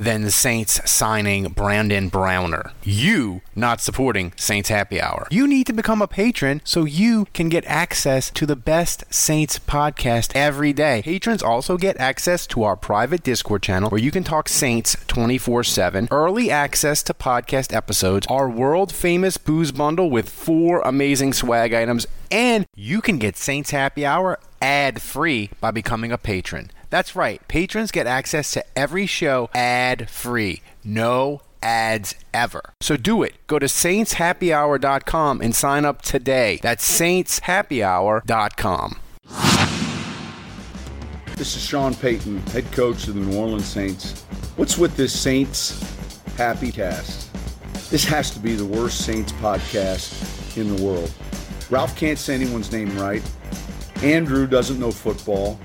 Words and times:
than 0.00 0.22
the 0.22 0.30
Saints 0.30 0.80
signing 0.90 1.44
Brandon 1.50 2.08
Browner? 2.08 2.72
You 2.82 3.42
not 3.54 3.80
supporting 3.80 4.32
Saints 4.34 4.70
Happy 4.70 5.00
Hour. 5.00 5.28
You 5.30 5.46
need 5.46 5.66
to 5.66 5.74
become 5.74 6.00
a 6.00 6.08
patron 6.08 6.62
so 6.64 6.84
you 6.84 7.26
can 7.34 7.50
get 7.50 7.64
access 7.66 8.30
to 8.30 8.46
the 8.46 8.56
best 8.56 9.04
Saints 9.12 9.58
podcast 9.58 10.32
every 10.34 10.72
day. 10.72 11.02
Patrons 11.04 11.42
also 11.42 11.76
get 11.76 12.00
access 12.00 12.46
to 12.48 12.62
our 12.62 12.76
private 12.76 13.22
Discord 13.22 13.62
channel 13.62 13.90
where 13.90 14.00
you 14.00 14.10
can 14.10 14.24
talk 14.24 14.48
Saints 14.48 14.96
24 15.06 15.64
7, 15.64 16.08
early 16.10 16.50
access 16.50 17.02
to 17.02 17.14
podcast 17.14 17.74
episodes, 17.74 18.26
our 18.28 18.48
world 18.48 18.92
famous 18.92 19.36
booze 19.36 19.70
bundle 19.70 20.10
with 20.10 20.30
four 20.30 20.80
amazing 20.80 21.34
swag 21.34 21.74
items, 21.74 22.06
and 22.30 22.66
you 22.74 23.02
can 23.02 23.18
get 23.18 23.36
Saints 23.36 23.70
Happy 23.70 24.06
Hour 24.06 24.38
ad 24.62 25.02
free 25.02 25.50
by 25.60 25.70
becoming 25.70 26.12
a 26.12 26.18
patron. 26.18 26.70
That's 26.90 27.16
right. 27.16 27.40
Patrons 27.48 27.90
get 27.92 28.06
access 28.06 28.50
to 28.52 28.64
every 28.76 29.06
show 29.06 29.48
ad 29.54 30.10
free. 30.10 30.62
No 30.84 31.40
ads 31.62 32.14
ever. 32.34 32.74
So 32.80 32.96
do 32.96 33.22
it. 33.22 33.34
Go 33.46 33.58
to 33.58 33.66
saintshappyhour.com 33.66 35.40
and 35.40 35.54
sign 35.54 35.84
up 35.84 36.02
today. 36.02 36.58
That's 36.62 37.00
saintshappyhour.com. 37.00 38.96
This 41.36 41.56
is 41.56 41.62
Sean 41.64 41.94
Payton, 41.94 42.38
head 42.48 42.70
coach 42.72 43.08
of 43.08 43.14
the 43.14 43.20
New 43.20 43.38
Orleans 43.38 43.64
Saints. 43.64 44.24
What's 44.56 44.76
with 44.76 44.96
this 44.96 45.18
Saints 45.18 45.82
Happy 46.36 46.70
Cast? 46.70 47.32
This 47.90 48.04
has 48.04 48.30
to 48.32 48.40
be 48.40 48.54
the 48.54 48.66
worst 48.66 49.06
Saints 49.06 49.32
podcast 49.32 50.56
in 50.58 50.76
the 50.76 50.82
world. 50.84 51.10
Ralph 51.70 51.96
can't 51.96 52.18
say 52.18 52.34
anyone's 52.34 52.70
name 52.72 52.94
right. 52.98 53.22
Andrew 54.02 54.46
doesn't 54.46 54.78
know 54.78 54.90
football. 54.90 55.58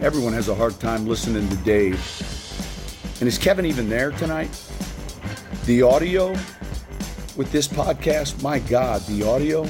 Everyone 0.00 0.32
has 0.32 0.48
a 0.48 0.54
hard 0.54 0.78
time 0.78 1.08
listening 1.08 1.48
to 1.48 1.56
Dave. 1.56 1.98
And 3.20 3.26
is 3.26 3.36
Kevin 3.36 3.66
even 3.66 3.88
there 3.88 4.12
tonight? 4.12 4.48
The 5.64 5.82
audio 5.82 6.30
with 7.36 7.50
this 7.50 7.66
podcast, 7.66 8.40
my 8.40 8.60
God, 8.60 9.00
the 9.02 9.24
audio, 9.24 9.66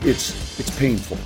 it's 0.00 0.58
it's 0.58 0.78
painful. 0.78 1.18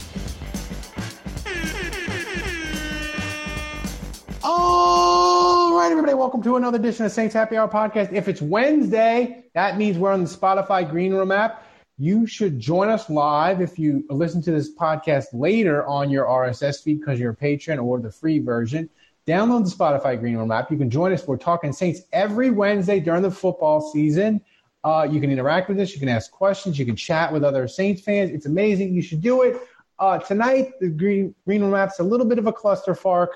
All 4.43 5.79
right, 5.79 5.93
everybody, 5.93 6.15
welcome 6.15 6.43
to 6.43 6.57
another 6.57 6.79
edition 6.79 7.07
of 7.07 7.13
Saints 7.13 7.35
Happy 7.35 7.57
Hour 7.57 7.69
podcast. 7.69 8.13
If 8.13 8.27
it's 8.27 8.43
Wednesday, 8.43 9.45
that 9.55 9.79
means 9.79 9.97
we're 9.97 10.11
on 10.11 10.25
the 10.25 10.31
Spotify 10.31 10.91
Green 10.91 11.15
Room 11.15 11.31
app. 11.31 11.65
You 11.99 12.27
should 12.27 12.59
join 12.59 12.89
us 12.89 13.11
live 13.11 13.61
if 13.61 13.79
you 13.79 14.05
listen 14.09 14.43
to 14.43 14.51
this 14.51 14.75
podcast 14.75 15.27
later 15.33 15.87
on 15.87 16.11
your 16.11 16.25
RSS 16.25 16.83
feed 16.83 17.01
because 17.01 17.21
you're 17.21 17.33
a 17.33 17.35
patron 17.35 17.79
or 17.79 18.01
the 18.01 18.11
free 18.11 18.39
version. 18.39 18.89
Download 19.27 19.65
the 19.65 19.71
Spotify 19.71 20.19
Green 20.19 20.37
Room 20.37 20.51
app. 20.51 20.71
You 20.71 20.79
can 20.79 20.91
join 20.91 21.13
us. 21.13 21.27
We're 21.27 21.37
talking 21.37 21.73
Saints 21.73 22.01
every 22.13 22.51
Wednesday 22.51 22.99
during 22.99 23.23
the 23.23 23.31
football 23.31 23.81
season. 23.93 24.41
Uh, 24.83 25.07
you 25.09 25.21
can 25.21 25.31
interact 25.31 25.69
with 25.69 25.79
us. 25.79 25.93
You 25.93 26.01
can 26.01 26.09
ask 26.09 26.31
questions. 26.33 26.79
You 26.79 26.85
can 26.85 26.97
chat 26.97 27.33
with 27.33 27.45
other 27.45 27.69
Saints 27.69 28.03
fans. 28.03 28.31
It's 28.31 28.47
amazing. 28.47 28.95
You 28.95 29.03
should 29.03 29.21
do 29.21 29.43
it. 29.43 29.61
Uh, 29.99 30.19
tonight, 30.19 30.73
the 30.81 30.89
Green, 30.89 31.35
Green 31.45 31.63
Room 31.63 31.75
app's 31.75 32.01
a 32.01 32.03
little 32.03 32.27
bit 32.27 32.39
of 32.39 32.47
a 32.49 32.53
clusterfuck. 32.53 33.29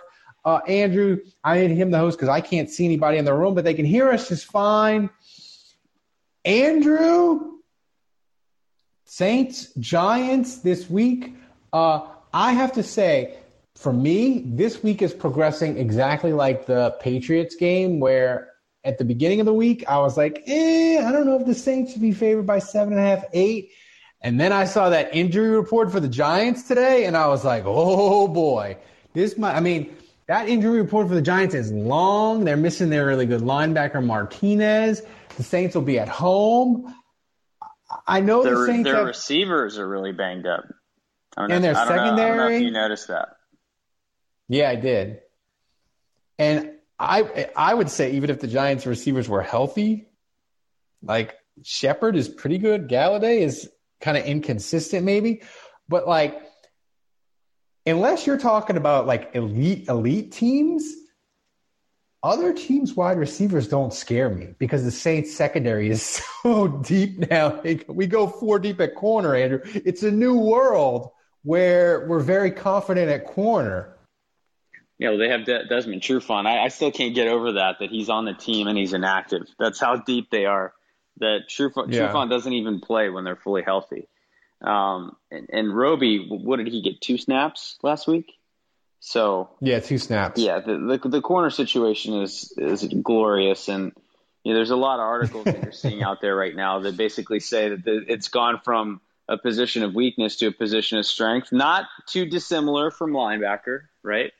Uh, 0.44 0.60
Andrew, 0.66 1.18
I 1.44 1.54
made 1.54 1.70
him 1.70 1.90
the 1.90 1.98
host 1.98 2.18
because 2.18 2.28
I 2.28 2.40
can't 2.40 2.68
see 2.68 2.84
anybody 2.84 3.18
in 3.18 3.24
the 3.24 3.34
room, 3.34 3.54
but 3.54 3.64
they 3.64 3.74
can 3.74 3.84
hear 3.84 4.10
us 4.10 4.28
just 4.28 4.46
fine. 4.46 5.10
Andrew, 6.44 7.55
Saints, 9.06 9.72
Giants 9.78 10.58
this 10.58 10.90
week. 10.90 11.34
Uh, 11.72 12.06
I 12.34 12.52
have 12.52 12.72
to 12.72 12.82
say, 12.82 13.38
for 13.76 13.92
me, 13.92 14.42
this 14.44 14.82
week 14.82 15.00
is 15.00 15.14
progressing 15.14 15.78
exactly 15.78 16.32
like 16.32 16.66
the 16.66 16.96
Patriots 17.00 17.54
game, 17.54 18.00
where 18.00 18.50
at 18.84 18.98
the 18.98 19.04
beginning 19.04 19.38
of 19.38 19.46
the 19.46 19.54
week, 19.54 19.84
I 19.88 19.98
was 19.98 20.16
like, 20.16 20.42
eh, 20.46 21.00
I 21.04 21.12
don't 21.12 21.24
know 21.24 21.38
if 21.38 21.46
the 21.46 21.54
Saints 21.54 21.92
should 21.92 22.02
be 22.02 22.12
favored 22.12 22.46
by 22.46 22.58
seven 22.58 22.94
and 22.94 23.00
a 23.00 23.04
half, 23.04 23.24
eight. 23.32 23.70
And 24.22 24.40
then 24.40 24.52
I 24.52 24.64
saw 24.64 24.88
that 24.90 25.14
injury 25.14 25.50
report 25.50 25.92
for 25.92 26.00
the 26.00 26.08
Giants 26.08 26.64
today, 26.64 27.04
and 27.04 27.16
I 27.16 27.28
was 27.28 27.44
like, 27.44 27.62
oh 27.64 28.26
boy, 28.26 28.76
this 29.12 29.38
might, 29.38 29.54
I 29.54 29.60
mean, 29.60 29.94
that 30.26 30.48
injury 30.48 30.80
report 30.80 31.06
for 31.06 31.14
the 31.14 31.22
Giants 31.22 31.54
is 31.54 31.70
long. 31.70 32.44
They're 32.44 32.56
missing 32.56 32.90
their 32.90 33.06
really 33.06 33.26
good 33.26 33.42
linebacker, 33.42 34.04
Martinez. 34.04 35.02
The 35.36 35.44
Saints 35.44 35.76
will 35.76 35.82
be 35.82 36.00
at 36.00 36.08
home. 36.08 36.92
I 38.06 38.20
know 38.20 38.42
their, 38.42 38.58
the 38.58 38.66
Saints 38.66 38.84
their 38.84 38.96
have, 38.96 39.06
receivers 39.06 39.78
are 39.78 39.88
really 39.88 40.12
banged 40.12 40.46
up. 40.46 40.64
and 41.36 41.62
their 41.62 41.76
I 41.76 41.84
don't 41.84 41.88
secondary. 41.88 42.16
Know, 42.16 42.22
I 42.22 42.28
don't 42.28 42.36
know 42.36 42.48
if 42.56 42.62
you 42.62 42.70
noticed 42.70 43.08
that. 43.08 43.28
Yeah, 44.48 44.70
I 44.70 44.76
did. 44.76 45.20
And 46.38 46.72
I 46.98 47.50
I 47.56 47.74
would 47.74 47.90
say 47.90 48.12
even 48.12 48.30
if 48.30 48.40
the 48.40 48.46
Giants 48.48 48.86
receivers 48.86 49.28
were 49.28 49.42
healthy, 49.42 50.08
like 51.02 51.34
Shepard 51.62 52.16
is 52.16 52.28
pretty 52.28 52.58
good. 52.58 52.88
Golladay 52.88 53.40
is 53.40 53.70
kind 54.00 54.16
of 54.16 54.24
inconsistent, 54.24 55.04
maybe, 55.04 55.42
but 55.88 56.06
like 56.06 56.40
unless 57.86 58.26
you're 58.26 58.38
talking 58.38 58.76
about 58.76 59.06
like 59.06 59.30
elite 59.34 59.88
elite 59.88 60.32
teams, 60.32 60.92
other 62.26 62.52
teams' 62.52 62.94
wide 62.94 63.18
receivers 63.18 63.68
don't 63.68 63.94
scare 63.94 64.28
me 64.28 64.48
because 64.58 64.84
the 64.84 64.90
Saints 64.90 65.34
secondary 65.34 65.88
is 65.88 66.02
so 66.42 66.68
deep 66.68 67.30
now. 67.30 67.60
We 67.88 68.06
go 68.06 68.26
four 68.26 68.58
deep 68.58 68.80
at 68.80 68.94
corner, 68.94 69.34
Andrew. 69.34 69.60
It's 69.64 70.02
a 70.02 70.10
new 70.10 70.36
world 70.36 71.10
where 71.44 72.06
we're 72.08 72.20
very 72.20 72.50
confident 72.50 73.10
at 73.10 73.24
corner. 73.26 73.96
Yeah, 74.98 75.10
well, 75.10 75.18
they 75.18 75.28
have 75.28 75.44
De- 75.44 75.66
Desmond 75.66 76.02
Trufant. 76.02 76.46
I, 76.46 76.64
I 76.64 76.68
still 76.68 76.90
can't 76.90 77.14
get 77.14 77.28
over 77.28 77.52
that 77.52 77.76
that 77.80 77.90
he's 77.90 78.08
on 78.08 78.24
the 78.24 78.32
team 78.34 78.66
and 78.66 78.76
he's 78.76 78.92
inactive. 78.94 79.42
That's 79.58 79.78
how 79.78 79.96
deep 79.96 80.30
they 80.30 80.46
are. 80.46 80.72
That 81.18 81.42
Trufant, 81.48 81.92
Yeah. 81.92 82.08
Trufant 82.08 82.30
doesn't 82.30 82.52
even 82.52 82.80
play 82.80 83.08
when 83.10 83.22
they're 83.24 83.36
fully 83.36 83.62
healthy. 83.62 84.08
Um, 84.62 85.16
and, 85.30 85.48
and 85.52 85.76
Roby, 85.76 86.26
what 86.28 86.56
did 86.56 86.68
he 86.68 86.82
get? 86.82 87.00
Two 87.00 87.18
snaps 87.18 87.78
last 87.82 88.08
week. 88.08 88.32
So 89.00 89.50
Yeah, 89.60 89.80
two 89.80 89.98
snaps. 89.98 90.40
Yeah, 90.40 90.60
the, 90.60 90.98
the 91.02 91.08
the 91.08 91.20
corner 91.20 91.50
situation 91.50 92.22
is 92.22 92.52
is 92.56 92.86
glorious, 93.02 93.68
and 93.68 93.92
you 94.44 94.52
know, 94.52 94.58
there's 94.58 94.70
a 94.70 94.76
lot 94.76 94.94
of 94.94 95.06
articles 95.06 95.44
that 95.44 95.62
you're 95.62 95.72
seeing 95.72 96.02
out 96.02 96.20
there 96.20 96.34
right 96.34 96.54
now 96.54 96.80
that 96.80 96.96
basically 96.96 97.40
say 97.40 97.70
that 97.70 97.84
the, 97.84 98.04
it's 98.08 98.28
gone 98.28 98.60
from 98.64 99.00
a 99.28 99.36
position 99.36 99.82
of 99.82 99.94
weakness 99.94 100.36
to 100.36 100.46
a 100.46 100.52
position 100.52 100.98
of 100.98 101.06
strength, 101.06 101.52
not 101.52 101.86
too 102.06 102.26
dissimilar 102.26 102.90
from 102.90 103.12
linebacker, 103.12 103.82
right? 104.02 104.32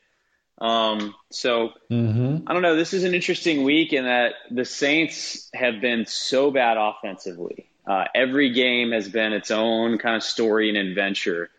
Um, 0.59 1.13
so 1.29 1.73
Mm-hmm. 1.91 2.47
I 2.47 2.53
don't 2.53 2.61
know. 2.61 2.75
This 2.75 2.93
is 2.93 3.03
an 3.03 3.13
interesting 3.13 3.63
week 3.63 3.93
in 3.93 4.05
that 4.05 4.33
the 4.51 4.65
Saints 4.65 5.49
have 5.53 5.79
been 5.79 6.05
so 6.05 6.51
bad 6.51 6.77
offensively. 6.77 7.69
Uh, 7.85 8.05
every 8.13 8.51
game 8.51 8.91
has 8.91 9.07
been 9.07 9.31
its 9.31 9.51
own 9.51 9.97
kind 9.97 10.17
of 10.17 10.23
story 10.23 10.67
and 10.69 10.77
adventure. 10.77 11.49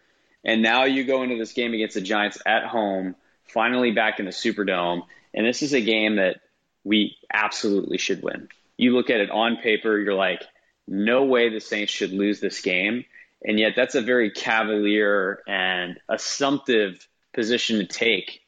And 0.44 0.62
now 0.62 0.84
you 0.84 1.04
go 1.04 1.22
into 1.22 1.36
this 1.36 1.52
game 1.52 1.74
against 1.74 1.94
the 1.94 2.00
Giants 2.00 2.38
at 2.46 2.64
home, 2.64 3.16
finally 3.48 3.90
back 3.90 4.18
in 4.20 4.24
the 4.26 4.30
Superdome. 4.32 5.02
And 5.34 5.46
this 5.46 5.62
is 5.62 5.72
a 5.74 5.80
game 5.80 6.16
that 6.16 6.40
we 6.84 7.16
absolutely 7.32 7.98
should 7.98 8.22
win. 8.22 8.48
You 8.76 8.92
look 8.94 9.10
at 9.10 9.20
it 9.20 9.30
on 9.30 9.56
paper, 9.56 9.98
you're 9.98 10.14
like, 10.14 10.42
no 10.86 11.24
way 11.24 11.48
the 11.50 11.60
Saints 11.60 11.92
should 11.92 12.12
lose 12.12 12.40
this 12.40 12.60
game. 12.60 13.04
And 13.44 13.58
yet 13.58 13.74
that's 13.76 13.94
a 13.94 14.00
very 14.00 14.30
cavalier 14.30 15.42
and 15.46 15.98
assumptive 16.08 17.06
position 17.34 17.78
to 17.78 17.86
take 17.86 18.40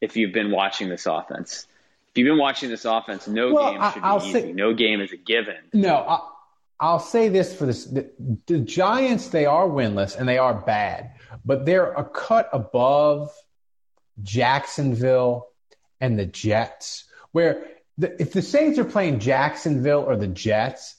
if 0.00 0.16
you've 0.16 0.32
been 0.32 0.50
watching 0.50 0.88
this 0.88 1.06
offense. 1.06 1.66
If 2.10 2.18
you've 2.18 2.26
been 2.26 2.38
watching 2.38 2.68
this 2.70 2.84
offense, 2.84 3.26
no 3.28 3.52
Well, 3.52 3.72
game 3.72 3.80
I- 3.82 3.92
should 3.92 4.02
be 4.02 4.06
I'll 4.08 4.18
easy. 4.22 4.32
say- 4.32 4.52
no 4.52 4.74
game 4.74 5.00
is 5.00 5.12
a 5.12 5.16
given. 5.16 5.56
No, 5.72 5.94
I, 5.96 6.20
I'll 6.80 6.98
say 7.00 7.28
this 7.28 7.54
for 7.54 7.66
this: 7.66 7.84
the, 7.86 8.10
the 8.46 8.58
Giants 8.58 9.28
they 9.28 9.46
are 9.46 9.66
winless 9.66 10.16
and 10.18 10.28
they 10.28 10.38
are 10.38 10.54
bad, 10.54 11.12
but 11.44 11.64
they're 11.64 11.92
a 11.92 12.04
cut 12.04 12.48
above 12.52 13.30
Jacksonville 14.22 15.48
and 16.00 16.18
the 16.18 16.26
Jets. 16.26 17.04
Where 17.32 17.66
the, 17.98 18.20
if 18.20 18.32
the 18.32 18.42
Saints 18.42 18.78
are 18.78 18.84
playing 18.84 19.20
Jacksonville 19.20 20.04
or 20.04 20.16
the 20.16 20.26
Jets, 20.26 20.96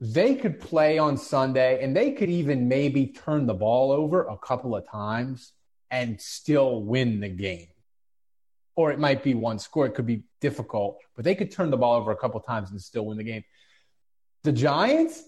they 0.00 0.34
could 0.34 0.60
play 0.60 0.98
on 0.98 1.18
Sunday 1.18 1.82
and 1.82 1.94
they 1.94 2.12
could 2.12 2.30
even 2.30 2.68
maybe 2.68 3.08
turn 3.08 3.46
the 3.46 3.54
ball 3.54 3.92
over 3.92 4.26
a 4.26 4.38
couple 4.38 4.74
of 4.74 4.88
times 4.88 5.52
and 5.90 6.20
still 6.20 6.82
win 6.82 7.20
the 7.20 7.28
game. 7.28 7.68
or 8.76 8.90
it 8.92 8.98
might 8.98 9.22
be 9.22 9.34
one 9.34 9.58
score. 9.58 9.84
It 9.84 9.94
could 9.94 10.06
be 10.06 10.22
difficult, 10.40 10.98
but 11.14 11.24
they 11.24 11.34
could 11.34 11.50
turn 11.50 11.70
the 11.70 11.76
ball 11.76 11.96
over 11.96 12.12
a 12.12 12.16
couple 12.16 12.40
of 12.40 12.46
times 12.46 12.70
and 12.70 12.80
still 12.80 13.04
win 13.04 13.18
the 13.18 13.24
game. 13.24 13.44
The 14.42 14.52
Giants, 14.52 15.22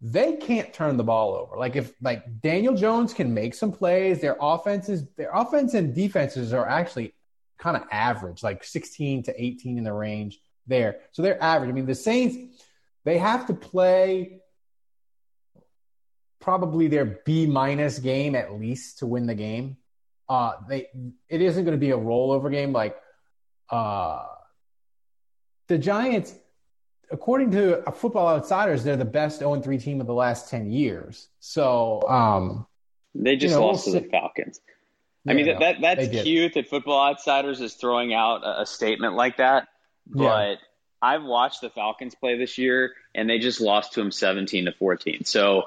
they 0.00 0.36
can't 0.36 0.72
turn 0.72 0.96
the 0.96 1.04
ball 1.04 1.34
over. 1.34 1.56
Like 1.56 1.76
if 1.76 1.92
like 2.00 2.40
Daniel 2.40 2.74
Jones 2.74 3.12
can 3.12 3.34
make 3.34 3.54
some 3.54 3.72
plays, 3.72 4.20
their 4.20 4.36
offenses, 4.40 5.04
their 5.16 5.30
offense 5.32 5.74
and 5.74 5.94
defenses 5.94 6.52
are 6.52 6.68
actually 6.68 7.14
kind 7.58 7.76
of 7.76 7.82
average, 7.90 8.42
like 8.42 8.62
16 8.62 9.24
to 9.24 9.42
18 9.42 9.78
in 9.78 9.84
the 9.84 9.92
range 9.92 10.38
there. 10.66 11.00
So 11.12 11.22
they're 11.22 11.42
average. 11.42 11.70
I 11.70 11.72
mean, 11.72 11.86
the 11.86 11.94
Saints, 11.94 12.62
they 13.04 13.18
have 13.18 13.46
to 13.46 13.54
play 13.54 14.40
probably 16.40 16.86
their 16.86 17.04
B 17.04 17.46
minus 17.46 17.98
game 17.98 18.34
at 18.34 18.54
least 18.58 19.00
to 19.00 19.06
win 19.06 19.26
the 19.26 19.34
game. 19.34 19.78
Uh, 20.28 20.52
they 20.68 20.86
it 21.28 21.40
isn't 21.40 21.64
going 21.64 21.76
to 21.76 21.80
be 21.80 21.90
a 21.90 21.96
rollover 21.96 22.50
game 22.50 22.72
like 22.72 22.96
uh, 23.70 24.24
the 25.66 25.78
Giants 25.78 26.34
according 27.18 27.50
to 27.50 27.82
Football 27.92 28.28
Outsiders, 28.28 28.84
they're 28.84 28.96
the 28.96 29.04
best 29.04 29.40
0 29.40 29.60
3 29.60 29.78
team 29.78 30.00
of 30.00 30.06
the 30.06 30.14
last 30.14 30.48
10 30.50 30.70
years. 30.70 31.28
So 31.40 32.02
um, 32.08 32.66
they 33.14 33.36
just 33.36 33.54
you 33.54 33.60
know, 33.60 33.66
lost 33.66 33.86
we'll 33.86 33.96
to 33.96 34.00
the 34.02 34.08
Falcons. 34.08 34.60
I 35.26 35.34
mean, 35.34 35.46
that, 35.46 35.58
that 35.58 35.80
that's 35.80 36.08
cute 36.22 36.54
that 36.54 36.68
Football 36.68 37.08
Outsiders 37.10 37.60
is 37.60 37.74
throwing 37.74 38.14
out 38.14 38.44
a, 38.44 38.62
a 38.62 38.66
statement 38.66 39.14
like 39.14 39.38
that. 39.38 39.68
But 40.06 40.22
yeah. 40.22 40.54
I've 41.02 41.24
watched 41.24 41.60
the 41.60 41.70
Falcons 41.70 42.14
play 42.14 42.38
this 42.38 42.56
year, 42.56 42.94
and 43.14 43.28
they 43.28 43.38
just 43.38 43.60
lost 43.60 43.94
to 43.94 44.00
them 44.00 44.12
17 44.12 44.66
to 44.66 44.72
14. 44.72 45.24
So, 45.24 45.64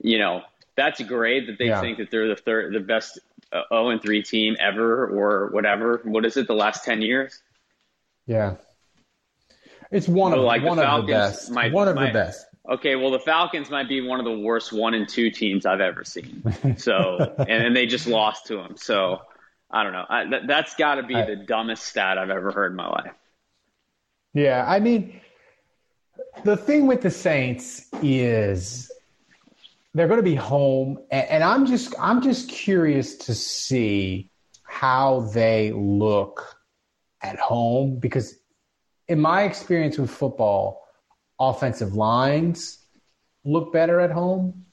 you 0.00 0.18
know, 0.18 0.42
that's 0.76 1.02
great 1.02 1.46
that 1.46 1.58
they 1.58 1.68
yeah. 1.68 1.80
think 1.80 1.98
that 1.98 2.10
they're 2.10 2.28
the 2.28 2.36
third, 2.36 2.74
the 2.74 2.80
best 2.80 3.18
uh, 3.52 3.62
0 3.70 3.98
3 3.98 4.22
team 4.22 4.56
ever 4.60 5.06
or 5.06 5.48
whatever. 5.50 6.02
What 6.04 6.24
is 6.24 6.36
it, 6.36 6.46
the 6.46 6.54
last 6.54 6.84
10 6.84 7.02
years? 7.02 7.42
Yeah. 8.26 8.56
It's 9.90 10.08
one 10.08 10.32
of 10.32 10.40
like 10.40 10.62
one 10.62 10.76
the 10.76 10.88
of 10.88 11.06
the 11.06 11.12
best. 11.12 11.50
Might, 11.50 11.72
one 11.72 11.88
of 11.88 11.94
the 11.94 12.10
best. 12.12 12.46
Okay, 12.68 12.94
well, 12.94 13.10
the 13.10 13.18
Falcons 13.18 13.70
might 13.70 13.88
be 13.88 14.00
one 14.00 14.20
of 14.20 14.24
the 14.24 14.38
worst 14.38 14.72
one 14.72 14.94
and 14.94 15.08
two 15.08 15.30
teams 15.30 15.66
I've 15.66 15.80
ever 15.80 16.04
seen. 16.04 16.42
So, 16.76 17.34
and, 17.38 17.64
and, 17.64 17.76
they 17.76 17.86
just 17.86 18.06
lost 18.06 18.46
to 18.46 18.56
them. 18.56 18.76
So, 18.76 19.22
I 19.70 19.82
don't 19.82 19.92
know. 19.92 20.04
I, 20.08 20.24
that, 20.26 20.46
that's 20.46 20.74
got 20.76 20.96
to 20.96 21.02
be 21.02 21.16
I, 21.16 21.24
the 21.24 21.36
dumbest 21.36 21.84
stat 21.84 22.16
I've 22.16 22.30
ever 22.30 22.52
heard 22.52 22.70
in 22.70 22.76
my 22.76 22.88
life. 22.88 23.12
Yeah, 24.34 24.64
I 24.68 24.78
mean, 24.78 25.20
the 26.44 26.56
thing 26.56 26.86
with 26.86 27.00
the 27.00 27.10
Saints 27.10 27.88
is 28.02 28.92
they're 29.94 30.06
going 30.06 30.20
to 30.20 30.24
be 30.24 30.36
home, 30.36 31.00
and, 31.10 31.26
and 31.28 31.44
I'm 31.44 31.66
just 31.66 31.94
I'm 31.98 32.22
just 32.22 32.48
curious 32.48 33.16
to 33.16 33.34
see 33.34 34.30
how 34.62 35.20
they 35.32 35.72
look 35.72 36.56
at 37.22 37.38
home 37.38 37.96
because 37.96 38.39
in 39.10 39.20
my 39.20 39.42
experience 39.42 39.98
with 39.98 40.08
football, 40.08 40.86
offensive 41.38 41.94
lines 41.94 42.78
look 43.44 43.72
better 43.72 44.00
at 44.00 44.12
home. 44.12 44.66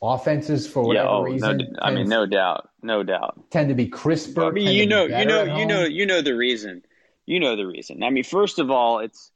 Offenses, 0.00 0.66
for 0.66 0.82
whatever 0.82 1.06
yeah, 1.06 1.14
oh, 1.14 1.22
reason, 1.22 1.58
no, 1.58 1.64
I 1.80 1.90
mean, 1.90 2.08
no 2.08 2.26
doubt, 2.26 2.68
no 2.82 3.02
doubt, 3.02 3.50
tend 3.50 3.68
to 3.68 3.74
be 3.74 3.86
crisper. 3.86 4.44
I 4.44 4.50
mean, 4.50 4.68
you 4.68 4.86
know, 4.86 5.04
you 5.04 5.24
know, 5.24 5.56
you 5.56 5.66
know, 5.66 5.84
you 5.84 6.04
know 6.04 6.20
the 6.20 6.34
reason. 6.34 6.82
You 7.26 7.40
know 7.40 7.56
the 7.56 7.66
reason. 7.66 8.02
I 8.02 8.10
mean, 8.10 8.24
first 8.24 8.58
of 8.58 8.70
all, 8.70 8.98
it's 8.98 9.30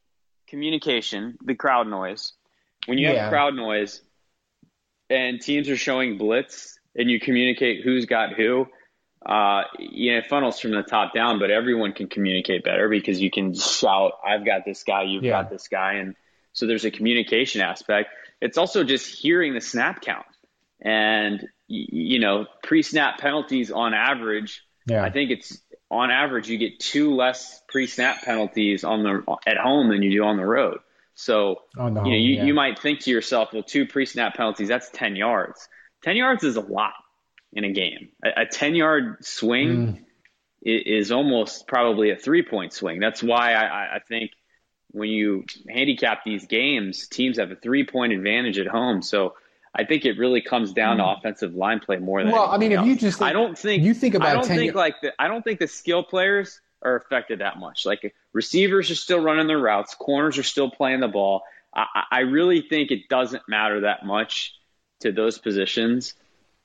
communication, 0.46 1.38
the 1.42 1.54
crowd 1.54 1.88
noise. 1.88 2.32
When 2.86 2.98
you 2.98 3.08
yeah. 3.08 3.22
have 3.22 3.30
crowd 3.30 3.54
noise, 3.54 4.02
and 5.08 5.40
teams 5.40 5.70
are 5.70 5.76
showing 5.76 6.18
blitz, 6.18 6.78
and 6.94 7.10
you 7.10 7.18
communicate 7.18 7.82
who's 7.82 8.04
got 8.04 8.34
who, 8.34 8.66
uh, 9.24 9.62
you 9.78 10.14
know, 10.14 10.22
funnels 10.28 10.60
from 10.60 10.70
the 10.72 10.82
top 10.82 11.12
down, 11.12 11.38
but 11.38 11.50
everyone 11.50 11.92
can 11.92 12.08
communicate 12.08 12.64
better 12.64 12.88
because 12.88 13.20
you 13.20 13.30
can 13.30 13.54
shout, 13.54 14.12
I've 14.26 14.44
got 14.44 14.64
this 14.64 14.84
guy, 14.84 15.02
you've 15.02 15.24
yeah. 15.24 15.42
got 15.42 15.50
this 15.50 15.68
guy. 15.68 15.94
And 15.94 16.14
so 16.52 16.66
there's 16.66 16.84
a 16.84 16.90
communication 16.90 17.60
aspect. 17.60 18.10
It's 18.40 18.58
also 18.58 18.84
just 18.84 19.06
hearing 19.06 19.54
the 19.54 19.60
snap 19.60 20.02
count 20.02 20.26
and, 20.80 21.46
you 21.66 22.20
know, 22.20 22.46
pre 22.62 22.82
snap 22.82 23.18
penalties 23.18 23.70
on 23.70 23.92
average. 23.92 24.62
Yeah. 24.86 25.02
I 25.02 25.10
think 25.10 25.30
it's 25.30 25.60
on 25.90 26.10
average, 26.10 26.48
you 26.48 26.58
get 26.58 26.78
two 26.78 27.14
less 27.14 27.60
pre 27.68 27.86
snap 27.86 28.22
penalties 28.22 28.84
on 28.84 29.02
the, 29.02 29.36
at 29.46 29.56
home 29.56 29.88
than 29.88 30.02
you 30.02 30.10
do 30.10 30.24
on 30.24 30.36
the 30.36 30.46
road. 30.46 30.78
So, 31.14 31.62
oh, 31.76 31.88
no, 31.88 32.04
you 32.04 32.10
know, 32.10 32.16
you, 32.16 32.36
yeah. 32.36 32.44
you 32.44 32.54
might 32.54 32.78
think 32.78 33.00
to 33.00 33.10
yourself, 33.10 33.52
well, 33.52 33.64
two 33.64 33.86
pre 33.86 34.06
snap 34.06 34.36
penalties, 34.36 34.68
that's 34.68 34.88
10 34.90 35.16
yards. 35.16 35.68
10 36.04 36.14
yards 36.14 36.44
is 36.44 36.54
a 36.54 36.60
lot 36.60 36.92
in 37.52 37.64
a 37.64 37.72
game. 37.72 38.10
A, 38.24 38.42
a 38.42 38.46
10 38.46 38.74
yard 38.74 39.24
swing 39.24 40.04
mm. 40.64 40.86
is, 40.86 41.10
almost 41.12 41.66
probably 41.66 42.10
a 42.10 42.16
three 42.16 42.42
point 42.42 42.72
swing. 42.72 43.00
That's 43.00 43.22
why 43.22 43.54
I, 43.54 43.96
I 43.96 43.98
think 44.00 44.32
when 44.90 45.10
you 45.10 45.44
handicap 45.68 46.24
these 46.24 46.46
games, 46.46 47.08
teams 47.08 47.38
have 47.38 47.50
a 47.50 47.56
three 47.56 47.84
point 47.84 48.12
advantage 48.12 48.58
at 48.58 48.66
home. 48.66 49.02
So 49.02 49.34
I 49.74 49.84
think 49.84 50.04
it 50.04 50.18
really 50.18 50.40
comes 50.40 50.72
down 50.72 50.98
mm. 50.98 51.00
to 51.00 51.18
offensive 51.18 51.54
line 51.54 51.80
play 51.80 51.98
more 51.98 52.22
than 52.22 52.32
well. 52.32 52.50
I 52.50 52.58
mean, 52.58 52.72
if 52.72 52.84
you 52.84 52.96
just 52.96 53.18
think, 53.18 53.30
I 53.30 53.32
don't 53.32 53.56
think 53.56 53.82
you 53.82 53.94
think 53.94 54.14
about 54.14 54.28
I 54.28 54.32
don't 54.34 54.46
think 54.46 54.74
like 54.74 54.96
the 55.02 55.12
I 55.18 55.28
don't 55.28 55.42
think 55.42 55.60
the 55.60 55.68
skill 55.68 56.02
players 56.02 56.60
are 56.82 56.96
affected 56.96 57.40
that 57.40 57.58
much. 57.58 57.84
Like 57.84 58.14
receivers 58.32 58.90
are 58.90 58.94
still 58.94 59.20
running 59.20 59.46
their 59.46 59.58
routes, 59.58 59.94
corners 59.94 60.38
are 60.38 60.42
still 60.42 60.70
playing 60.70 61.00
the 61.00 61.08
ball. 61.08 61.42
I, 61.74 62.04
I 62.10 62.20
really 62.20 62.62
think 62.62 62.90
it 62.90 63.08
doesn't 63.08 63.42
matter 63.48 63.82
that 63.82 64.04
much 64.04 64.54
to 65.00 65.12
those 65.12 65.38
positions. 65.38 66.14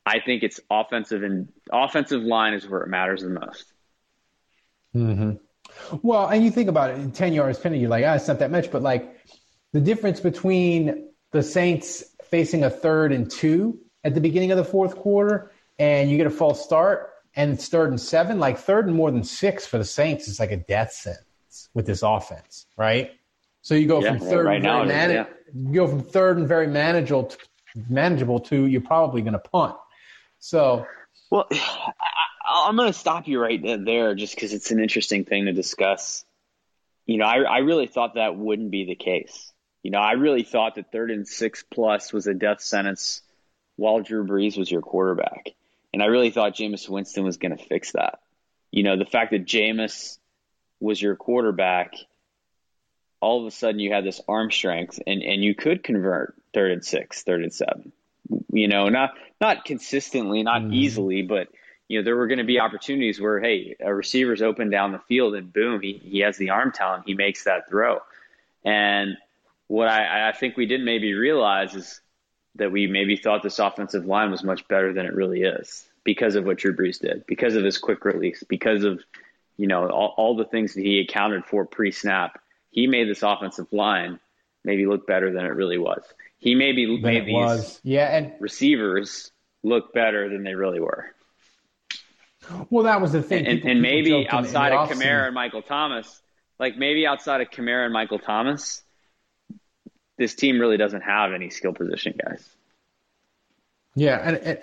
I 0.05 0.19
think 0.19 0.43
it's 0.43 0.59
offensive 0.69 1.23
and 1.23 1.49
offensive 1.71 2.21
line 2.23 2.53
is 2.53 2.67
where 2.67 2.81
it 2.81 2.89
matters 2.89 3.21
the 3.21 3.29
most. 3.29 3.71
Mm-hmm. 4.95 5.97
Well, 6.01 6.27
and 6.27 6.43
you 6.43 6.51
think 6.51 6.69
about 6.69 6.91
it, 6.91 6.99
in 6.99 7.11
ten 7.11 7.33
yards 7.33 7.59
penalty, 7.59 7.81
you're 7.81 7.89
like, 7.89 8.05
ah, 8.05 8.15
it's 8.15 8.27
not 8.27 8.39
that 8.39 8.51
much, 8.51 8.71
but 8.71 8.81
like 8.81 9.17
the 9.71 9.81
difference 9.81 10.19
between 10.19 11.09
the 11.31 11.41
Saints 11.41 12.03
facing 12.25 12.63
a 12.63 12.69
third 12.69 13.11
and 13.11 13.29
two 13.29 13.79
at 14.03 14.13
the 14.13 14.21
beginning 14.21 14.51
of 14.51 14.57
the 14.57 14.65
fourth 14.65 14.95
quarter, 14.95 15.51
and 15.79 16.11
you 16.11 16.17
get 16.17 16.27
a 16.27 16.31
false 16.31 16.63
start, 16.63 17.11
and 17.35 17.53
it's 17.53 17.69
third 17.69 17.89
and 17.89 17.99
seven, 17.99 18.39
like 18.39 18.57
third 18.57 18.87
and 18.87 18.95
more 18.95 19.09
than 19.09 19.23
six 19.23 19.65
for 19.65 19.77
the 19.77 19.85
Saints 19.85 20.27
is 20.27 20.39
like 20.39 20.51
a 20.51 20.57
death 20.57 20.91
sentence 20.91 21.69
with 21.73 21.85
this 21.85 22.03
offense, 22.03 22.67
right? 22.77 23.11
So 23.61 23.75
you 23.75 23.87
go 23.87 24.01
yeah, 24.01 24.17
from 24.17 24.19
third 24.19 24.45
right 24.45 24.55
and 24.55 24.63
very 24.63 24.85
man- 24.85 25.11
yeah. 25.11 25.25
you 25.55 25.73
go 25.73 25.87
from 25.87 26.03
third 26.03 26.37
and 26.37 26.47
very 26.47 26.67
manageable 26.67 27.23
to, 27.23 27.37
manageable 27.89 28.39
to 28.41 28.65
you're 28.65 28.81
probably 28.81 29.21
going 29.21 29.33
to 29.33 29.39
punt. 29.39 29.75
So, 30.43 30.85
well, 31.31 31.47
I, 31.51 32.67
am 32.67 32.75
going 32.75 32.91
to 32.91 32.99
stop 32.99 33.29
you 33.29 33.39
right 33.39 33.61
there 33.63 34.13
just 34.13 34.35
because 34.35 34.51
it's 34.51 34.71
an 34.71 34.81
interesting 34.81 35.23
thing 35.23 35.45
to 35.45 35.53
discuss. 35.53 36.25
You 37.05 37.17
know, 37.17 37.25
I, 37.25 37.43
I 37.43 37.57
really 37.59 37.87
thought 37.87 38.15
that 38.15 38.35
wouldn't 38.35 38.69
be 38.69 38.83
the 38.83 38.95
case. 38.95 39.53
You 39.83 39.91
know, 39.91 39.99
I 39.99 40.13
really 40.13 40.43
thought 40.43 40.75
that 40.75 40.91
third 40.91 41.11
and 41.11 41.25
six 41.25 41.63
plus 41.71 42.11
was 42.11 42.27
a 42.27 42.33
death 42.33 42.59
sentence 42.59 43.21
while 43.77 44.01
Drew 44.01 44.27
Brees 44.27 44.57
was 44.57 44.69
your 44.69 44.81
quarterback. 44.81 45.51
And 45.93 46.03
I 46.03 46.07
really 46.07 46.29
thought 46.29 46.57
Jameis 46.57 46.89
Winston 46.89 47.23
was 47.23 47.37
going 47.37 47.55
to 47.55 47.63
fix 47.63 47.93
that. 47.93 48.19
You 48.69 48.83
know, 48.83 48.97
the 48.97 49.05
fact 49.05 49.31
that 49.31 49.45
Jameis 49.45 50.17
was 50.81 51.01
your 51.01 51.15
quarterback, 51.15 51.93
all 53.21 53.39
of 53.39 53.47
a 53.47 53.51
sudden 53.51 53.79
you 53.79 53.93
had 53.93 54.03
this 54.03 54.19
arm 54.27 54.51
strength 54.51 54.99
and, 55.07 55.23
and 55.23 55.41
you 55.41 55.55
could 55.55 55.85
convert 55.85 56.35
third 56.53 56.71
and 56.73 56.83
six, 56.83 57.23
third 57.23 57.43
and 57.43 57.53
seven. 57.53 57.93
You 58.51 58.67
know, 58.67 58.89
not 58.89 59.11
not 59.41 59.65
consistently, 59.65 60.43
not 60.43 60.61
mm. 60.61 60.73
easily, 60.73 61.21
but 61.21 61.49
you 61.87 61.99
know 61.99 62.03
there 62.03 62.15
were 62.15 62.27
going 62.27 62.37
to 62.37 62.43
be 62.43 62.59
opportunities 62.59 63.19
where 63.19 63.39
hey, 63.39 63.75
a 63.79 63.93
receiver's 63.93 64.41
open 64.41 64.69
down 64.69 64.91
the 64.91 64.99
field 64.99 65.35
and 65.35 65.51
boom, 65.51 65.81
he 65.81 65.93
he 65.93 66.19
has 66.19 66.37
the 66.37 66.51
arm 66.51 66.71
talent, 66.71 67.03
he 67.05 67.13
makes 67.13 67.43
that 67.43 67.69
throw. 67.69 67.99
And 68.65 69.17
what 69.67 69.87
I, 69.87 70.29
I 70.29 70.31
think 70.31 70.55
we 70.55 70.65
didn't 70.65 70.85
maybe 70.85 71.13
realize 71.13 71.75
is 71.75 72.01
that 72.55 72.71
we 72.71 72.87
maybe 72.87 73.17
thought 73.17 73.43
this 73.43 73.59
offensive 73.59 74.05
line 74.05 74.31
was 74.31 74.43
much 74.43 74.67
better 74.67 74.93
than 74.93 75.05
it 75.05 75.13
really 75.13 75.41
is 75.41 75.85
because 76.03 76.35
of 76.35 76.45
what 76.45 76.57
Drew 76.57 76.75
Brees 76.75 76.99
did, 76.99 77.25
because 77.25 77.55
of 77.55 77.63
his 77.63 77.77
quick 77.77 78.05
release, 78.05 78.43
because 78.47 78.83
of 78.83 79.01
you 79.57 79.67
know 79.67 79.89
all, 79.89 80.13
all 80.17 80.35
the 80.35 80.45
things 80.45 80.73
that 80.73 80.81
he 80.81 80.99
accounted 80.99 81.45
for 81.45 81.65
pre-snap. 81.65 82.39
He 82.71 82.87
made 82.87 83.07
this 83.07 83.21
offensive 83.21 83.71
line 83.71 84.19
maybe 84.63 84.85
look 84.85 85.05
better 85.05 85.31
than 85.31 85.45
it 85.45 85.49
really 85.49 85.77
was. 85.77 86.01
He 86.43 86.55
maybe 86.55 86.99
made 86.99 87.25
these 87.25 87.33
was. 87.33 87.79
yeah, 87.83 88.17
and 88.17 88.33
receivers 88.41 89.31
look 89.63 89.93
better 89.93 90.27
than 90.27 90.43
they 90.43 90.55
really 90.55 90.81
were. 90.81 91.15
Well, 92.69 92.83
that 92.83 92.99
was 92.99 93.13
the 93.13 93.21
thing. 93.21 93.47
And, 93.47 93.63
and 93.63 93.81
maybe 93.81 94.27
outside 94.27 94.73
of 94.73 94.89
Kamara 94.89 95.27
and 95.27 95.33
Michael 95.33 95.61
Thomas, 95.61 96.21
like 96.59 96.75
maybe 96.77 97.07
outside 97.07 97.39
of 97.39 97.49
Kamara 97.49 97.85
and 97.85 97.93
Michael 97.93 98.19
Thomas, 98.19 98.81
this 100.17 100.35
team 100.35 100.59
really 100.59 100.75
doesn't 100.75 101.03
have 101.03 101.31
any 101.31 101.49
skill 101.49 101.71
position 101.71 102.13
guys. 102.21 102.45
Yeah, 103.95 104.19
and 104.21 104.35
and, 104.35 104.59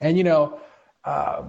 and 0.00 0.16
you 0.16 0.22
know, 0.22 0.60
uh, 1.04 1.42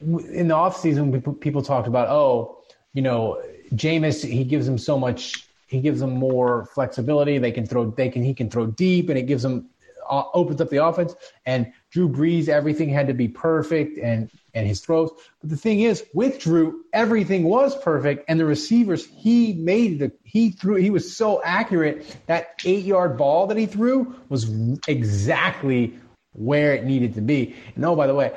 in 0.00 0.48
the 0.48 0.54
offseason, 0.54 1.40
people 1.40 1.62
talked 1.62 1.86
about, 1.86 2.08
oh, 2.08 2.64
you 2.94 3.02
know, 3.02 3.40
Jameis, 3.72 4.28
he 4.28 4.42
gives 4.42 4.66
them 4.66 4.76
so 4.76 4.98
much 4.98 5.46
he 5.70 5.80
gives 5.80 6.00
them 6.00 6.10
more 6.10 6.66
flexibility. 6.74 7.38
They 7.38 7.52
can 7.52 7.64
throw, 7.64 7.90
they 7.90 8.08
can, 8.08 8.24
he 8.24 8.34
can 8.34 8.50
throw 8.50 8.66
deep, 8.66 9.08
and 9.08 9.16
it 9.16 9.22
gives 9.22 9.44
them 9.44 9.70
uh, 10.08 10.24
opens 10.34 10.60
up 10.60 10.68
the 10.68 10.84
offense. 10.84 11.14
And 11.46 11.72
Drew 11.90 12.08
Brees, 12.08 12.48
everything 12.48 12.88
had 12.88 13.06
to 13.06 13.14
be 13.14 13.28
perfect, 13.28 13.96
and 13.98 14.30
and 14.52 14.66
his 14.66 14.80
throws. 14.80 15.12
But 15.40 15.50
the 15.50 15.56
thing 15.56 15.80
is, 15.82 16.04
with 16.12 16.40
Drew, 16.40 16.84
everything 16.92 17.44
was 17.44 17.76
perfect, 17.76 18.24
and 18.28 18.38
the 18.40 18.44
receivers 18.44 19.06
he 19.06 19.52
made 19.52 20.00
the 20.00 20.12
he 20.24 20.50
threw 20.50 20.74
he 20.74 20.90
was 20.90 21.16
so 21.16 21.40
accurate 21.44 22.16
that 22.26 22.60
eight 22.64 22.84
yard 22.84 23.16
ball 23.16 23.46
that 23.46 23.56
he 23.56 23.66
threw 23.66 24.16
was 24.28 24.50
exactly 24.88 25.96
where 26.32 26.74
it 26.74 26.84
needed 26.84 27.14
to 27.14 27.20
be. 27.20 27.54
And 27.76 27.84
oh, 27.84 27.94
by 27.94 28.08
the 28.08 28.14
way, 28.14 28.32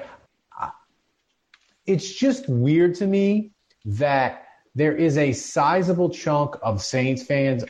it's 1.87 2.13
just 2.13 2.47
weird 2.47 2.95
to 2.95 3.07
me 3.07 3.53
that 3.85 4.42
there 4.75 4.95
is 4.95 5.17
a 5.17 5.33
sizable 5.33 6.09
chunk 6.09 6.55
of 6.61 6.81
Saints 6.81 7.23
fans 7.23 7.63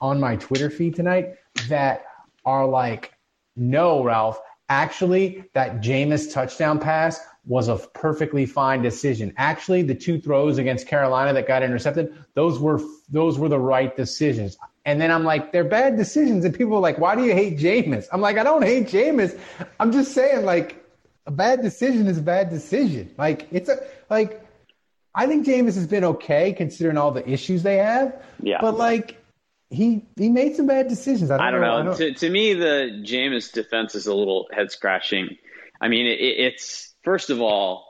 on 0.00 0.20
my 0.20 0.36
Twitter 0.36 0.70
feed 0.70 0.94
tonight 0.94 1.34
that 1.68 2.04
are 2.44 2.66
like, 2.66 3.12
no, 3.56 4.04
Ralph, 4.04 4.40
actually, 4.68 5.44
that 5.54 5.80
Jameis 5.80 6.32
touchdown 6.32 6.78
pass 6.78 7.20
was 7.46 7.68
a 7.68 7.76
perfectly 7.76 8.44
fine 8.44 8.82
decision. 8.82 9.32
Actually, 9.38 9.82
the 9.82 9.94
two 9.94 10.20
throws 10.20 10.58
against 10.58 10.86
Carolina 10.86 11.32
that 11.32 11.48
got 11.48 11.62
intercepted, 11.62 12.14
those 12.34 12.58
were 12.58 12.80
those 13.08 13.38
were 13.38 13.48
the 13.48 13.58
right 13.58 13.96
decisions. 13.96 14.58
And 14.84 15.00
then 15.00 15.10
I'm 15.10 15.24
like, 15.24 15.52
they're 15.52 15.64
bad 15.64 15.96
decisions. 15.96 16.44
And 16.44 16.54
people 16.54 16.74
are 16.74 16.80
like, 16.80 16.98
why 16.98 17.14
do 17.14 17.24
you 17.24 17.34
hate 17.34 17.58
Jameis? 17.58 18.06
I'm 18.12 18.20
like, 18.20 18.38
I 18.38 18.44
don't 18.44 18.62
hate 18.62 18.86
Jameis. 18.86 19.38
I'm 19.80 19.92
just 19.92 20.12
saying, 20.12 20.44
like, 20.44 20.84
a 21.26 21.30
bad 21.30 21.62
decision 21.62 22.06
is 22.06 22.18
a 22.18 22.22
bad 22.22 22.48
decision. 22.50 23.14
Like, 23.18 23.48
it's 23.50 23.68
a 23.68 23.78
like 24.08 24.47
I 25.18 25.26
think 25.26 25.44
Jameis 25.44 25.74
has 25.74 25.88
been 25.88 26.04
okay 26.04 26.52
considering 26.52 26.96
all 26.96 27.10
the 27.10 27.28
issues 27.28 27.64
they 27.64 27.78
have. 27.78 28.22
Yeah. 28.40 28.58
But 28.60 28.78
like 28.78 29.20
he 29.68 30.06
he 30.16 30.28
made 30.28 30.54
some 30.54 30.68
bad 30.68 30.88
decisions. 30.88 31.32
I 31.32 31.38
don't, 31.38 31.46
I 31.46 31.50
don't 31.50 31.60
know. 31.60 31.66
know. 31.66 31.92
I 31.92 31.96
don't, 31.96 31.96
To, 31.96 32.14
to 32.14 32.30
me, 32.30 32.54
the 32.54 33.02
Jameis 33.04 33.52
defense 33.52 33.96
is 33.96 34.06
a 34.06 34.14
little 34.14 34.48
head 34.52 34.70
scratching. 34.70 35.36
I 35.80 35.88
mean, 35.88 36.06
it, 36.06 36.20
it's 36.20 36.94
first 37.02 37.30
of 37.30 37.40
all, 37.40 37.84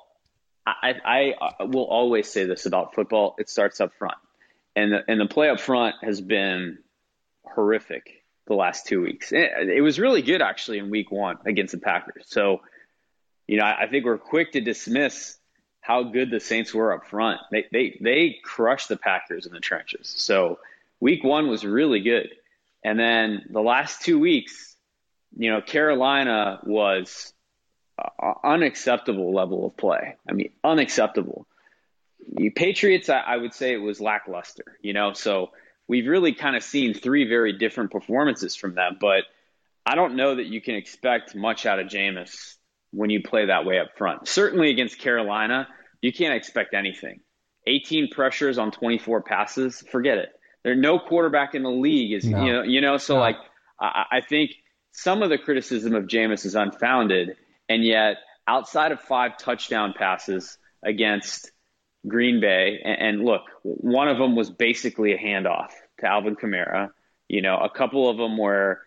I, 0.66 0.94
I, 1.04 1.04
I 1.04 1.34
uh, 1.60 1.66
will 1.66 1.84
always 1.84 2.30
say 2.30 2.44
this 2.44 2.64
about 2.64 2.94
football: 2.94 3.36
it 3.38 3.50
starts 3.50 3.80
up 3.80 3.92
front, 3.98 4.16
and 4.74 4.92
the, 4.92 5.04
and 5.06 5.20
the 5.20 5.26
play 5.26 5.50
up 5.50 5.60
front 5.60 5.96
has 6.02 6.22
been 6.22 6.78
horrific 7.44 8.24
the 8.46 8.54
last 8.54 8.86
two 8.86 9.02
weeks. 9.02 9.32
It, 9.32 9.68
it 9.68 9.82
was 9.82 9.98
really 9.98 10.22
good 10.22 10.40
actually 10.40 10.78
in 10.78 10.88
Week 10.88 11.12
One 11.12 11.36
against 11.44 11.72
the 11.72 11.78
Packers. 11.78 12.24
So, 12.26 12.62
you 13.46 13.58
know, 13.58 13.64
I, 13.64 13.82
I 13.82 13.86
think 13.88 14.06
we're 14.06 14.16
quick 14.16 14.52
to 14.52 14.62
dismiss 14.62 15.37
how 15.88 16.02
good 16.02 16.30
the 16.30 16.38
Saints 16.38 16.74
were 16.74 16.92
up 16.92 17.06
front. 17.06 17.40
They 17.50 17.64
they 17.72 17.98
they 17.98 18.38
crushed 18.44 18.90
the 18.90 18.98
Packers 18.98 19.46
in 19.46 19.52
the 19.52 19.58
trenches. 19.58 20.14
So 20.18 20.58
week 21.00 21.24
one 21.24 21.48
was 21.48 21.64
really 21.64 22.00
good. 22.00 22.28
And 22.84 23.00
then 23.00 23.46
the 23.50 23.62
last 23.62 24.02
two 24.02 24.18
weeks, 24.18 24.76
you 25.34 25.50
know, 25.50 25.62
Carolina 25.62 26.60
was 26.62 27.32
unacceptable 28.44 29.32
level 29.32 29.66
of 29.66 29.76
play. 29.78 30.16
I 30.28 30.32
mean, 30.32 30.50
unacceptable. 30.62 31.46
The 32.34 32.50
Patriots, 32.50 33.08
I, 33.08 33.20
I 33.20 33.36
would 33.38 33.54
say 33.54 33.72
it 33.72 33.78
was 33.78 33.98
lackluster, 33.98 34.76
you 34.82 34.92
know, 34.92 35.14
so 35.14 35.50
we've 35.88 36.06
really 36.06 36.34
kind 36.34 36.54
of 36.54 36.62
seen 36.62 36.92
three 36.92 37.26
very 37.26 37.54
different 37.54 37.90
performances 37.90 38.54
from 38.54 38.74
them, 38.74 38.98
but 39.00 39.24
I 39.86 39.94
don't 39.94 40.16
know 40.16 40.34
that 40.34 40.46
you 40.46 40.60
can 40.60 40.74
expect 40.74 41.34
much 41.34 41.64
out 41.64 41.80
of 41.80 41.86
Jameis 41.86 42.56
when 42.92 43.10
you 43.10 43.22
play 43.22 43.46
that 43.46 43.64
way 43.64 43.78
up 43.80 43.96
front. 43.96 44.28
Certainly 44.28 44.70
against 44.70 44.98
Carolina, 44.98 45.66
you 46.02 46.12
can't 46.12 46.34
expect 46.34 46.74
anything. 46.74 47.20
18 47.66 48.08
pressures 48.10 48.58
on 48.58 48.70
24 48.70 49.22
passes, 49.22 49.84
forget 49.90 50.18
it. 50.18 50.30
There's 50.64 50.78
no 50.78 50.98
quarterback 50.98 51.54
in 51.54 51.62
the 51.62 51.70
league 51.70 52.12
is 52.12 52.24
No. 52.24 52.44
you 52.44 52.52
know 52.52 52.62
you 52.62 52.80
know 52.80 52.96
so 52.96 53.14
No. 53.14 53.20
like 53.20 53.36
I, 53.80 54.04
I 54.12 54.20
think 54.20 54.52
some 54.92 55.22
of 55.22 55.30
the 55.30 55.38
criticism 55.38 55.94
of 55.94 56.04
Jameis 56.04 56.44
is 56.44 56.54
unfounded, 56.54 57.36
and 57.68 57.84
yet 57.84 58.16
outside 58.46 58.90
of 58.92 59.00
five 59.00 59.36
touchdown 59.38 59.94
passes 59.96 60.56
against 60.82 61.50
Green 62.06 62.40
Bay, 62.40 62.80
and, 62.84 63.00
and 63.18 63.24
look, 63.24 63.42
one 63.62 64.08
of 64.08 64.18
them 64.18 64.34
was 64.34 64.50
basically 64.50 65.12
a 65.12 65.18
handoff 65.18 65.70
to 66.00 66.06
Alvin 66.06 66.36
Kamara. 66.36 66.90
You 67.28 67.42
know, 67.42 67.58
a 67.58 67.68
couple 67.70 68.08
of 68.08 68.16
them 68.16 68.38
were 68.38 68.80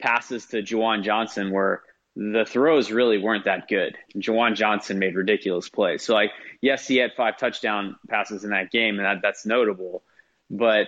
passes 0.00 0.46
to 0.46 0.62
Juwan 0.62 1.02
Johnson 1.04 1.50
where 1.52 1.82
the 2.16 2.44
throws 2.46 2.90
really 2.90 3.18
weren't 3.18 3.44
that 3.44 3.68
good. 3.68 3.96
Juwan 4.16 4.54
Johnson 4.54 4.98
made 4.98 5.16
ridiculous 5.16 5.68
plays. 5.68 6.04
So 6.04 6.14
like, 6.14 6.30
yes, 6.60 6.86
he 6.86 6.96
had 6.96 7.12
five 7.16 7.36
touchdown 7.38 7.96
passes 8.08 8.44
in 8.44 8.50
that 8.50 8.70
game, 8.70 8.98
and 8.98 9.04
that, 9.04 9.22
that's 9.22 9.44
notable. 9.44 10.04
But 10.48 10.86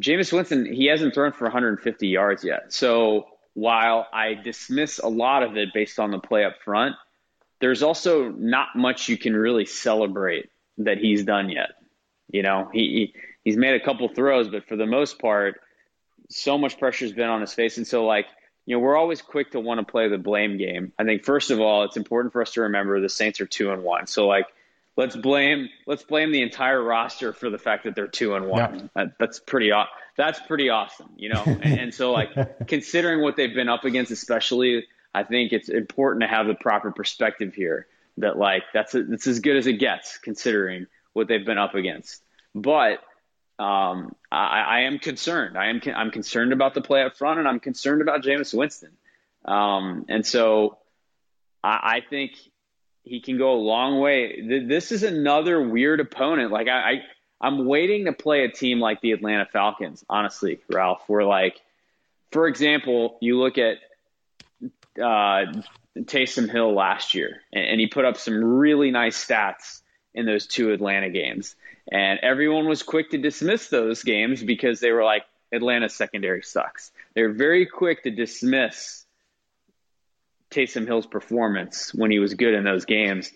Jameis 0.00 0.32
Winston, 0.32 0.70
he 0.70 0.86
hasn't 0.86 1.14
thrown 1.14 1.32
for 1.32 1.44
150 1.44 2.08
yards 2.08 2.44
yet. 2.44 2.72
So 2.72 3.26
while 3.54 4.06
I 4.12 4.34
dismiss 4.34 4.98
a 4.98 5.08
lot 5.08 5.42
of 5.42 5.56
it 5.56 5.70
based 5.72 5.98
on 5.98 6.10
the 6.10 6.18
play 6.18 6.44
up 6.44 6.56
front, 6.62 6.94
there's 7.60 7.82
also 7.82 8.28
not 8.28 8.76
much 8.76 9.08
you 9.08 9.16
can 9.16 9.34
really 9.34 9.64
celebrate 9.64 10.50
that 10.78 10.98
he's 10.98 11.24
done 11.24 11.48
yet. 11.48 11.70
You 12.30 12.42
know, 12.42 12.68
he, 12.70 12.80
he 12.80 13.14
he's 13.44 13.56
made 13.56 13.80
a 13.80 13.84
couple 13.84 14.08
throws, 14.08 14.48
but 14.48 14.66
for 14.68 14.76
the 14.76 14.84
most 14.84 15.18
part, 15.18 15.60
so 16.28 16.58
much 16.58 16.78
pressure's 16.78 17.12
been 17.12 17.28
on 17.28 17.40
his 17.40 17.54
face, 17.54 17.78
and 17.78 17.86
so 17.86 18.04
like 18.04 18.26
you 18.66 18.76
know, 18.76 18.80
we're 18.80 18.96
always 18.96 19.22
quick 19.22 19.52
to 19.52 19.60
want 19.60 19.78
to 19.78 19.90
play 19.90 20.08
the 20.08 20.18
blame 20.18 20.58
game. 20.58 20.92
I 20.98 21.04
think 21.04 21.24
first 21.24 21.50
of 21.50 21.60
all, 21.60 21.84
it's 21.84 21.96
important 21.96 22.32
for 22.32 22.42
us 22.42 22.52
to 22.52 22.62
remember 22.62 23.00
the 23.00 23.08
Saints 23.08 23.40
are 23.40 23.46
two 23.46 23.70
and 23.70 23.84
one. 23.84 24.08
So 24.08 24.26
like, 24.26 24.46
let's 24.96 25.14
blame 25.14 25.68
let's 25.86 26.02
blame 26.02 26.32
the 26.32 26.42
entire 26.42 26.82
roster 26.82 27.32
for 27.32 27.48
the 27.48 27.58
fact 27.58 27.84
that 27.84 27.94
they're 27.94 28.08
two 28.08 28.34
and 28.34 28.46
one. 28.46 28.74
Yeah. 28.74 28.86
That, 28.94 29.18
that's 29.18 29.38
pretty 29.38 29.72
that's 30.16 30.40
pretty 30.40 30.68
awesome, 30.68 31.10
you 31.16 31.28
know. 31.28 31.42
and, 31.46 31.80
and 31.80 31.94
so 31.94 32.12
like, 32.12 32.66
considering 32.66 33.22
what 33.22 33.36
they've 33.36 33.54
been 33.54 33.68
up 33.68 33.84
against, 33.84 34.10
especially, 34.10 34.86
I 35.14 35.22
think 35.22 35.52
it's 35.52 35.68
important 35.68 36.22
to 36.22 36.28
have 36.28 36.46
the 36.46 36.54
proper 36.54 36.90
perspective 36.90 37.54
here. 37.54 37.86
That 38.18 38.38
like 38.38 38.64
that's 38.72 38.94
a, 38.94 39.04
that's 39.04 39.26
as 39.26 39.40
good 39.40 39.56
as 39.56 39.66
it 39.66 39.74
gets 39.74 40.18
considering 40.18 40.86
what 41.12 41.28
they've 41.28 41.44
been 41.44 41.58
up 41.58 41.74
against. 41.74 42.22
But 42.54 43.00
um, 43.58 44.14
I, 44.30 44.60
I 44.60 44.80
am 44.80 44.98
concerned. 44.98 45.56
I 45.56 45.68
am 45.68 45.80
I'm 45.94 46.10
concerned 46.10 46.52
about 46.52 46.74
the 46.74 46.82
play 46.82 47.02
up 47.02 47.16
front, 47.16 47.38
and 47.38 47.48
I'm 47.48 47.60
concerned 47.60 48.02
about 48.02 48.22
Jameis 48.22 48.52
Winston. 48.52 48.92
Um, 49.44 50.04
and 50.08 50.26
so 50.26 50.78
I, 51.64 51.96
I 51.96 52.02
think 52.08 52.32
he 53.02 53.20
can 53.20 53.38
go 53.38 53.52
a 53.54 53.60
long 53.60 54.00
way. 54.00 54.36
Th- 54.36 54.68
This 54.68 54.92
is 54.92 55.02
another 55.02 55.62
weird 55.62 56.00
opponent. 56.00 56.52
Like 56.52 56.68
I, 56.68 56.90
I, 56.90 57.02
I'm 57.40 57.66
waiting 57.66 58.06
to 58.06 58.12
play 58.12 58.44
a 58.44 58.50
team 58.50 58.80
like 58.80 59.00
the 59.00 59.12
Atlanta 59.12 59.46
Falcons. 59.46 60.04
Honestly, 60.08 60.60
Ralph, 60.68 61.02
where 61.06 61.24
like, 61.24 61.60
for 62.32 62.48
example, 62.48 63.16
you 63.20 63.38
look 63.38 63.56
at 63.56 63.78
uh, 65.00 65.52
Taysom 65.96 66.50
Hill 66.50 66.74
last 66.74 67.14
year, 67.14 67.42
and, 67.52 67.64
and 67.64 67.80
he 67.80 67.86
put 67.86 68.04
up 68.04 68.16
some 68.16 68.42
really 68.42 68.90
nice 68.90 69.24
stats 69.24 69.80
in 70.14 70.26
those 70.26 70.46
two 70.46 70.72
Atlanta 70.72 71.10
games. 71.10 71.54
And 71.90 72.18
everyone 72.20 72.66
was 72.68 72.82
quick 72.82 73.10
to 73.10 73.18
dismiss 73.18 73.68
those 73.68 74.02
games 74.02 74.42
because 74.42 74.80
they 74.80 74.90
were 74.90 75.04
like, 75.04 75.24
Atlanta's 75.52 75.94
secondary 75.94 76.42
sucks. 76.42 76.90
They 77.14 77.22
were 77.22 77.32
very 77.32 77.66
quick 77.66 78.02
to 78.02 78.10
dismiss 78.10 79.04
Taysom 80.50 80.86
Hill's 80.86 81.06
performance 81.06 81.94
when 81.94 82.10
he 82.10 82.18
was 82.18 82.34
good 82.34 82.54
in 82.54 82.64
those 82.64 82.84
games. 82.84 83.30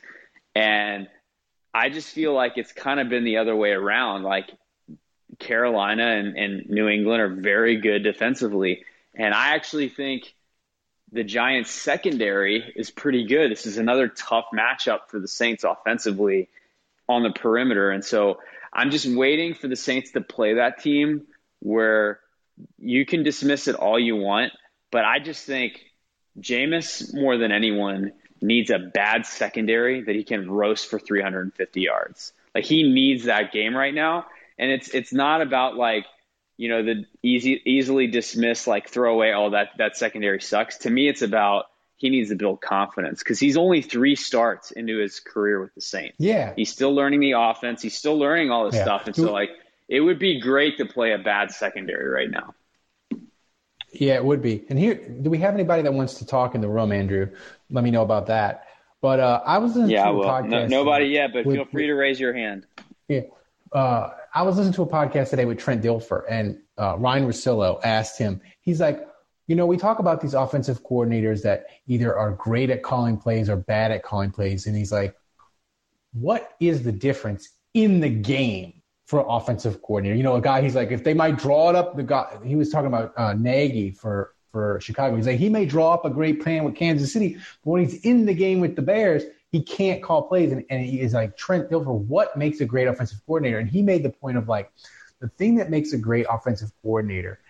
And 0.54 1.08
I 1.72 1.88
just 1.90 2.08
feel 2.08 2.34
like 2.34 2.54
it's 2.56 2.72
kind 2.72 2.98
of 2.98 3.08
been 3.08 3.24
the 3.24 3.36
other 3.36 3.54
way 3.54 3.70
around. 3.70 4.24
Like 4.24 4.50
Carolina 5.38 6.06
and, 6.06 6.36
and 6.36 6.68
New 6.68 6.88
England 6.88 7.22
are 7.22 7.28
very 7.28 7.76
good 7.76 8.02
defensively. 8.02 8.84
And 9.14 9.32
I 9.32 9.54
actually 9.54 9.88
think 9.88 10.34
the 11.12 11.24
Giants 11.24 11.70
secondary 11.70 12.72
is 12.76 12.90
pretty 12.90 13.26
good. 13.26 13.50
This 13.50 13.66
is 13.66 13.78
another 13.78 14.08
tough 14.08 14.46
matchup 14.52 15.08
for 15.08 15.20
the 15.20 15.28
Saints 15.28 15.64
offensively 15.64 16.48
on 17.10 17.22
the 17.22 17.30
perimeter. 17.30 17.90
And 17.90 18.04
so 18.04 18.38
I'm 18.72 18.90
just 18.90 19.06
waiting 19.06 19.54
for 19.54 19.68
the 19.68 19.76
Saints 19.76 20.12
to 20.12 20.20
play 20.20 20.54
that 20.54 20.80
team 20.80 21.26
where 21.60 22.20
you 22.78 23.04
can 23.04 23.22
dismiss 23.22 23.68
it 23.68 23.74
all 23.74 23.98
you 23.98 24.16
want, 24.16 24.52
but 24.90 25.04
I 25.04 25.18
just 25.18 25.44
think 25.44 25.80
Jameis 26.38 27.14
more 27.14 27.36
than 27.36 27.52
anyone 27.52 28.12
needs 28.40 28.70
a 28.70 28.78
bad 28.78 29.26
secondary 29.26 30.02
that 30.02 30.14
he 30.14 30.24
can 30.24 30.50
roast 30.50 30.88
for 30.88 30.98
350 30.98 31.80
yards. 31.80 32.32
Like 32.54 32.64
he 32.64 32.82
needs 32.82 33.24
that 33.24 33.52
game 33.52 33.76
right 33.76 33.94
now, 33.94 34.26
and 34.58 34.70
it's 34.70 34.88
it's 34.88 35.12
not 35.12 35.40
about 35.42 35.76
like 35.76 36.06
you 36.56 36.68
know 36.68 36.82
the 36.82 37.04
easy 37.22 37.60
easily 37.64 38.08
dismiss 38.08 38.66
like 38.66 38.88
throw 38.88 39.14
away 39.14 39.32
all 39.32 39.50
that 39.50 39.70
that 39.78 39.96
secondary 39.96 40.40
sucks. 40.40 40.78
To 40.78 40.90
me, 40.90 41.08
it's 41.08 41.22
about 41.22 41.66
he 42.00 42.08
needs 42.08 42.30
to 42.30 42.34
build 42.34 42.62
confidence 42.62 43.18
because 43.18 43.38
he's 43.38 43.58
only 43.58 43.82
three 43.82 44.16
starts 44.16 44.70
into 44.70 44.96
his 44.98 45.20
career 45.20 45.60
with 45.60 45.74
the 45.74 45.82
Saints. 45.82 46.16
Yeah. 46.18 46.54
He's 46.56 46.72
still 46.72 46.94
learning 46.94 47.20
the 47.20 47.32
offense. 47.32 47.82
He's 47.82 47.94
still 47.94 48.18
learning 48.18 48.50
all 48.50 48.64
this 48.64 48.74
Yeah. 48.76 48.84
stuff, 48.84 49.06
and 49.06 49.14
so 49.14 49.30
like 49.32 49.50
it 49.86 50.00
would 50.00 50.18
be 50.18 50.40
great 50.40 50.78
to 50.78 50.86
play 50.86 51.12
a 51.12 51.18
bad 51.18 51.50
secondary 51.50 52.08
right 52.08 52.30
now. 52.30 52.54
Yeah, 53.92 54.14
it 54.14 54.24
would 54.24 54.40
be. 54.40 54.64
And 54.70 54.78
here, 54.78 54.94
do 54.94 55.28
we 55.28 55.38
have 55.38 55.52
anybody 55.52 55.82
that 55.82 55.92
wants 55.92 56.14
to 56.14 56.26
talk 56.26 56.54
in 56.54 56.60
the 56.62 56.68
room, 56.68 56.90
Andrew? 56.92 57.28
Let 57.70 57.84
me 57.84 57.90
know 57.90 58.02
about 58.02 58.28
that. 58.28 58.66
But 59.02 59.18
uh, 59.20 59.42
I 59.44 59.58
was 59.58 59.74
listening 59.74 59.90
Yeah, 59.96 60.04
to 60.04 60.20
a 60.20 60.24
podcast. 60.26 60.48
no, 60.48 60.66
nobody 60.66 61.06
yet, 61.06 61.32
but 61.34 61.44
with- 61.44 61.56
feel 61.56 61.64
free 61.66 61.86
to 61.88 61.94
raise 61.94 62.18
your 62.20 62.32
hand. 62.32 62.66
Yeah. 63.08 63.22
Uh, 63.72 64.10
I 64.34 64.42
was 64.42 64.56
listening 64.56 64.74
to 64.74 64.82
a 64.82 64.86
podcast 64.86 65.30
today 65.30 65.44
with 65.44 65.58
Trent 65.58 65.82
Dilfer, 65.82 66.22
and 66.30 66.58
uh, 66.78 66.96
Ryen 66.98 67.26
Russillo 67.26 67.80
asked 67.84 68.16
him, 68.16 68.40
he's 68.62 68.80
like, 68.80 69.04
you 69.50 69.56
know, 69.56 69.66
we 69.66 69.76
talk 69.76 69.98
about 69.98 70.20
these 70.20 70.34
offensive 70.34 70.84
coordinators 70.84 71.42
that 71.42 71.66
either 71.88 72.16
are 72.16 72.30
great 72.30 72.70
at 72.70 72.84
calling 72.84 73.16
plays 73.16 73.50
or 73.50 73.56
bad 73.56 73.90
at 73.90 74.04
calling 74.04 74.30
plays. 74.30 74.68
And 74.68 74.76
he's 74.76 74.92
like, 74.92 75.16
what 76.12 76.52
is 76.60 76.84
the 76.84 76.92
difference 76.92 77.48
in 77.74 77.98
the 77.98 78.08
game 78.08 78.74
for 79.06 79.26
offensive 79.28 79.82
coordinator? 79.82 80.14
You 80.14 80.22
know, 80.22 80.36
a 80.36 80.40
guy, 80.40 80.62
he's 80.62 80.76
like, 80.76 80.92
if 80.92 81.02
they 81.02 81.14
might 81.14 81.36
draw 81.36 81.68
it 81.68 81.74
up, 81.74 81.96
the 81.96 82.04
guy, 82.04 82.38
he 82.44 82.54
was 82.54 82.70
talking 82.70 82.86
about 82.86 83.12
uh, 83.16 83.34
Nagy 83.34 83.90
for, 83.90 84.36
for 84.52 84.80
Chicago. 84.80 85.16
He's 85.16 85.26
like, 85.26 85.40
he 85.40 85.48
may 85.48 85.66
draw 85.66 85.94
up 85.94 86.04
a 86.04 86.10
great 86.10 86.40
plan 86.40 86.62
with 86.62 86.76
Kansas 86.76 87.12
City, 87.12 87.36
but 87.64 87.70
when 87.72 87.82
he's 87.82 88.04
in 88.04 88.26
the 88.26 88.34
game 88.34 88.60
with 88.60 88.76
the 88.76 88.82
Bears, 88.82 89.24
he 89.50 89.64
can't 89.64 90.00
call 90.00 90.28
plays. 90.28 90.52
And, 90.52 90.64
and 90.70 90.84
he 90.84 91.00
is 91.00 91.12
like 91.12 91.36
Trent 91.36 91.68
Dilfer, 91.68 91.92
what 91.92 92.36
makes 92.36 92.60
a 92.60 92.64
great 92.64 92.86
offensive 92.86 93.18
coordinator? 93.26 93.58
And 93.58 93.68
he 93.68 93.82
made 93.82 94.04
the 94.04 94.10
point 94.10 94.36
of 94.36 94.46
like, 94.46 94.70
the 95.18 95.28
thing 95.28 95.56
that 95.56 95.70
makes 95.70 95.92
a 95.92 95.98
great 95.98 96.26
offensive 96.30 96.70
coordinator 96.82 97.40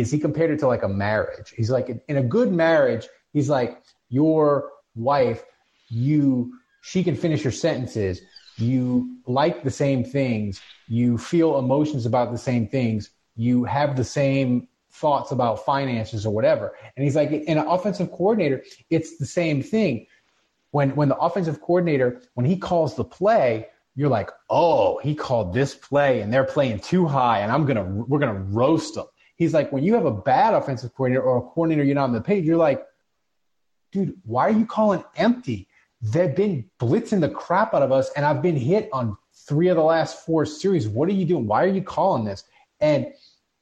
is 0.00 0.10
he 0.10 0.18
compared 0.18 0.50
it 0.50 0.58
to 0.60 0.66
like 0.66 0.82
a 0.82 0.88
marriage. 0.88 1.52
He's 1.56 1.70
like, 1.70 1.88
in 2.08 2.16
a 2.16 2.22
good 2.22 2.52
marriage, 2.52 3.06
he's 3.32 3.48
like, 3.48 3.82
your 4.08 4.70
wife, 4.94 5.44
you, 5.88 6.52
she 6.82 7.02
can 7.02 7.16
finish 7.16 7.44
your 7.44 7.52
sentences. 7.52 8.20
You 8.56 9.18
like 9.26 9.62
the 9.62 9.70
same 9.70 10.04
things. 10.04 10.60
You 10.88 11.18
feel 11.18 11.58
emotions 11.58 12.06
about 12.06 12.32
the 12.32 12.38
same 12.38 12.68
things. 12.68 13.10
You 13.36 13.64
have 13.64 13.96
the 13.96 14.04
same 14.04 14.68
thoughts 14.90 15.30
about 15.30 15.64
finances 15.64 16.24
or 16.24 16.32
whatever. 16.32 16.74
And 16.96 17.04
he's 17.04 17.16
like, 17.16 17.30
in 17.30 17.58
an 17.58 17.66
offensive 17.66 18.10
coordinator, 18.10 18.62
it's 18.88 19.18
the 19.18 19.26
same 19.26 19.62
thing. 19.62 20.06
When, 20.70 20.94
when 20.96 21.08
the 21.08 21.16
offensive 21.16 21.60
coordinator, 21.60 22.22
when 22.34 22.46
he 22.46 22.56
calls 22.56 22.96
the 22.96 23.04
play, 23.04 23.68
you're 23.94 24.08
like, 24.08 24.30
oh, 24.50 24.98
he 24.98 25.14
called 25.14 25.54
this 25.54 25.74
play 25.74 26.20
and 26.20 26.32
they're 26.32 26.44
playing 26.44 26.80
too 26.80 27.06
high 27.06 27.40
and 27.40 27.50
I'm 27.50 27.66
to, 27.76 27.82
we're 27.82 28.18
to 28.34 28.40
roast 28.40 28.94
them. 28.94 29.06
He's 29.36 29.54
like, 29.54 29.70
when 29.70 29.84
you 29.84 29.94
have 29.94 30.06
a 30.06 30.10
bad 30.10 30.54
offensive 30.54 30.94
coordinator 30.94 31.22
or 31.22 31.38
a 31.38 31.42
coordinator 31.42 31.84
you're 31.84 31.94
not 31.94 32.04
on 32.04 32.12
the 32.12 32.20
page, 32.20 32.44
you're 32.44 32.56
like, 32.56 32.84
dude, 33.92 34.14
why 34.24 34.48
are 34.48 34.50
you 34.58 34.66
calling 34.66 35.04
empty? 35.14 35.68
They've 36.02 36.34
been 36.34 36.70
blitzing 36.80 37.20
the 37.20 37.28
crap 37.28 37.74
out 37.74 37.82
of 37.82 37.92
us, 37.92 38.10
and 38.16 38.24
I've 38.24 38.42
been 38.42 38.56
hit 38.56 38.88
on 38.92 39.16
three 39.46 39.68
of 39.68 39.76
the 39.76 39.82
last 39.82 40.24
four 40.24 40.46
series. 40.46 40.88
What 40.88 41.08
are 41.08 41.12
you 41.12 41.24
doing? 41.24 41.46
Why 41.46 41.64
are 41.64 41.68
you 41.68 41.82
calling 41.82 42.24
this? 42.24 42.44
And 42.80 43.12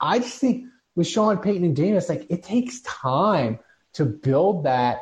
I 0.00 0.18
just 0.18 0.38
think 0.38 0.66
with 0.96 1.06
Sean 1.06 1.38
Payton 1.38 1.64
and 1.64 1.76
Jameis, 1.76 2.08
like 2.08 2.26
it 2.30 2.42
takes 2.42 2.80
time 2.82 3.58
to 3.94 4.04
build 4.04 4.64
that 4.64 5.00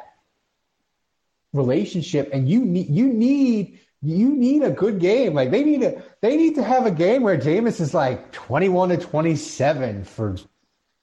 relationship, 1.53 2.31
and 2.33 2.49
you 2.49 2.65
need 2.65 2.89
you 2.89 3.07
need 3.07 3.81
you 4.03 4.31
need 4.35 4.63
a 4.63 4.71
good 4.71 5.01
game. 5.01 5.35
Like 5.35 5.51
they 5.51 5.65
need 5.65 5.81
to 5.83 6.03
they 6.21 6.37
need 6.37 6.57
to 6.57 6.65
have 6.65 6.87
a 6.87 6.91
game 6.91 7.23
where 7.23 7.39
Jameis 7.39 7.81
is 7.81 7.95
like 7.95 8.33
twenty 8.33 8.69
one 8.69 8.89
to 8.91 8.97
twenty 8.97 9.37
seven 9.37 10.05
for 10.05 10.37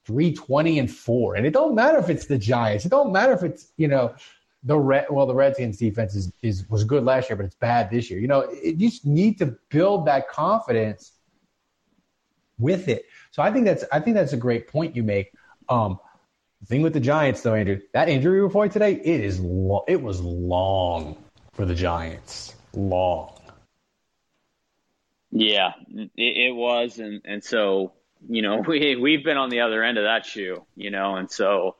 320 0.10 0.80
and 0.80 0.92
four. 0.92 1.36
And 1.36 1.46
it 1.46 1.54
don't 1.54 1.76
matter 1.76 2.00
if 2.00 2.10
it's 2.10 2.26
the 2.26 2.40
Giants. 2.40 2.84
It 2.84 2.90
don't 2.90 3.12
matter 3.12 3.32
if 3.32 3.44
it's, 3.44 3.72
you 3.78 3.88
know, 3.88 4.16
the 4.64 4.78
red 4.78 5.06
well, 5.12 5.28
the 5.28 5.36
Redskins 5.36 5.78
defense 5.78 6.16
is, 6.16 6.34
is 6.42 6.68
was 6.68 6.84
good 6.84 7.04
last 7.04 7.30
year, 7.30 7.38
but 7.38 7.46
it's 7.46 7.56
bad 7.56 7.92
this 7.92 8.10
year. 8.10 8.20
You 8.20 8.28
know, 8.28 8.40
it, 8.40 8.76
you 8.76 8.90
just 8.90 9.06
need 9.06 9.38
to 9.38 9.56
build 9.70 10.08
that 10.08 10.28
confidence 10.30 11.14
with 12.58 12.88
it. 12.88 13.06
So 13.30 13.44
I 13.44 13.52
think 13.52 13.66
that's 13.66 13.86
I 13.92 14.00
think 14.00 14.16
that's 14.16 14.34
a 14.34 14.38
great 14.38 14.68
point 14.68 14.96
you 14.96 15.04
make. 15.04 15.32
Um, 15.70 16.00
thing 16.66 16.82
with 16.82 16.94
the 16.94 17.00
Giants, 17.00 17.42
though, 17.42 17.54
Andrew, 17.54 17.80
that 17.94 18.10
injury 18.10 18.42
report 18.42 18.72
today, 18.72 18.94
it 18.94 19.22
is 19.22 19.40
lo- 19.40 19.86
it 19.88 20.02
was 20.02 20.20
long 20.22 21.24
for 21.54 21.66
the 21.66 21.76
Giants, 21.76 22.56
long. 22.74 23.40
Yeah, 25.32 25.74
it, 25.88 26.12
it 26.18 26.56
was, 26.56 26.98
and 26.98 27.22
and 27.24 27.44
so 27.44 27.94
you 28.28 28.42
know, 28.42 28.58
we 28.68 28.96
we've 28.96 29.24
been 29.24 29.38
on 29.38 29.50
the 29.50 29.62
other 29.62 29.84
end 29.84 29.98
of 29.98 30.06
that 30.06 30.26
shoe, 30.26 30.64
you 30.76 30.92
know, 30.92 31.16
and 31.16 31.30
so 31.30 31.76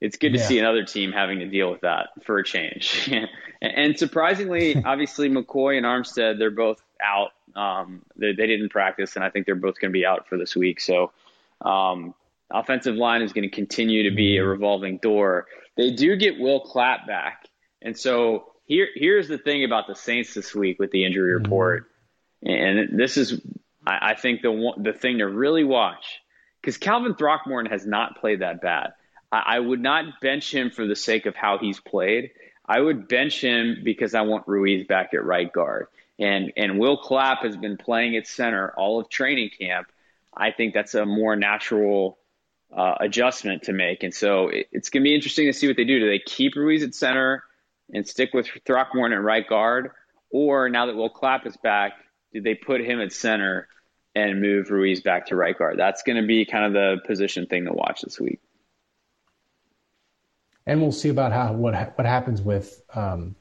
it's 0.00 0.16
good 0.18 0.32
to 0.32 0.38
yeah. 0.38 0.46
see 0.46 0.58
another 0.58 0.84
team 0.84 1.12
having 1.12 1.38
to 1.38 1.46
deal 1.46 1.70
with 1.70 1.80
that 1.80 2.08
for 2.24 2.38
a 2.38 2.44
change. 2.44 3.10
and, 3.62 3.98
surprisingly, 3.98 4.76
obviously 4.84 5.28
McCoy 5.30 5.76
and 5.76 5.86
Armstead, 5.86 6.38
they're 6.38 6.50
both 6.50 6.82
out. 7.02 7.30
Um, 7.54 8.02
they, 8.16 8.32
they 8.32 8.46
didn't 8.46 8.68
practice, 8.68 9.16
and 9.16 9.24
I 9.24 9.30
think 9.30 9.46
they're 9.46 9.54
both 9.54 9.80
going 9.80 9.90
to 9.90 9.98
be 9.98 10.04
out 10.04 10.28
for 10.28 10.36
this 10.36 10.54
week. 10.54 10.80
So, 10.80 11.12
um, 11.62 12.14
offensive 12.50 12.96
line 12.96 13.22
is 13.22 13.32
going 13.32 13.48
to 13.48 13.54
continue 13.54 14.10
to 14.10 14.14
be 14.14 14.36
a 14.36 14.40
mm-hmm. 14.40 14.50
revolving 14.50 14.98
door. 14.98 15.46
They 15.76 15.92
do 15.92 16.16
get 16.16 16.38
Will 16.38 16.60
Clapp 16.60 17.06
back, 17.06 17.46
and 17.80 17.98
so 17.98 18.52
here 18.66 18.88
here's 18.94 19.28
the 19.28 19.38
thing 19.38 19.64
about 19.64 19.86
the 19.86 19.94
Saints 19.94 20.34
this 20.34 20.54
week 20.54 20.78
with 20.78 20.90
the 20.90 21.06
injury 21.06 21.32
mm-hmm. 21.32 21.44
report, 21.44 21.90
and 22.42 22.98
this 22.98 23.16
is 23.16 23.40
I, 23.86 24.10
I 24.10 24.14
think 24.14 24.42
the 24.42 24.72
the 24.76 24.92
thing 24.92 25.18
to 25.18 25.26
really 25.26 25.64
watch 25.64 26.20
because 26.60 26.76
Calvin 26.78 27.14
Throckmorton 27.14 27.70
has 27.70 27.86
not 27.86 28.18
played 28.18 28.40
that 28.40 28.60
bad. 28.60 28.94
I, 29.30 29.42
I 29.46 29.60
would 29.60 29.80
not 29.80 30.20
bench 30.20 30.52
him 30.52 30.70
for 30.70 30.86
the 30.86 30.96
sake 30.96 31.26
of 31.26 31.36
how 31.36 31.58
he's 31.58 31.80
played. 31.80 32.30
I 32.66 32.80
would 32.80 33.08
bench 33.08 33.40
him 33.40 33.82
because 33.84 34.14
I 34.14 34.22
want 34.22 34.48
Ruiz 34.48 34.86
back 34.86 35.14
at 35.14 35.24
right 35.24 35.52
guard. 35.52 35.86
And 36.18 36.52
and 36.56 36.78
Will 36.78 36.96
Clapp 36.96 37.42
has 37.42 37.56
been 37.56 37.76
playing 37.76 38.16
at 38.16 38.26
center 38.26 38.72
all 38.76 39.00
of 39.00 39.08
training 39.08 39.50
camp. 39.58 39.88
I 40.36 40.50
think 40.50 40.74
that's 40.74 40.94
a 40.94 41.06
more 41.06 41.36
natural 41.36 42.18
uh, 42.74 42.94
adjustment 43.00 43.64
to 43.64 43.72
make. 43.72 44.02
And 44.02 44.12
so 44.12 44.48
it, 44.48 44.68
it's 44.72 44.90
going 44.90 45.02
to 45.02 45.08
be 45.08 45.14
interesting 45.14 45.46
to 45.46 45.52
see 45.52 45.66
what 45.66 45.76
they 45.76 45.84
do. 45.84 46.00
Do 46.00 46.08
they 46.08 46.18
keep 46.18 46.56
Ruiz 46.56 46.82
at 46.82 46.94
center 46.94 47.44
and 47.92 48.06
stick 48.06 48.34
with 48.34 48.48
Throckmorton 48.66 49.16
at 49.16 49.22
right 49.22 49.46
guard? 49.46 49.92
Or 50.30 50.68
now 50.68 50.86
that 50.86 50.96
Will 50.96 51.08
Clapp 51.08 51.46
is 51.46 51.56
back, 51.58 51.92
do 52.32 52.40
they 52.40 52.54
put 52.54 52.80
him 52.80 53.00
at 53.00 53.12
center 53.12 53.68
and 54.16 54.40
move 54.40 54.70
Ruiz 54.70 55.02
back 55.02 55.26
to 55.26 55.36
right 55.36 55.56
guard. 55.56 55.78
That's 55.78 56.02
going 56.02 56.20
to 56.20 56.26
be 56.26 56.46
kind 56.46 56.64
of 56.64 56.72
the 56.72 57.02
position 57.06 57.46
thing 57.46 57.66
to 57.66 57.72
watch 57.72 58.00
this 58.00 58.18
week. 58.18 58.40
And 60.64 60.80
we'll 60.80 60.90
see 60.90 61.10
about 61.10 61.32
how 61.32 61.52
what 61.52 61.74
what 61.96 62.06
happens 62.06 62.40
with 62.40 62.82
um, 62.94 63.36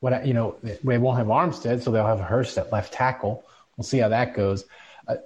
what 0.00 0.24
you 0.24 0.32
know 0.32 0.56
they 0.62 0.96
won't 0.96 1.18
have 1.18 1.26
Armstead, 1.26 1.82
so 1.82 1.90
they'll 1.90 2.06
have 2.06 2.20
Hurst 2.20 2.56
at 2.56 2.72
left 2.72 2.92
tackle. 2.92 3.44
We'll 3.76 3.84
see 3.84 3.98
how 3.98 4.08
that 4.08 4.34
goes. 4.34 4.64
Uh, 5.06 5.16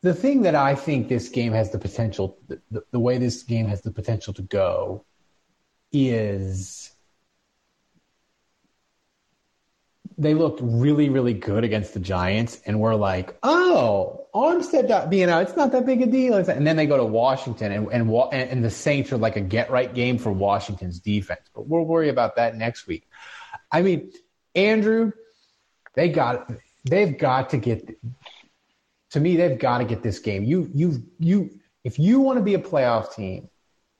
the 0.00 0.14
thing 0.14 0.42
that 0.42 0.54
I 0.54 0.74
think 0.74 1.08
this 1.08 1.28
game 1.28 1.52
has 1.52 1.70
the 1.70 1.78
potential, 1.78 2.38
the, 2.48 2.82
the 2.90 2.98
way 2.98 3.18
this 3.18 3.42
game 3.44 3.66
has 3.66 3.82
the 3.82 3.92
potential 3.92 4.32
to 4.34 4.42
go, 4.42 5.04
is 5.92 6.90
they 10.16 10.34
looked 10.34 10.60
really, 10.62 11.08
really 11.08 11.34
good 11.34 11.64
against 11.64 11.94
the 11.94 12.00
Giants, 12.00 12.60
and 12.66 12.80
we're 12.80 12.94
like, 12.94 13.36
oh, 13.42 14.26
Armstead 14.34 15.10
being 15.10 15.28
out, 15.28 15.42
it's 15.42 15.56
not 15.56 15.72
that 15.72 15.86
big 15.86 16.02
a 16.02 16.06
deal. 16.06 16.34
And 16.34 16.66
then 16.66 16.76
they 16.76 16.86
go 16.86 16.96
to 16.96 17.04
Washington, 17.04 17.72
and 17.72 17.88
and, 17.88 18.32
and 18.32 18.64
the 18.64 18.70
Saints 18.70 19.12
are 19.12 19.16
like 19.16 19.36
a 19.36 19.40
get 19.40 19.70
right 19.70 19.92
game 19.92 20.18
for 20.18 20.32
Washington's 20.32 21.00
defense. 21.00 21.42
But 21.54 21.66
we'll 21.66 21.84
worry 21.84 22.08
about 22.08 22.36
that 22.36 22.56
next 22.56 22.86
week. 22.86 23.08
I 23.70 23.82
mean, 23.82 24.12
Andrew, 24.54 25.12
they 25.94 26.08
got 26.08 26.50
they've 26.84 27.16
got 27.16 27.50
to 27.50 27.58
get. 27.58 27.96
To 29.10 29.20
me, 29.20 29.36
they've 29.36 29.58
got 29.58 29.78
to 29.78 29.84
get 29.84 30.02
this 30.02 30.18
game. 30.18 30.44
You 30.44 30.70
you 30.74 31.04
you. 31.18 31.60
If 31.84 31.98
you 31.98 32.20
want 32.20 32.38
to 32.38 32.42
be 32.42 32.54
a 32.54 32.58
playoff 32.58 33.14
team, 33.14 33.48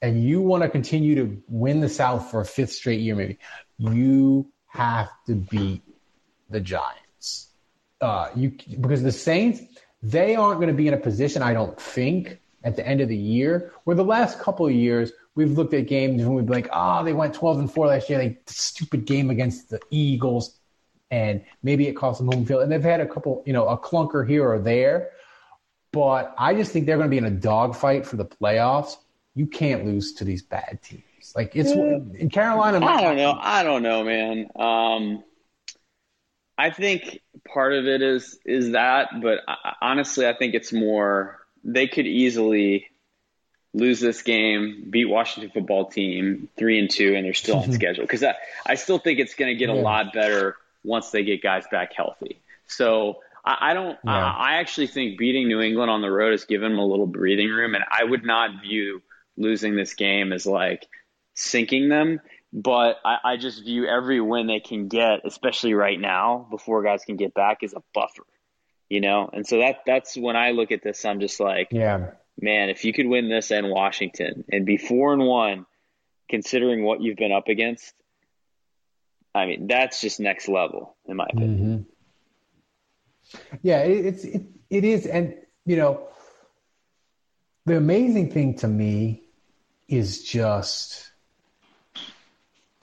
and 0.00 0.22
you 0.22 0.40
want 0.40 0.62
to 0.62 0.68
continue 0.68 1.14
to 1.16 1.42
win 1.48 1.80
the 1.80 1.88
South 1.88 2.30
for 2.30 2.40
a 2.40 2.44
fifth 2.44 2.72
straight 2.72 3.00
year, 3.00 3.14
maybe 3.14 3.38
you 3.78 4.50
have 4.66 5.08
to 5.26 5.34
beat 5.34 5.82
the 6.50 6.60
Giants. 6.60 7.48
Uh, 8.00 8.28
you 8.34 8.52
because 8.80 9.02
the 9.02 9.12
Saints 9.12 9.60
they 10.04 10.36
aren't 10.36 10.60
going 10.60 10.68
to 10.68 10.74
be 10.74 10.86
in 10.86 10.94
a 10.94 10.98
position, 10.98 11.42
I 11.42 11.54
don't 11.54 11.80
think, 11.80 12.38
at 12.62 12.76
the 12.76 12.86
end 12.86 13.00
of 13.00 13.08
the 13.08 13.16
year. 13.16 13.72
Where 13.84 13.96
the 13.96 14.04
last 14.04 14.38
couple 14.38 14.66
of 14.66 14.72
years 14.72 15.10
we've 15.34 15.52
looked 15.52 15.72
at 15.72 15.86
games 15.86 16.22
and 16.22 16.34
we've 16.34 16.44
been 16.44 16.54
like, 16.54 16.68
oh, 16.72 17.02
they 17.02 17.14
went 17.14 17.34
12 17.34 17.58
and 17.60 17.72
four 17.72 17.86
last 17.86 18.10
year. 18.10 18.18
They 18.18 18.38
stupid 18.46 19.06
game 19.06 19.30
against 19.30 19.70
the 19.70 19.80
Eagles, 19.90 20.58
and 21.10 21.42
maybe 21.62 21.88
it 21.88 21.94
cost 21.94 22.18
them 22.18 22.30
home 22.30 22.44
field. 22.44 22.62
And 22.62 22.70
they've 22.70 22.82
had 22.82 23.00
a 23.00 23.06
couple, 23.06 23.42
you 23.46 23.54
know, 23.54 23.66
a 23.66 23.78
clunker 23.78 24.28
here 24.28 24.46
or 24.46 24.58
there. 24.58 25.10
But 25.90 26.34
I 26.36 26.54
just 26.54 26.70
think 26.70 26.86
they're 26.86 26.98
going 26.98 27.08
to 27.08 27.10
be 27.10 27.18
in 27.18 27.24
a 27.24 27.30
dogfight 27.30 28.04
for 28.04 28.16
the 28.16 28.26
playoffs. 28.26 28.96
You 29.34 29.46
can't 29.46 29.86
lose 29.86 30.12
to 30.14 30.24
these 30.24 30.42
bad 30.42 30.80
teams. 30.82 31.02
Like 31.34 31.56
it's 31.56 31.70
in 31.70 32.28
Carolina. 32.30 32.84
I 32.84 33.00
don't 33.00 33.16
know. 33.16 33.38
I 33.40 33.62
don't 33.62 33.82
know, 33.82 34.04
man. 34.04 34.48
Um, 34.54 35.24
I 36.56 36.70
think 36.70 37.20
part 37.52 37.72
of 37.72 37.86
it 37.86 38.02
is 38.02 38.38
is 38.44 38.72
that, 38.72 39.20
but 39.20 39.40
I, 39.48 39.74
honestly, 39.80 40.26
I 40.26 40.34
think 40.34 40.54
it's 40.54 40.72
more 40.72 41.40
they 41.64 41.88
could 41.88 42.06
easily 42.06 42.88
lose 43.72 44.00
this 44.00 44.22
game, 44.22 44.86
beat 44.88 45.06
Washington 45.06 45.50
football 45.52 45.86
team 45.86 46.48
three 46.56 46.78
and 46.78 46.88
two, 46.88 47.14
and 47.14 47.24
they're 47.24 47.34
still 47.34 47.58
on 47.58 47.72
schedule. 47.80 48.04
Because 48.04 48.22
I, 48.22 48.34
I 48.64 48.76
still 48.76 48.98
think 48.98 49.18
it's 49.18 49.34
going 49.34 49.50
to 49.50 49.56
get 49.56 49.68
a 49.68 49.74
lot 49.74 50.12
better 50.12 50.56
once 50.84 51.10
they 51.10 51.24
get 51.24 51.42
guys 51.42 51.64
back 51.70 51.92
healthy. 51.92 52.40
So 52.66 53.20
I, 53.44 53.70
I 53.70 53.74
don't. 53.74 53.98
Yeah. 54.04 54.12
I, 54.12 54.52
I 54.52 54.52
actually 54.56 54.86
think 54.86 55.18
beating 55.18 55.48
New 55.48 55.60
England 55.60 55.90
on 55.90 56.02
the 56.02 56.10
road 56.10 56.30
has 56.30 56.44
given 56.44 56.72
them 56.72 56.78
a 56.78 56.86
little 56.86 57.06
breathing 57.06 57.48
room, 57.48 57.74
and 57.74 57.84
I 57.90 58.04
would 58.04 58.24
not 58.24 58.62
view 58.62 59.02
losing 59.36 59.74
this 59.74 59.94
game 59.94 60.32
as 60.32 60.46
like 60.46 60.86
sinking 61.34 61.88
them. 61.88 62.20
But 62.56 62.98
I, 63.04 63.18
I 63.24 63.36
just 63.36 63.64
view 63.64 63.84
every 63.86 64.20
win 64.20 64.46
they 64.46 64.60
can 64.60 64.86
get, 64.86 65.22
especially 65.24 65.74
right 65.74 65.98
now, 65.98 66.46
before 66.48 66.84
guys 66.84 67.04
can 67.04 67.16
get 67.16 67.34
back, 67.34 67.64
as 67.64 67.74
a 67.74 67.82
buffer. 67.92 68.22
You 68.88 69.00
know, 69.00 69.28
and 69.32 69.44
so 69.44 69.58
that 69.58 69.78
that's 69.86 70.16
when 70.16 70.36
I 70.36 70.52
look 70.52 70.70
at 70.70 70.82
this, 70.82 71.04
I'm 71.04 71.18
just 71.18 71.40
like, 71.40 71.68
yeah, 71.72 72.12
man, 72.40 72.68
if 72.68 72.84
you 72.84 72.92
could 72.92 73.06
win 73.06 73.28
this 73.28 73.50
and 73.50 73.70
Washington 73.70 74.44
and 74.52 74.64
be 74.64 74.76
four 74.76 75.12
and 75.12 75.22
one, 75.26 75.66
considering 76.28 76.84
what 76.84 77.00
you've 77.00 77.16
been 77.16 77.32
up 77.32 77.48
against, 77.48 77.92
I 79.34 79.46
mean, 79.46 79.66
that's 79.66 80.00
just 80.00 80.20
next 80.20 80.48
level, 80.48 80.96
in 81.06 81.16
my 81.16 81.26
opinion. 81.28 81.86
Mm-hmm. 83.32 83.56
Yeah, 83.62 83.80
it, 83.80 84.06
it's 84.06 84.24
it, 84.24 84.42
it 84.70 84.84
is, 84.84 85.06
and 85.06 85.34
you 85.66 85.76
know, 85.76 86.06
the 87.66 87.76
amazing 87.76 88.30
thing 88.30 88.58
to 88.58 88.68
me 88.68 89.24
is 89.88 90.22
just 90.22 91.10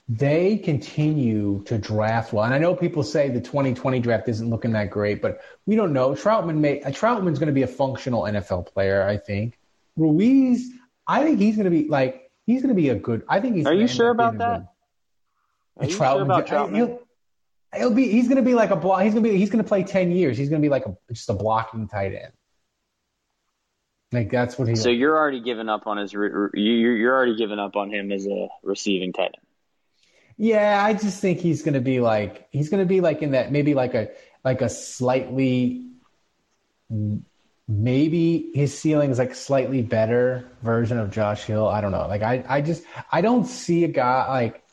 they 0.08 0.58
continue 0.58 1.62
to 1.64 1.78
draft 1.78 2.32
well. 2.32 2.44
And 2.44 2.52
I 2.52 2.58
know 2.58 2.74
people 2.74 3.02
say 3.02 3.28
the 3.28 3.40
2020 3.40 4.00
draft 4.00 4.28
isn't 4.28 4.50
looking 4.50 4.72
that 4.72 4.90
great, 4.90 5.22
but 5.22 5.40
we 5.64 5.76
don't 5.76 5.92
know. 5.92 6.10
Trautman 6.10 6.58
may 6.58 6.80
Trautman's 6.80 7.38
going 7.38 7.46
to 7.46 7.52
be 7.52 7.62
a 7.62 7.68
functional 7.68 8.22
NFL 8.22 8.66
player, 8.66 9.06
I 9.06 9.16
think. 9.16 9.58
Ruiz, 9.96 10.70
I 11.06 11.22
think 11.22 11.38
he's 11.38 11.56
going 11.56 11.64
to 11.64 11.70
be 11.70 11.88
like 11.88 12.30
he's 12.46 12.62
going 12.62 12.74
to 12.74 12.80
be 12.80 12.88
a 12.88 12.94
good. 12.94 13.22
I 13.28 13.40
think 13.40 13.56
he's. 13.56 13.66
Are 13.66 13.74
you 13.74 13.86
sure 13.86 14.10
about 14.10 14.38
that? 14.38 14.68
Are 15.78 15.86
you 15.86 15.96
Trautman, 15.96 15.98
sure 15.98 16.22
about 16.22 16.46
Trautman? 16.46 16.76
He'll, 16.76 17.00
he'll 17.74 17.94
be. 17.94 18.08
He's 18.08 18.28
going 18.28 18.36
to 18.36 18.42
be 18.42 18.54
like 18.54 18.70
a 18.70 18.76
block. 18.76 19.02
He's 19.02 19.12
going 19.12 19.24
to 19.24 19.30
be. 19.30 19.36
He's 19.36 19.50
going 19.50 19.62
to 19.62 19.68
play 19.68 19.84
ten 19.84 20.10
years. 20.10 20.36
He's 20.36 20.48
going 20.48 20.60
to 20.60 20.66
be 20.66 20.70
like 20.70 20.86
a, 20.86 20.96
just 21.12 21.30
a 21.30 21.34
blocking 21.34 21.88
tight 21.88 22.14
end. 22.14 22.32
Like 24.10 24.30
that's 24.30 24.58
what 24.58 24.68
he. 24.68 24.76
So 24.76 24.90
you're 24.90 25.16
already 25.16 25.40
giving 25.40 25.68
up 25.68 25.86
on 25.86 25.96
his. 25.96 26.12
You're 26.12 26.50
already 26.54 27.36
giving 27.36 27.58
up 27.58 27.76
on 27.76 27.90
him 27.90 28.12
as 28.12 28.26
a 28.26 28.48
receiving 28.62 29.12
tight 29.12 29.34
end. 29.36 29.41
Yeah, 30.42 30.84
I 30.84 30.92
just 30.94 31.20
think 31.20 31.38
he's 31.38 31.62
going 31.62 31.74
to 31.74 31.80
be 31.80 32.00
like 32.00 32.48
he's 32.50 32.68
going 32.68 32.82
to 32.82 32.86
be 32.86 33.00
like 33.00 33.22
in 33.22 33.30
that 33.30 33.52
maybe 33.52 33.74
like 33.74 33.94
a 33.94 34.08
like 34.44 34.60
a 34.60 34.68
slightly 34.68 35.86
maybe 37.68 38.50
his 38.52 38.76
ceiling 38.76 39.12
is 39.12 39.20
like 39.20 39.36
slightly 39.36 39.82
better 39.82 40.50
version 40.64 40.98
of 40.98 41.12
Josh 41.12 41.44
Hill. 41.44 41.68
I 41.68 41.80
don't 41.80 41.92
know. 41.92 42.08
Like 42.08 42.22
I 42.22 42.44
I 42.48 42.60
just 42.60 42.82
I 43.12 43.20
don't 43.20 43.44
see 43.46 43.84
a 43.84 43.88
guy 43.88 44.26
like 44.28 44.64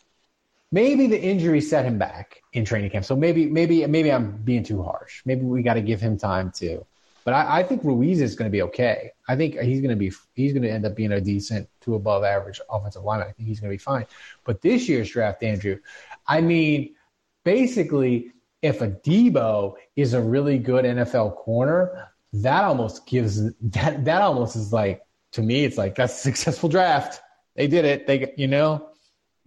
maybe 0.71 1.05
the 1.05 1.21
injury 1.21 1.61
set 1.61 1.85
him 1.85 1.99
back 1.99 2.41
in 2.51 2.65
training 2.65 2.89
camp. 2.89 3.05
So 3.05 3.15
maybe 3.15 3.45
maybe 3.45 3.85
maybe 3.85 4.11
I'm 4.11 4.37
being 4.37 4.63
too 4.63 4.81
harsh. 4.81 5.21
Maybe 5.23 5.43
we 5.43 5.61
got 5.61 5.75
to 5.75 5.81
give 5.81 6.01
him 6.01 6.17
time 6.17 6.51
too. 6.51 6.83
but 7.25 7.35
I, 7.35 7.59
I 7.59 7.63
think 7.63 7.83
Ruiz 7.83 8.21
is 8.21 8.33
going 8.33 8.49
to 8.49 8.51
be 8.51 8.63
okay. 8.63 9.11
I 9.27 9.35
think 9.35 9.55
he's 9.59 9.81
going 9.81 9.91
to 9.91 9.95
be 9.95 10.11
he's 10.33 10.51
going 10.51 10.63
to 10.63 10.71
end 10.71 10.85
up 10.87 10.95
being 10.95 11.11
a 11.11 11.21
decent 11.21 11.69
to 11.89 11.95
above 11.95 12.23
average 12.23 12.61
offensive 12.69 13.03
lineman. 13.03 13.27
I 13.29 13.31
think 13.31 13.47
he's 13.47 13.59
going 13.59 13.71
to 13.71 13.73
be 13.73 13.79
fine. 13.79 14.05
But 14.43 14.61
this 14.61 14.87
year's 14.87 15.09
draft, 15.09 15.43
Andrew, 15.43 15.79
I 16.27 16.41
mean, 16.41 16.95
basically, 17.43 18.31
if 18.61 18.79
Adebo 18.79 19.75
is 19.95 20.13
a 20.13 20.21
really 20.21 20.57
good 20.57 20.85
NFL 20.85 21.35
corner, 21.35 22.09
that 22.33 22.63
almost 22.63 23.05
gives 23.05 23.41
that 23.61 24.05
that 24.05 24.21
almost 24.21 24.55
is 24.55 24.71
like 24.71 25.01
to 25.33 25.41
me, 25.41 25.65
it's 25.65 25.77
like 25.77 25.95
that's 25.95 26.13
a 26.13 26.21
successful 26.21 26.69
draft. 26.69 27.21
They 27.55 27.67
did 27.67 27.85
it. 27.85 28.07
They 28.07 28.33
you 28.37 28.47
know 28.47 28.89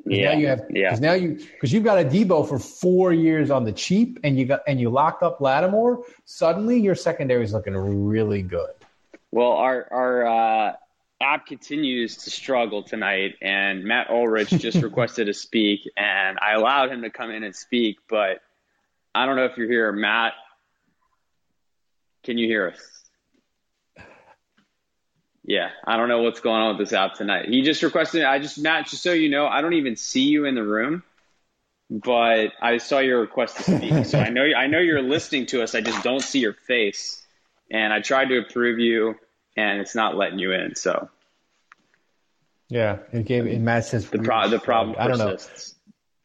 yeah. 0.07 0.33
Now 0.33 0.39
you 0.39 0.47
have 0.49 0.65
yeah. 0.71 0.99
Now 1.01 1.13
you 1.13 1.35
because 1.35 1.73
you've 1.73 1.85
got 1.85 2.05
Adebo 2.05 2.49
for 2.49 2.59
four 2.59 3.13
years 3.13 3.51
on 3.51 3.65
the 3.65 3.73
cheap, 3.73 4.19
and 4.25 4.39
you 4.39 4.47
got 4.47 4.61
and 4.67 4.81
you 4.81 4.91
locked 4.91 5.23
up 5.23 5.41
Lattimore. 5.41 6.05
Suddenly, 6.25 6.81
your 6.81 6.95
secondary 6.95 7.45
is 7.45 7.53
looking 7.53 7.77
really 7.77 8.43
good. 8.43 8.71
Well, 9.31 9.53
our 9.53 9.87
our 9.91 10.27
uh, 10.27 10.73
app 11.23 11.47
continues 11.47 12.17
to 12.19 12.31
struggle 12.31 12.83
tonight, 12.83 13.37
and 13.41 13.85
Matt 13.85 14.11
Ulrich 14.11 14.51
just 14.51 14.83
requested 14.83 15.27
to 15.27 15.35
speak, 15.35 15.89
and 15.97 16.39
I 16.39 16.55
allowed 16.55 16.91
him 16.91 17.03
to 17.03 17.11
come 17.11 17.31
in 17.31 17.43
and 17.43 17.55
speak, 17.55 17.99
but 18.09 18.41
I 19.15 19.27
don't 19.27 19.37
know 19.37 19.45
if 19.45 19.57
you're 19.57 19.69
here, 19.69 19.93
Matt. 19.93 20.33
Can 22.25 22.39
you 22.39 22.47
hear 22.47 22.69
us? 22.69 23.03
Yeah, 25.45 25.71
I 25.85 25.97
don't 25.97 26.09
know 26.09 26.23
what's 26.23 26.41
going 26.41 26.61
on 26.61 26.77
with 26.77 26.89
this 26.89 26.97
app 26.97 27.15
tonight. 27.15 27.49
He 27.49 27.63
just 27.63 27.83
requested. 27.83 28.23
I 28.23 28.39
just 28.39 28.59
Matt, 28.59 28.87
just 28.87 29.03
so 29.03 29.13
you 29.13 29.29
know, 29.29 29.47
I 29.47 29.61
don't 29.61 29.73
even 29.73 29.97
see 29.97 30.29
you 30.29 30.45
in 30.45 30.55
the 30.55 30.63
room, 30.63 31.03
but 31.91 32.53
I 32.61 32.79
saw 32.79 33.01
your 33.01 33.21
request 33.21 33.57
to 33.57 33.63
speak. 33.65 34.05
so 34.07 34.21
I 34.21 34.31
know 34.31 34.45
I 34.45 34.69
know 34.69 34.79
you're 34.79 35.03
listening 35.03 35.47
to 35.47 35.63
us. 35.63 35.75
I 35.75 35.81
just 35.81 36.03
don't 36.05 36.23
see 36.23 36.39
your 36.39 36.53
face, 36.53 37.27
and 37.71 37.93
I 37.93 38.01
tried 38.01 38.27
to 38.27 38.39
approve 38.39 38.79
you, 38.79 39.17
and 39.57 39.81
it's 39.81 39.95
not 39.95 40.17
letting 40.17 40.39
you 40.39 40.53
in. 40.53 40.75
So 40.75 41.09
yeah, 42.69 42.99
it 43.13 43.27
gave 43.27 43.47
it 43.47 43.61
Matt 43.61 43.85
says 43.85 44.09
the 44.09 44.19
pro- 44.19 44.49
the 44.49 44.59
problem 44.59 44.97
I 44.99 45.07
don't 45.09 45.19
persists. 45.19 45.75
know. 45.75 45.79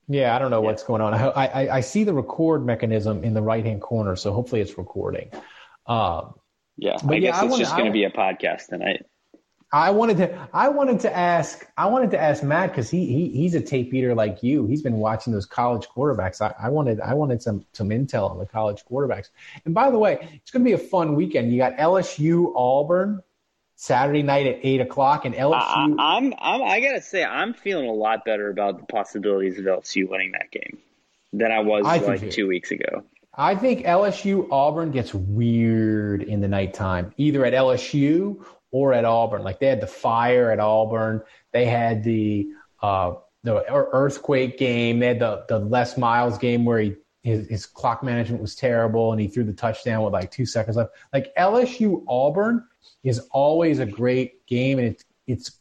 Yeah, 0.09 0.35
I 0.35 0.39
don't 0.39 0.51
know 0.51 0.61
yeah. 0.61 0.67
what's 0.67 0.83
going 0.83 1.01
on. 1.01 1.13
I, 1.13 1.27
I, 1.27 1.75
I 1.77 1.81
see 1.81 2.05
the 2.05 2.13
record 2.13 2.65
mechanism 2.65 3.25
in 3.25 3.33
the 3.33 3.41
right 3.41 3.65
hand 3.65 3.81
corner, 3.81 4.15
so 4.15 4.31
hopefully 4.31 4.61
it's 4.61 4.77
recording. 4.77 5.29
Um, 5.85 6.35
yeah, 6.77 6.95
but 7.03 7.15
I 7.15 7.17
yeah, 7.17 7.31
guess 7.31 7.43
it's 7.43 7.57
just 7.57 7.73
going 7.73 7.87
to 7.87 7.91
be 7.91 8.05
a 8.05 8.09
podcast 8.09 8.67
tonight. 8.67 9.05
I 9.71 9.91
wanted 9.91 10.17
to 10.17 10.47
I 10.53 10.69
wanted 10.69 11.01
to 11.01 11.15
ask 11.15 11.65
I 11.75 11.87
wanted 11.87 12.11
to 12.11 12.19
ask 12.19 12.41
Matt 12.41 12.69
because 12.69 12.89
he, 12.89 13.05
he 13.05 13.29
he's 13.29 13.53
a 13.53 13.59
tape 13.59 13.93
eater 13.93 14.15
like 14.15 14.41
you. 14.41 14.65
He's 14.65 14.81
been 14.81 14.97
watching 14.97 15.33
those 15.33 15.45
college 15.45 15.87
quarterbacks. 15.87 16.41
I, 16.41 16.53
I 16.57 16.69
wanted 16.69 17.01
I 17.01 17.13
wanted 17.15 17.41
some 17.41 17.65
some 17.73 17.89
intel 17.89 18.29
on 18.31 18.37
the 18.37 18.45
college 18.45 18.83
quarterbacks. 18.89 19.29
And 19.65 19.73
by 19.73 19.91
the 19.91 19.97
way, 19.97 20.29
it's 20.35 20.51
going 20.51 20.63
to 20.63 20.69
be 20.69 20.73
a 20.73 20.77
fun 20.77 21.15
weekend. 21.15 21.51
You 21.51 21.57
got 21.57 21.75
LSU 21.77 22.53
Auburn 22.55 23.21
Saturday 23.75 24.23
night 24.23 24.47
at 24.47 24.59
eight 24.63 24.81
o'clock, 24.81 25.25
and 25.25 25.35
LSU. 25.35 25.53
I, 25.53 26.17
I'm, 26.17 26.33
I'm 26.39 26.63
I 26.63 26.81
gotta 26.81 27.01
say 27.01 27.23
I'm 27.23 27.53
feeling 27.53 27.87
a 27.87 27.93
lot 27.93 28.25
better 28.25 28.49
about 28.49 28.79
the 28.79 28.85
possibilities 28.85 29.59
of 29.59 29.65
LSU 29.65 30.09
winning 30.09 30.31
that 30.31 30.49
game 30.49 30.79
than 31.31 31.51
I 31.51 31.59
was 31.59 31.85
I 31.85 31.97
like 31.97 32.31
two 32.31 32.47
weeks 32.47 32.71
ago. 32.71 33.03
I 33.35 33.53
think 33.53 33.85
LSU 33.85 34.47
Auburn 34.49 34.89
gets 34.91 35.13
weird 35.13 36.23
in 36.23 36.41
the 36.41 36.47
nighttime, 36.47 37.13
either 37.17 37.45
at 37.45 37.53
LSU 37.53 38.43
or 38.71 38.93
at 38.93 39.05
Auburn. 39.05 39.43
Like 39.43 39.59
they 39.59 39.67
had 39.67 39.81
the 39.81 39.87
fire 39.87 40.51
at 40.51 40.59
Auburn. 40.59 41.21
They 41.51 41.65
had 41.65 42.03
the 42.03 42.47
uh, 42.81 43.13
the 43.43 43.63
earthquake 43.71 44.57
game. 44.57 44.99
They 44.99 45.07
had 45.07 45.19
the 45.19 45.45
the 45.47 45.59
Les 45.59 45.97
Miles 45.97 46.37
game 46.37 46.65
where 46.65 46.79
he 46.79 46.95
his, 47.23 47.47
his 47.47 47.65
clock 47.65 48.03
management 48.03 48.41
was 48.41 48.55
terrible 48.55 49.11
and 49.11 49.19
he 49.19 49.27
threw 49.27 49.43
the 49.43 49.53
touchdown 49.53 50.03
with 50.03 50.13
like 50.13 50.31
two 50.31 50.45
seconds 50.45 50.77
left. 50.77 50.91
Like 51.13 51.33
LSU 51.35 52.03
Auburn 52.07 52.65
is 53.03 53.19
always 53.31 53.79
a 53.79 53.85
great 53.85 54.45
game, 54.45 54.79
and 54.79 54.87
it's 54.87 55.05
it's 55.27 55.59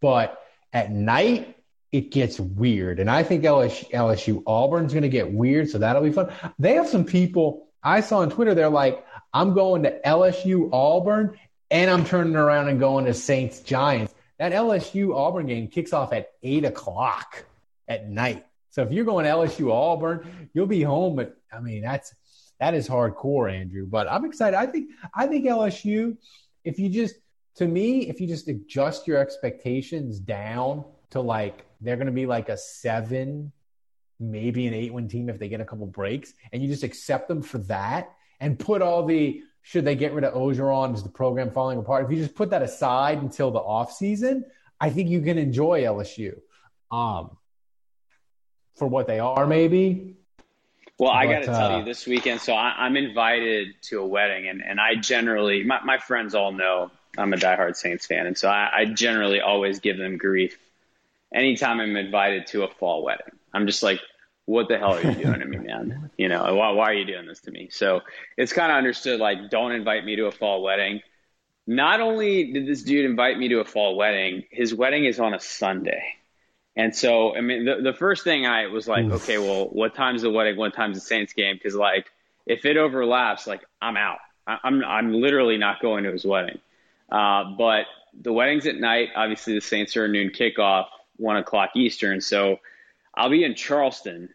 but 0.00 0.42
at 0.72 0.90
night 0.90 1.56
it 1.92 2.10
gets 2.10 2.40
weird. 2.40 2.98
And 3.00 3.10
I 3.10 3.22
think 3.22 3.44
LSU, 3.44 3.90
LSU 3.92 4.42
Auburn's 4.46 4.92
going 4.92 5.02
to 5.02 5.08
get 5.08 5.32
weird, 5.32 5.70
so 5.70 5.78
that'll 5.78 6.02
be 6.02 6.12
fun. 6.12 6.32
They 6.58 6.74
have 6.74 6.88
some 6.88 7.04
people 7.04 7.68
I 7.82 8.00
saw 8.00 8.18
on 8.18 8.30
Twitter. 8.30 8.54
They're 8.54 8.68
like, 8.68 9.04
I'm 9.32 9.54
going 9.54 9.84
to 9.84 10.00
LSU 10.04 10.68
Auburn, 10.72 11.38
and 11.70 11.90
I'm 11.90 12.04
turning 12.04 12.36
around 12.36 12.68
and 12.68 12.78
going 12.78 13.06
to 13.06 13.14
Saints 13.14 13.60
Giants. 13.60 14.14
That 14.38 14.52
LSU 14.52 15.14
Auburn 15.14 15.46
game 15.46 15.68
kicks 15.68 15.92
off 15.92 16.12
at 16.12 16.30
eight 16.42 16.64
o'clock 16.64 17.44
at 17.88 18.08
night. 18.08 18.46
So 18.70 18.82
if 18.82 18.92
you're 18.92 19.04
going 19.04 19.24
to 19.24 19.30
LSU 19.30 19.72
Auburn, 19.72 20.48
you'll 20.52 20.66
be 20.66 20.82
home. 20.82 21.16
But 21.16 21.36
I 21.52 21.60
mean, 21.60 21.82
that's 21.82 22.14
that 22.60 22.74
is 22.74 22.88
hardcore, 22.88 23.52
Andrew. 23.52 23.86
But 23.86 24.10
I'm 24.10 24.24
excited. 24.24 24.56
I 24.56 24.66
think 24.66 24.90
I 25.14 25.26
think 25.26 25.46
LSU, 25.46 26.16
if 26.64 26.78
you 26.78 26.88
just 26.88 27.16
to 27.56 27.66
me, 27.66 28.08
if 28.08 28.20
you 28.20 28.26
just 28.26 28.48
adjust 28.48 29.06
your 29.06 29.18
expectations 29.18 30.18
down 30.18 30.84
to 31.10 31.20
like 31.20 31.64
they're 31.80 31.96
going 31.96 32.06
to 32.06 32.12
be 32.12 32.26
like 32.26 32.48
a 32.48 32.56
seven, 32.56 33.52
maybe 34.20 34.66
an 34.66 34.74
eight 34.74 34.92
win 34.92 35.08
team 35.08 35.28
if 35.28 35.38
they 35.38 35.48
get 35.48 35.60
a 35.60 35.64
couple 35.64 35.86
breaks, 35.86 36.34
and 36.52 36.62
you 36.62 36.68
just 36.68 36.82
accept 36.82 37.28
them 37.28 37.42
for 37.42 37.58
that 37.58 38.12
and 38.40 38.58
put 38.58 38.82
all 38.82 39.04
the 39.04 39.42
should 39.66 39.84
they 39.84 39.96
get 39.96 40.12
rid 40.12 40.22
of 40.22 40.32
Orgeron? 40.34 40.94
Is 40.94 41.02
the 41.02 41.08
program 41.08 41.50
falling 41.50 41.76
apart? 41.76 42.04
If 42.04 42.12
you 42.12 42.22
just 42.22 42.36
put 42.36 42.50
that 42.50 42.62
aside 42.62 43.18
until 43.18 43.50
the 43.50 43.58
off 43.58 43.92
season, 43.92 44.44
I 44.80 44.90
think 44.90 45.08
you 45.08 45.20
can 45.20 45.38
enjoy 45.38 45.82
LSU 45.82 46.38
um, 46.92 47.36
for 48.76 48.86
what 48.86 49.08
they 49.08 49.18
are, 49.18 49.44
maybe. 49.44 50.14
Well, 50.98 51.10
but, 51.10 51.16
I 51.16 51.26
got 51.26 51.40
to 51.40 51.46
tell 51.46 51.72
uh, 51.72 51.78
you 51.80 51.84
this 51.84 52.06
weekend. 52.06 52.40
So 52.40 52.54
I, 52.54 52.86
am 52.86 52.96
invited 52.96 53.74
to 53.88 53.98
a 53.98 54.06
wedding, 54.06 54.46
and, 54.46 54.62
and 54.64 54.80
I 54.80 54.94
generally, 54.94 55.64
my, 55.64 55.82
my 55.82 55.98
friends 55.98 56.36
all 56.36 56.52
know 56.52 56.92
I'm 57.18 57.32
a 57.32 57.36
diehard 57.36 57.74
Saints 57.74 58.06
fan, 58.06 58.24
and 58.28 58.38
so 58.38 58.48
I, 58.48 58.70
I 58.72 58.84
generally 58.84 59.40
always 59.40 59.80
give 59.80 59.98
them 59.98 60.16
grief 60.16 60.56
anytime 61.34 61.80
I'm 61.80 61.96
invited 61.96 62.46
to 62.48 62.62
a 62.62 62.68
fall 62.68 63.02
wedding, 63.02 63.32
I'm 63.52 63.66
just 63.66 63.82
like, 63.82 63.98
what 64.46 64.68
the 64.68 64.78
hell 64.78 64.94
are 64.94 65.02
you 65.02 65.14
doing 65.14 65.40
to 65.40 65.44
me, 65.46 65.58
man? 65.58 66.10
You 66.16 66.28
know, 66.28 66.54
why, 66.54 66.70
why 66.70 66.84
are 66.86 66.94
you 66.94 67.04
doing 67.04 67.26
this 67.26 67.40
to 67.40 67.50
me? 67.50 67.68
So 67.70 68.00
it's 68.36 68.52
kind 68.52 68.72
of 68.72 68.78
understood, 68.78 69.20
like, 69.20 69.50
don't 69.50 69.72
invite 69.72 70.04
me 70.04 70.16
to 70.16 70.26
a 70.26 70.32
fall 70.32 70.62
wedding. 70.62 71.02
Not 71.66 72.00
only 72.00 72.52
did 72.52 72.66
this 72.66 72.82
dude 72.82 73.04
invite 73.04 73.38
me 73.38 73.48
to 73.48 73.58
a 73.58 73.64
fall 73.64 73.96
wedding, 73.96 74.44
his 74.50 74.72
wedding 74.72 75.04
is 75.04 75.18
on 75.18 75.34
a 75.34 75.40
Sunday. 75.40 76.02
And 76.76 76.94
so, 76.94 77.36
I 77.36 77.40
mean, 77.40 77.64
the, 77.64 77.82
the 77.82 77.92
first 77.92 78.22
thing 78.22 78.46
I 78.46 78.68
was 78.68 78.86
like, 78.86 79.04
Oof. 79.06 79.22
okay, 79.22 79.38
well, 79.38 79.66
what 79.66 79.94
time's 79.94 80.22
the 80.22 80.30
wedding? 80.30 80.56
What 80.56 80.74
time's 80.74 80.96
the 80.96 81.00
Saints 81.00 81.32
game? 81.32 81.56
Because, 81.56 81.74
like, 81.74 82.06
if 82.46 82.64
it 82.64 82.76
overlaps, 82.76 83.46
like, 83.46 83.64
I'm 83.82 83.96
out. 83.96 84.18
I, 84.46 84.58
I'm, 84.62 84.84
I'm 84.84 85.12
literally 85.12 85.58
not 85.58 85.82
going 85.82 86.04
to 86.04 86.12
his 86.12 86.24
wedding. 86.24 86.58
Uh, 87.10 87.44
but 87.58 87.86
the 88.20 88.32
wedding's 88.32 88.66
at 88.66 88.76
night. 88.76 89.08
Obviously, 89.16 89.54
the 89.54 89.60
Saints 89.60 89.96
are 89.96 90.04
a 90.04 90.08
noon 90.08 90.30
kickoff 90.30 90.86
one 91.16 91.36
o'clock 91.36 91.70
Eastern. 91.74 92.20
So 92.20 92.58
I'll 93.16 93.30
be 93.30 93.44
in 93.44 93.54
Charleston, 93.54 94.28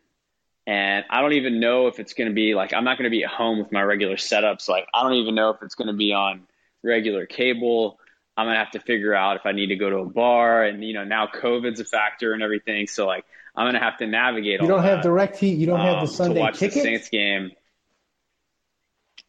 and 0.65 1.06
I 1.10 1.22
don't 1.22 1.34
even 1.34 1.60
know 1.60 1.88
if 1.88 2.00
it's 2.00 2.13
going 2.13 2.30
to 2.30 2.34
be 2.34 2.56
like 2.56 2.74
I'm 2.74 2.84
not 2.84 2.98
going 2.98 3.10
to 3.10 3.15
be 3.15 3.24
at 3.24 3.30
home 3.30 3.60
with 3.60 3.72
my 3.72 3.82
regular 3.82 4.15
setups. 4.15 4.67
Like 4.67 4.88
I 4.94 5.04
don't 5.04 5.13
even 5.13 5.36
know 5.36 5.50
if 5.52 5.62
it's 5.62 5.76
going 5.76 5.88
to 5.88 5.94
be 5.94 6.13
on 6.13 6.44
regular 6.84 7.26
cable. 7.26 8.00
I'm 8.38 8.48
gonna 8.48 8.58
have 8.58 8.72
to 8.72 8.80
figure 8.80 9.13
out 9.13 9.36
if 9.36 9.46
I 9.46 9.52
need 9.52 9.67
to 9.67 9.76
go 9.76 9.89
to 9.89 9.98
a 9.98 10.06
bar, 10.06 10.63
and 10.63 10.84
you 10.84 10.94
know 10.94 11.04
now 11.04 11.28
COVID's 11.28 11.80
a 11.80 11.86
factor 11.86 12.34
and 12.34 12.41
everything. 12.41 12.88
So 12.88 13.06
like 13.06 13.26
I'm 13.56 13.67
gonna 13.67 13.80
have 13.80 13.98
to 13.98 14.08
navigate. 14.08 14.62
You 14.62 14.67
don't 14.67 14.84
have 14.84 15.04
that, 15.04 15.10
DirecTV. 15.10 15.58
You 15.58 15.65
don't 15.65 15.80
um, 15.80 15.86
have 15.86 16.02
the 16.02 16.08
Sunday 16.08 16.36
ticket 16.36 16.36
to 16.36 16.41
watch 16.41 16.60
ticket. 16.60 16.74
The 16.76 16.82
Saints 16.82 17.10
game. 17.10 17.52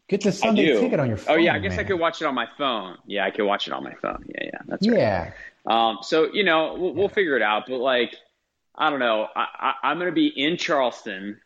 Get 0.09 0.23
the 0.23 0.33
Sunday 0.33 0.79
ticket 0.79 1.01
on 1.01 1.09
your 1.09 1.17
phone. 1.17 1.35
Oh 1.35 1.38
yeah, 1.38 1.55
I 1.55 1.59
guess 1.59 1.71
man. 1.71 1.81
I 1.81 1.85
could 1.85 1.99
watch 1.99 2.23
it 2.23 2.27
on 2.27 2.35
my 2.35 2.47
phone. 2.57 2.99
Yeah, 3.07 3.25
I 3.25 3.31
could 3.31 3.45
watch 3.45 3.67
it 3.67 3.73
on 3.73 3.83
my 3.83 3.95
phone. 3.95 4.25
Yeah, 4.29 4.45
yeah, 4.45 4.59
that's 4.67 4.88
right. 4.88 4.99
Yeah. 4.99 5.33
Um, 5.67 5.99
so 6.03 6.33
you 6.33 6.45
know 6.45 6.75
we'll, 6.79 6.95
we'll 6.95 7.09
figure 7.09 7.37
it 7.37 7.43
out, 7.43 7.65
but 7.67 7.79
like 7.79 8.15
I 8.74 8.90
don't 8.90 9.00
know. 9.00 9.26
I, 9.35 9.46
I, 9.58 9.74
I'm 9.90 9.98
gonna 9.98 10.12
be 10.12 10.28
in 10.28 10.56
Charleston. 10.56 11.40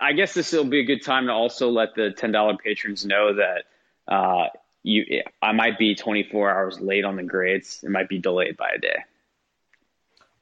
I 0.00 0.12
guess 0.12 0.34
this 0.34 0.52
will 0.52 0.64
be 0.64 0.80
a 0.80 0.84
good 0.84 1.02
time 1.02 1.26
to 1.26 1.32
also 1.32 1.70
let 1.70 1.94
the 1.94 2.10
ten 2.10 2.32
dollar 2.32 2.56
patrons 2.56 3.04
know 3.04 3.34
that 3.34 3.64
uh, 4.12 4.48
you 4.82 5.22
I 5.40 5.52
might 5.52 5.78
be 5.78 5.94
24 5.94 6.50
hours 6.50 6.80
late 6.80 7.04
on 7.04 7.16
the 7.16 7.22
grades. 7.22 7.80
It 7.82 7.90
might 7.90 8.08
be 8.08 8.18
delayed 8.18 8.56
by 8.56 8.70
a 8.76 8.78
day. 8.78 9.04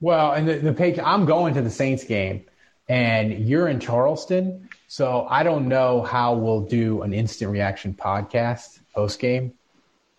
Well, 0.00 0.32
and 0.32 0.48
the, 0.48 0.54
the 0.58 0.72
page, 0.72 0.98
I'm 0.98 1.24
going 1.24 1.54
to 1.54 1.62
the 1.62 1.70
Saints 1.70 2.04
game, 2.04 2.44
and 2.88 3.32
you're 3.48 3.68
in 3.68 3.80
Charleston, 3.80 4.68
so 4.86 5.26
I 5.28 5.42
don't 5.42 5.66
know 5.66 6.02
how 6.02 6.34
we'll 6.34 6.60
do 6.60 7.02
an 7.02 7.12
instant 7.12 7.50
reaction 7.50 7.94
podcast 7.94 8.78
post 8.94 9.18
game. 9.18 9.54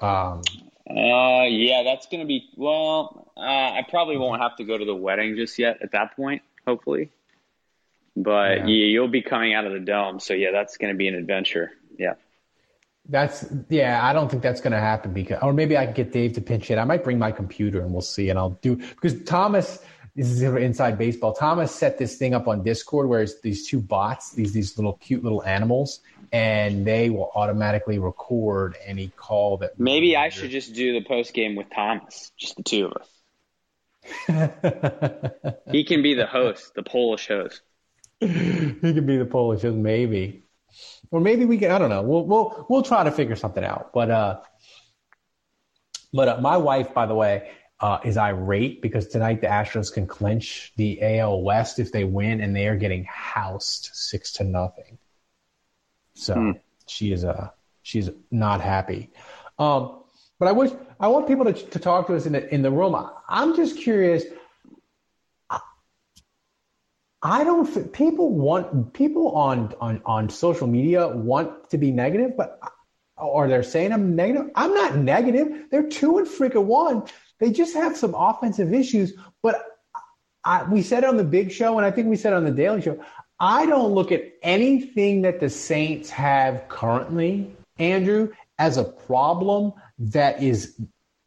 Um, 0.01 0.41
uh, 0.89 1.43
yeah, 1.43 1.83
that's 1.83 2.07
gonna 2.07 2.25
be 2.25 2.49
well. 2.55 3.31
Uh, 3.37 3.41
I 3.41 3.85
probably 3.89 4.17
won't 4.17 4.41
have 4.41 4.55
to 4.57 4.63
go 4.63 4.77
to 4.77 4.85
the 4.85 4.95
wedding 4.95 5.35
just 5.35 5.59
yet 5.59 5.79
at 5.81 5.91
that 5.91 6.15
point, 6.15 6.41
hopefully. 6.65 7.11
But 8.15 8.59
yeah. 8.59 8.65
yeah 8.65 8.85
you'll 8.85 9.07
be 9.07 9.21
coming 9.21 9.53
out 9.53 9.65
of 9.65 9.73
the 9.73 9.79
dome, 9.79 10.19
so 10.19 10.33
yeah, 10.33 10.51
that's 10.51 10.77
gonna 10.77 10.95
be 10.95 11.07
an 11.07 11.15
adventure. 11.15 11.71
Yeah. 11.97 12.13
That's 13.07 13.45
yeah. 13.69 14.05
I 14.05 14.13
don't 14.13 14.29
think 14.29 14.43
that's 14.43 14.61
going 14.61 14.73
to 14.73 14.79
happen 14.79 15.13
because, 15.13 15.39
or 15.41 15.51
maybe 15.51 15.75
I 15.75 15.85
can 15.85 15.95
get 15.95 16.11
Dave 16.11 16.33
to 16.33 16.41
pinch 16.41 16.69
it. 16.69 16.77
I 16.77 16.83
might 16.83 17.03
bring 17.03 17.17
my 17.17 17.31
computer 17.31 17.81
and 17.81 17.91
we'll 17.91 18.01
see, 18.01 18.29
and 18.29 18.37
I'll 18.37 18.57
do 18.61 18.75
because 18.75 19.23
Thomas. 19.23 19.83
This 20.19 20.31
is 20.31 20.41
inside 20.41 20.97
baseball. 20.97 21.31
Thomas 21.31 21.73
set 21.73 21.97
this 21.97 22.17
thing 22.17 22.33
up 22.33 22.49
on 22.49 22.61
Discord 22.61 23.07
where 23.07 23.21
it's 23.21 23.39
these 23.39 23.69
two 23.69 23.79
bots, 23.79 24.33
these 24.33 24.51
these 24.51 24.77
little 24.77 24.97
cute 24.97 25.23
little 25.23 25.41
animals, 25.45 26.01
and 26.33 26.85
they 26.85 27.09
will 27.09 27.31
automatically 27.35 27.99
record 27.99 28.75
any 28.85 29.13
call 29.15 29.59
that. 29.59 29.79
Maybe 29.79 30.17
I 30.17 30.27
should 30.27 30.51
just 30.51 30.73
do 30.73 30.91
the 30.91 31.05
post 31.05 31.33
game 31.33 31.55
with 31.55 31.69
Thomas, 31.73 32.33
just 32.37 32.57
the 32.57 32.63
two 32.63 32.87
of 32.87 32.97
us. 32.97 33.07
he 35.71 35.85
can 35.85 36.01
be 36.01 36.15
the 36.15 36.25
host, 36.25 36.73
the 36.75 36.83
Polish 36.83 37.29
host. 37.29 37.61
he 38.19 38.27
can 38.27 39.05
be 39.05 39.15
the 39.15 39.25
Polish 39.25 39.61
host, 39.61 39.77
maybe 39.77 40.43
or 41.11 41.21
maybe 41.21 41.45
we 41.45 41.57
can. 41.57 41.71
I 41.71 41.77
don't 41.77 41.89
know. 41.89 42.01
We'll 42.01 42.25
we'll 42.25 42.65
we'll 42.69 42.83
try 42.83 43.05
to 43.05 43.11
figure 43.11 43.37
something 43.37 43.63
out. 43.63 43.91
But 43.93 44.11
uh, 44.11 44.39
but 46.11 46.27
uh, 46.27 46.41
my 46.41 46.57
wife, 46.57 46.93
by 46.93 47.05
the 47.05 47.15
way, 47.15 47.51
uh, 47.81 47.99
is 48.03 48.17
irate 48.17 48.81
because 48.81 49.07
tonight 49.07 49.41
the 49.41 49.47
Astros 49.47 49.93
can 49.93 50.07
clinch 50.07 50.73
the 50.75 51.01
AL 51.01 51.41
West 51.41 51.79
if 51.79 51.91
they 51.91 52.03
win, 52.03 52.41
and 52.41 52.55
they 52.55 52.67
are 52.67 52.75
getting 52.75 53.05
housed 53.05 53.89
six 53.93 54.33
to 54.33 54.43
nothing. 54.43 54.97
So 56.15 56.33
hmm. 56.35 56.51
she 56.87 57.11
is 57.11 57.23
uh 57.23 57.49
she's 57.81 58.09
not 58.31 58.61
happy. 58.61 59.11
Um, 59.57 60.03
but 60.39 60.47
I 60.47 60.51
wish 60.51 60.71
I 60.99 61.07
want 61.07 61.27
people 61.27 61.45
to 61.45 61.53
to 61.53 61.79
talk 61.79 62.07
to 62.07 62.15
us 62.15 62.25
in 62.25 62.33
the 62.33 62.53
in 62.53 62.61
the 62.61 62.71
room. 62.71 62.95
I'm 63.27 63.55
just 63.55 63.77
curious 63.77 64.23
I 67.21 67.43
don't. 67.43 67.91
People 67.91 68.29
want 68.29 68.93
people 68.93 69.31
on 69.35 69.73
on 69.81 70.01
on 70.05 70.29
social 70.29 70.67
media 70.67 71.07
want 71.07 71.69
to 71.71 71.77
be 71.77 71.91
negative, 71.91 72.37
but 72.37 72.59
or 73.17 73.49
they're 73.49 73.63
saying 73.63 73.91
I'm 73.91 74.15
negative. 74.15 74.51
I'm 74.55 74.73
not 74.73 74.95
negative. 74.95 75.65
They're 75.69 75.89
two 75.89 76.17
and 76.17 76.27
freaking 76.27 76.63
one. 76.63 77.03
They 77.39 77.51
just 77.51 77.73
have 77.73 77.97
some 77.97 78.13
offensive 78.15 78.73
issues. 78.73 79.13
But 79.41 79.63
I, 80.43 80.63
we 80.63 80.81
said 80.81 81.03
on 81.03 81.17
the 81.17 81.23
big 81.23 81.51
show, 81.51 81.77
and 81.77 81.85
I 81.85 81.91
think 81.91 82.07
we 82.07 82.15
said 82.15 82.33
on 82.33 82.43
the 82.43 82.51
Daily 82.51 82.81
Show. 82.81 83.03
I 83.39 83.65
don't 83.65 83.93
look 83.93 84.11
at 84.11 84.23
anything 84.41 85.21
that 85.21 85.39
the 85.39 85.49
Saints 85.49 86.09
have 86.09 86.67
currently, 86.67 87.49
Andrew, 87.77 88.33
as 88.57 88.77
a 88.77 88.83
problem 88.83 89.73
that 89.99 90.43
is 90.43 90.77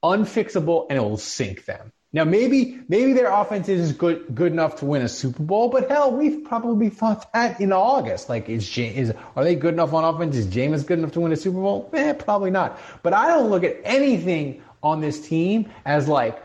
unfixable 0.05 0.87
and 0.91 0.99
it 0.99 1.03
will 1.03 1.17
sink 1.17 1.65
them. 1.65 1.93
Now 2.15 2.25
maybe 2.25 2.79
maybe 2.89 3.15
their 3.15 3.33
offense 3.33 3.71
is 3.71 3.93
good 3.93 4.35
good 4.35 4.53
enough 4.53 4.77
to 4.77 4.85
win 4.85 5.01
a 5.01 5.09
Super 5.09 5.43
Bowl, 5.43 5.71
but 5.71 5.89
hell, 5.89 6.13
we've 6.13 6.45
probably 6.45 6.91
thought 6.91 7.33
that 7.33 7.59
in 7.59 7.73
August. 7.73 8.29
Like, 8.29 8.51
is 8.51 8.77
is 8.77 9.15
are 9.35 9.45
they 9.45 9.55
good 9.55 9.73
enough 9.73 9.95
on 9.95 10.05
offense? 10.05 10.37
Is 10.37 10.47
Jameis 10.47 10.87
good 10.87 10.99
enough 10.99 11.13
to 11.13 11.21
win 11.21 11.33
a 11.33 11.37
Super 11.37 11.59
Bowl? 11.59 11.89
Eh, 11.95 12.13
probably 12.13 12.51
not. 12.51 12.79
But 13.03 13.15
I 13.15 13.29
don't 13.29 13.49
look 13.49 13.65
at 13.65 13.81
anything 13.85 14.63
on 14.83 15.01
this 15.01 15.27
team 15.27 15.71
as 15.85 16.09
like 16.09 16.43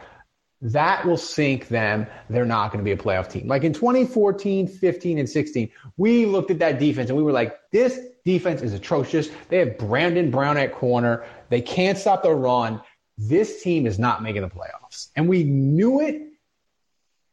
that 0.61 1.05
will 1.05 1.17
sink 1.17 1.67
them. 1.67 2.07
They're 2.29 2.45
not 2.45 2.71
going 2.71 2.83
to 2.83 2.83
be 2.83 2.91
a 2.91 2.97
playoff 2.97 3.29
team. 3.29 3.47
Like 3.47 3.63
in 3.63 3.73
2014, 3.73 4.67
15, 4.67 5.19
and 5.19 5.29
16, 5.29 5.69
we 5.97 6.25
looked 6.25 6.49
at 6.49 6.59
that 6.59 6.79
defense 6.79 7.09
and 7.09 7.17
we 7.17 7.23
were 7.23 7.31
like, 7.31 7.57
this 7.71 7.99
defense 8.25 8.61
is 8.61 8.73
atrocious. 8.73 9.29
They 9.49 9.59
have 9.59 9.77
Brandon 9.77 10.31
Brown 10.31 10.57
at 10.57 10.73
corner. 10.73 11.25
They 11.49 11.61
can't 11.61 11.97
stop 11.97 12.23
the 12.23 12.33
run 12.33 12.81
this 13.17 13.63
team 13.63 13.87
is 13.87 13.97
not 13.97 14.21
making 14.21 14.43
the 14.43 14.49
playoffs. 14.49 15.09
And 15.15 15.27
we 15.27 15.43
knew 15.43 16.01
it 16.01 16.21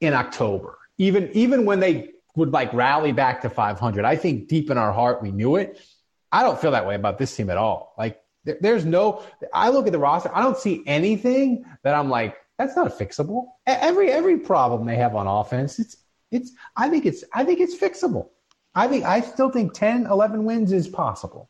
in 0.01 0.15
October, 0.15 0.79
even, 0.99 1.31
even 1.33 1.67
when 1.67 1.81
they 1.81 2.11
would 2.37 2.53
like 2.53 2.73
rally 2.73 3.13
back 3.13 3.43
to 3.43 3.51
500. 3.51 4.05
I 4.05 4.17
think 4.17 4.49
deep 4.49 4.71
in 4.71 4.79
our 4.79 4.93
heart, 4.93 5.23
we 5.23 5.31
knew 5.31 5.57
it. 5.57 5.81
I 6.33 6.43
don't 6.43 6.59
feel 6.59 6.73
that 6.73 6.87
way 6.87 6.95
about 6.95 7.19
this 7.19 7.37
team 7.37 7.51
at 7.51 7.59
all. 7.59 7.95
Like 7.99 8.21
there, 8.45 8.59
there's 8.61 8.85
no, 8.85 9.23
I 9.53 9.71
look 9.71 9.87
at 9.87 9.93
the 9.93 9.99
roster, 9.99 10.31
I 10.35 10.43
don't 10.43 10.59
see 10.59 10.83
anything 10.87 11.65
that 11.83 11.95
I'm 11.95 12.09
like, 12.09 12.37
that's 12.59 12.77
not 12.77 12.99
fixable. 12.99 13.49
Every, 13.67 14.11
every 14.11 14.39
problem 14.39 14.87
they 14.87 14.97
have 14.97 15.15
on 15.17 15.27
offense, 15.27 15.79
it's, 15.79 15.97
it's, 16.31 16.53
I 16.77 16.89
think 16.89 17.07
it's, 17.07 17.25
I 17.33 17.45
think 17.45 17.61
it's 17.61 17.77
fixable. 17.77 18.29
I 18.75 18.89
think, 18.89 19.05
I 19.05 19.21
still 19.21 19.51
think 19.51 19.75
10, 19.75 20.07
11 20.07 20.45
wins 20.45 20.73
is 20.73 20.89
possible. 20.89 21.49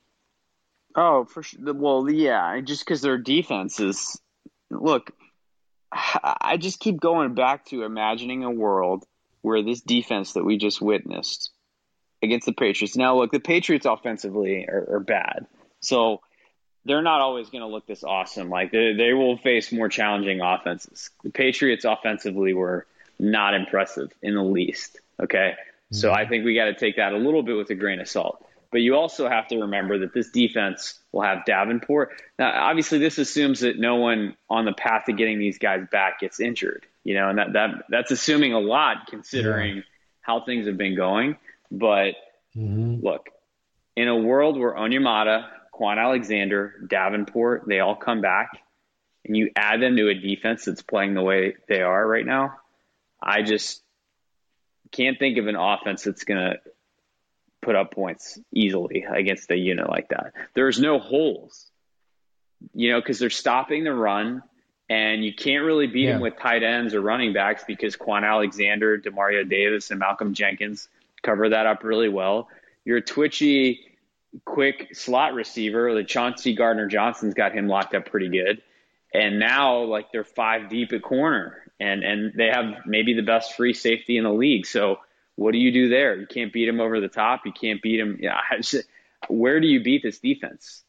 Oh, 0.96 1.24
for 1.24 1.42
sure. 1.42 1.72
Well, 1.72 2.08
yeah, 2.08 2.60
just 2.60 2.84
because 2.84 3.02
their 3.02 3.18
defense 3.18 3.80
is 3.80 4.20
look, 4.70 5.10
I 5.92 6.56
just 6.58 6.80
keep 6.80 7.00
going 7.00 7.34
back 7.34 7.66
to 7.66 7.84
imagining 7.84 8.44
a 8.44 8.50
world 8.50 9.04
where 9.42 9.62
this 9.62 9.80
defense 9.80 10.32
that 10.32 10.44
we 10.44 10.56
just 10.56 10.80
witnessed 10.80 11.50
against 12.22 12.46
the 12.46 12.52
Patriots. 12.52 12.96
Now, 12.96 13.16
look, 13.16 13.30
the 13.30 13.40
Patriots 13.40 13.86
offensively 13.86 14.66
are, 14.66 14.96
are 14.96 15.00
bad, 15.00 15.46
so 15.80 16.20
they're 16.84 17.02
not 17.02 17.20
always 17.20 17.48
going 17.48 17.62
to 17.62 17.68
look 17.68 17.86
this 17.86 18.04
awesome. 18.04 18.50
Like 18.50 18.72
they, 18.72 18.92
they 18.92 19.12
will 19.12 19.36
face 19.38 19.72
more 19.72 19.88
challenging 19.88 20.40
offenses. 20.40 21.10
The 21.22 21.30
Patriots 21.30 21.84
offensively 21.84 22.52
were 22.52 22.86
not 23.18 23.54
impressive 23.54 24.12
in 24.22 24.34
the 24.34 24.42
least. 24.42 25.00
Okay, 25.20 25.54
so 25.92 26.08
mm-hmm. 26.08 26.18
I 26.18 26.28
think 26.28 26.44
we 26.44 26.54
got 26.54 26.66
to 26.66 26.74
take 26.74 26.96
that 26.96 27.12
a 27.12 27.18
little 27.18 27.42
bit 27.42 27.56
with 27.56 27.70
a 27.70 27.74
grain 27.74 28.00
of 28.00 28.08
salt. 28.08 28.44
But 28.70 28.80
you 28.80 28.96
also 28.96 29.28
have 29.28 29.46
to 29.48 29.58
remember 29.60 30.00
that 30.00 30.12
this 30.12 30.30
defense 30.30 30.98
will 31.12 31.22
have 31.22 31.44
Davenport. 31.44 32.20
Now, 32.40 32.50
obviously, 32.68 32.98
this 32.98 33.18
assumes 33.18 33.60
that 33.60 33.78
no 33.78 33.96
one 33.96 34.36
on 34.50 34.64
the 34.64 34.72
path 34.72 35.04
to 35.06 35.12
getting 35.12 35.38
these 35.38 35.58
guys 35.58 35.86
back 35.92 36.18
gets 36.18 36.40
injured. 36.40 36.84
You 37.04 37.14
know, 37.14 37.28
and 37.28 37.38
that, 37.38 37.52
that 37.52 37.70
that's 37.88 38.10
assuming 38.10 38.52
a 38.52 38.58
lot 38.58 39.06
considering 39.08 39.76
yeah. 39.76 39.82
how 40.22 40.40
things 40.40 40.66
have 40.66 40.76
been 40.76 40.96
going. 40.96 41.36
But 41.70 42.14
mm-hmm. 42.56 43.04
look, 43.04 43.28
in 43.94 44.08
a 44.08 44.16
world 44.16 44.58
where 44.58 44.74
Onyemata, 44.74 45.46
Kwon 45.74 45.98
Alexander, 45.98 46.74
Davenport, 46.86 47.64
they 47.66 47.80
all 47.80 47.96
come 47.96 48.20
back, 48.20 48.50
and 49.24 49.36
you 49.36 49.50
add 49.56 49.82
them 49.82 49.96
to 49.96 50.08
a 50.08 50.14
defense 50.14 50.64
that's 50.64 50.82
playing 50.82 51.14
the 51.14 51.22
way 51.22 51.56
they 51.68 51.82
are 51.82 52.06
right 52.06 52.24
now, 52.24 52.58
I 53.20 53.42
just 53.42 53.82
can't 54.92 55.18
think 55.18 55.38
of 55.38 55.48
an 55.48 55.56
offense 55.56 56.04
that's 56.04 56.24
going 56.24 56.40
to 56.40 56.60
put 57.62 57.74
up 57.74 57.92
points 57.92 58.38
easily 58.52 59.04
against 59.10 59.50
a 59.50 59.56
unit 59.56 59.88
like 59.88 60.10
that. 60.10 60.34
There's 60.54 60.78
no 60.78 60.98
holes, 60.98 61.70
you 62.74 62.92
know, 62.92 63.00
because 63.00 63.18
they're 63.18 63.30
stopping 63.30 63.84
the 63.84 63.92
run, 63.92 64.42
and 64.88 65.24
you 65.24 65.34
can't 65.34 65.64
really 65.64 65.86
beat 65.86 66.04
yeah. 66.04 66.12
them 66.12 66.20
with 66.20 66.38
tight 66.38 66.62
ends 66.62 66.94
or 66.94 67.00
running 67.00 67.32
backs 67.32 67.64
because 67.66 67.96
Kwon 67.96 68.22
Alexander, 68.22 68.98
Demario 68.98 69.48
Davis, 69.48 69.90
and 69.90 69.98
Malcolm 69.98 70.34
Jenkins 70.34 70.88
cover 71.22 71.48
that 71.48 71.66
up 71.66 71.82
really 71.82 72.10
well. 72.10 72.48
You're 72.84 72.98
a 72.98 73.02
twitchy, 73.02 73.93
quick 74.44 74.94
slot 74.94 75.34
receiver. 75.34 75.94
The 75.94 76.04
Chauncey 76.04 76.54
Gardner 76.54 76.86
Johnson's 76.86 77.34
got 77.34 77.52
him 77.52 77.68
locked 77.68 77.94
up 77.94 78.06
pretty 78.06 78.28
good. 78.28 78.62
And 79.12 79.38
now, 79.38 79.82
like, 79.82 80.10
they're 80.10 80.24
five 80.24 80.68
deep 80.68 80.92
at 80.92 81.02
corner, 81.02 81.62
and, 81.78 82.02
and 82.02 82.32
they 82.34 82.48
have 82.48 82.84
maybe 82.84 83.14
the 83.14 83.22
best 83.22 83.54
free 83.54 83.72
safety 83.72 84.16
in 84.16 84.24
the 84.24 84.32
league. 84.32 84.66
So, 84.66 84.98
what 85.36 85.52
do 85.52 85.58
you 85.58 85.72
do 85.72 85.88
there? 85.88 86.16
You 86.16 86.26
can't 86.26 86.52
beat 86.52 86.68
him 86.68 86.80
over 86.80 87.00
the 87.00 87.08
top. 87.08 87.42
You 87.46 87.52
can't 87.52 87.80
beat 87.80 88.00
him. 88.00 88.18
Yeah, 88.20 88.40
where 89.28 89.60
do 89.60 89.66
you 89.66 89.82
beat 89.82 90.02
this 90.02 90.18
defense? 90.18 90.82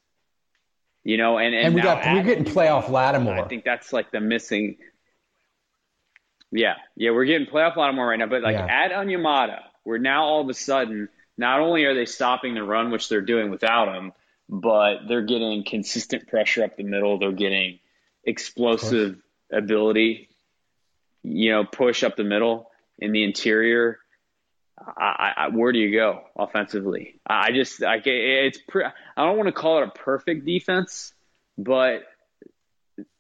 You 1.03 1.17
know, 1.17 1.37
and 1.37 1.53
and, 1.53 1.67
and 1.67 1.75
we 1.75 1.81
got 1.81 2.03
we're 2.03 2.23
getting 2.23 2.45
playoff 2.45 2.89
Lattimore. 2.89 3.39
I 3.39 3.47
think 3.47 3.63
that's 3.63 3.93
like 3.93 4.11
the 4.11 4.19
missing. 4.19 4.77
Yeah, 6.51 6.75
yeah, 6.95 7.11
we're 7.11 7.25
getting 7.25 7.47
playoff 7.47 7.75
Lattimore 7.75 8.07
right 8.07 8.17
now, 8.17 8.27
but 8.27 8.41
like 8.41 8.53
yeah. 8.53 8.65
add 8.65 8.91
Onyemata, 8.91 9.59
we're 9.83 9.99
now 9.99 10.23
all 10.23 10.41
of 10.41 10.49
a 10.49 10.53
sudden 10.53 11.09
not 11.37 11.59
only 11.59 11.85
are 11.85 11.93
they 11.93 12.05
stopping 12.05 12.53
the 12.53 12.63
run, 12.63 12.91
which 12.91 13.09
they're 13.09 13.21
doing 13.21 13.49
without 13.49 13.93
him, 13.95 14.13
but 14.47 15.07
they're 15.07 15.21
getting 15.21 15.63
consistent 15.63 16.27
pressure 16.27 16.63
up 16.63 16.77
the 16.77 16.83
middle. 16.83 17.17
They're 17.17 17.31
getting 17.31 17.79
explosive 18.23 19.17
ability, 19.51 20.29
you 21.23 21.51
know, 21.51 21.65
push 21.65 22.03
up 22.03 22.15
the 22.15 22.23
middle 22.23 22.71
in 22.99 23.11
the 23.11 23.23
interior. 23.23 23.99
I, 24.77 25.33
I, 25.37 25.47
where 25.49 25.71
do 25.71 25.79
you 25.79 25.91
go 25.91 26.21
offensively? 26.35 27.19
I 27.25 27.51
just, 27.51 27.81
I, 27.81 28.01
it's, 28.03 28.59
pre- 28.67 28.85
I 28.85 29.25
don't 29.25 29.37
want 29.37 29.47
to 29.47 29.53
call 29.53 29.81
it 29.81 29.87
a 29.87 29.91
perfect 29.91 30.45
defense, 30.45 31.13
but 31.57 32.03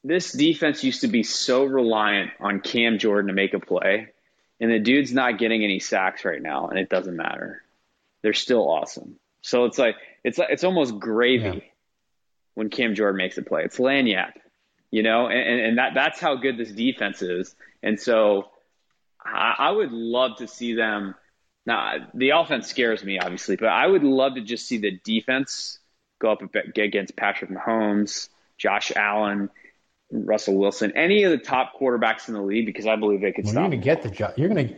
this 0.03 0.31
defense 0.31 0.83
used 0.83 1.01
to 1.01 1.07
be 1.07 1.23
so 1.23 1.63
reliant 1.63 2.31
on 2.39 2.59
Cam 2.59 2.99
Jordan 2.99 3.27
to 3.27 3.33
make 3.33 3.53
a 3.53 3.59
play, 3.59 4.09
and 4.59 4.71
the 4.71 4.79
dude's 4.79 5.13
not 5.13 5.39
getting 5.39 5.63
any 5.63 5.79
sacks 5.79 6.25
right 6.25 6.41
now, 6.41 6.67
and 6.67 6.77
it 6.77 6.89
doesn't 6.89 7.15
matter. 7.15 7.63
They're 8.25 8.33
still 8.33 8.67
awesome. 8.67 9.19
So 9.41 9.65
it's 9.65 9.77
like 9.77 9.97
it's 10.23 10.39
it's 10.39 10.63
almost 10.63 10.97
gravy 10.97 11.43
yeah. 11.43 11.63
when 12.55 12.71
Cam 12.71 12.95
Jordan 12.95 13.17
makes 13.17 13.37
a 13.37 13.43
play. 13.43 13.61
It's 13.65 13.77
lagniappe, 13.77 14.33
you 14.89 15.03
know, 15.03 15.27
and, 15.27 15.59
and 15.61 15.77
that 15.77 15.93
that's 15.93 16.19
how 16.19 16.33
good 16.33 16.57
this 16.57 16.71
defense 16.71 17.21
is. 17.21 17.55
And 17.83 17.99
so 17.99 18.49
I, 19.23 19.53
I 19.59 19.69
would 19.69 19.91
love 19.91 20.37
to 20.37 20.47
see 20.47 20.73
them. 20.73 21.13
Now 21.67 22.07
the 22.15 22.31
offense 22.31 22.67
scares 22.67 23.03
me, 23.03 23.19
obviously, 23.19 23.57
but 23.57 23.69
I 23.69 23.85
would 23.85 24.03
love 24.03 24.33
to 24.33 24.41
just 24.41 24.65
see 24.65 24.79
the 24.79 24.99
defense 25.03 25.77
go 26.17 26.31
up 26.31 26.41
against 26.75 27.15
Patrick 27.15 27.51
Mahomes, 27.51 28.29
Josh 28.57 28.91
Allen, 28.95 29.51
Russell 30.11 30.55
Wilson, 30.55 30.93
any 30.95 31.25
of 31.25 31.29
the 31.29 31.37
top 31.37 31.73
quarterbacks 31.79 32.27
in 32.27 32.33
the 32.33 32.41
league, 32.41 32.65
because 32.65 32.87
I 32.87 32.95
believe 32.95 33.21
they 33.21 33.33
could 33.33 33.45
well, 33.45 33.53
stop. 33.53 33.61
You're 33.61 33.69
going 33.69 33.81
to 33.81 33.85
get 33.85 34.01
the 34.01 34.09
job. 34.09 34.33
You're 34.35 34.49
going 34.49 34.69
to 34.69 34.75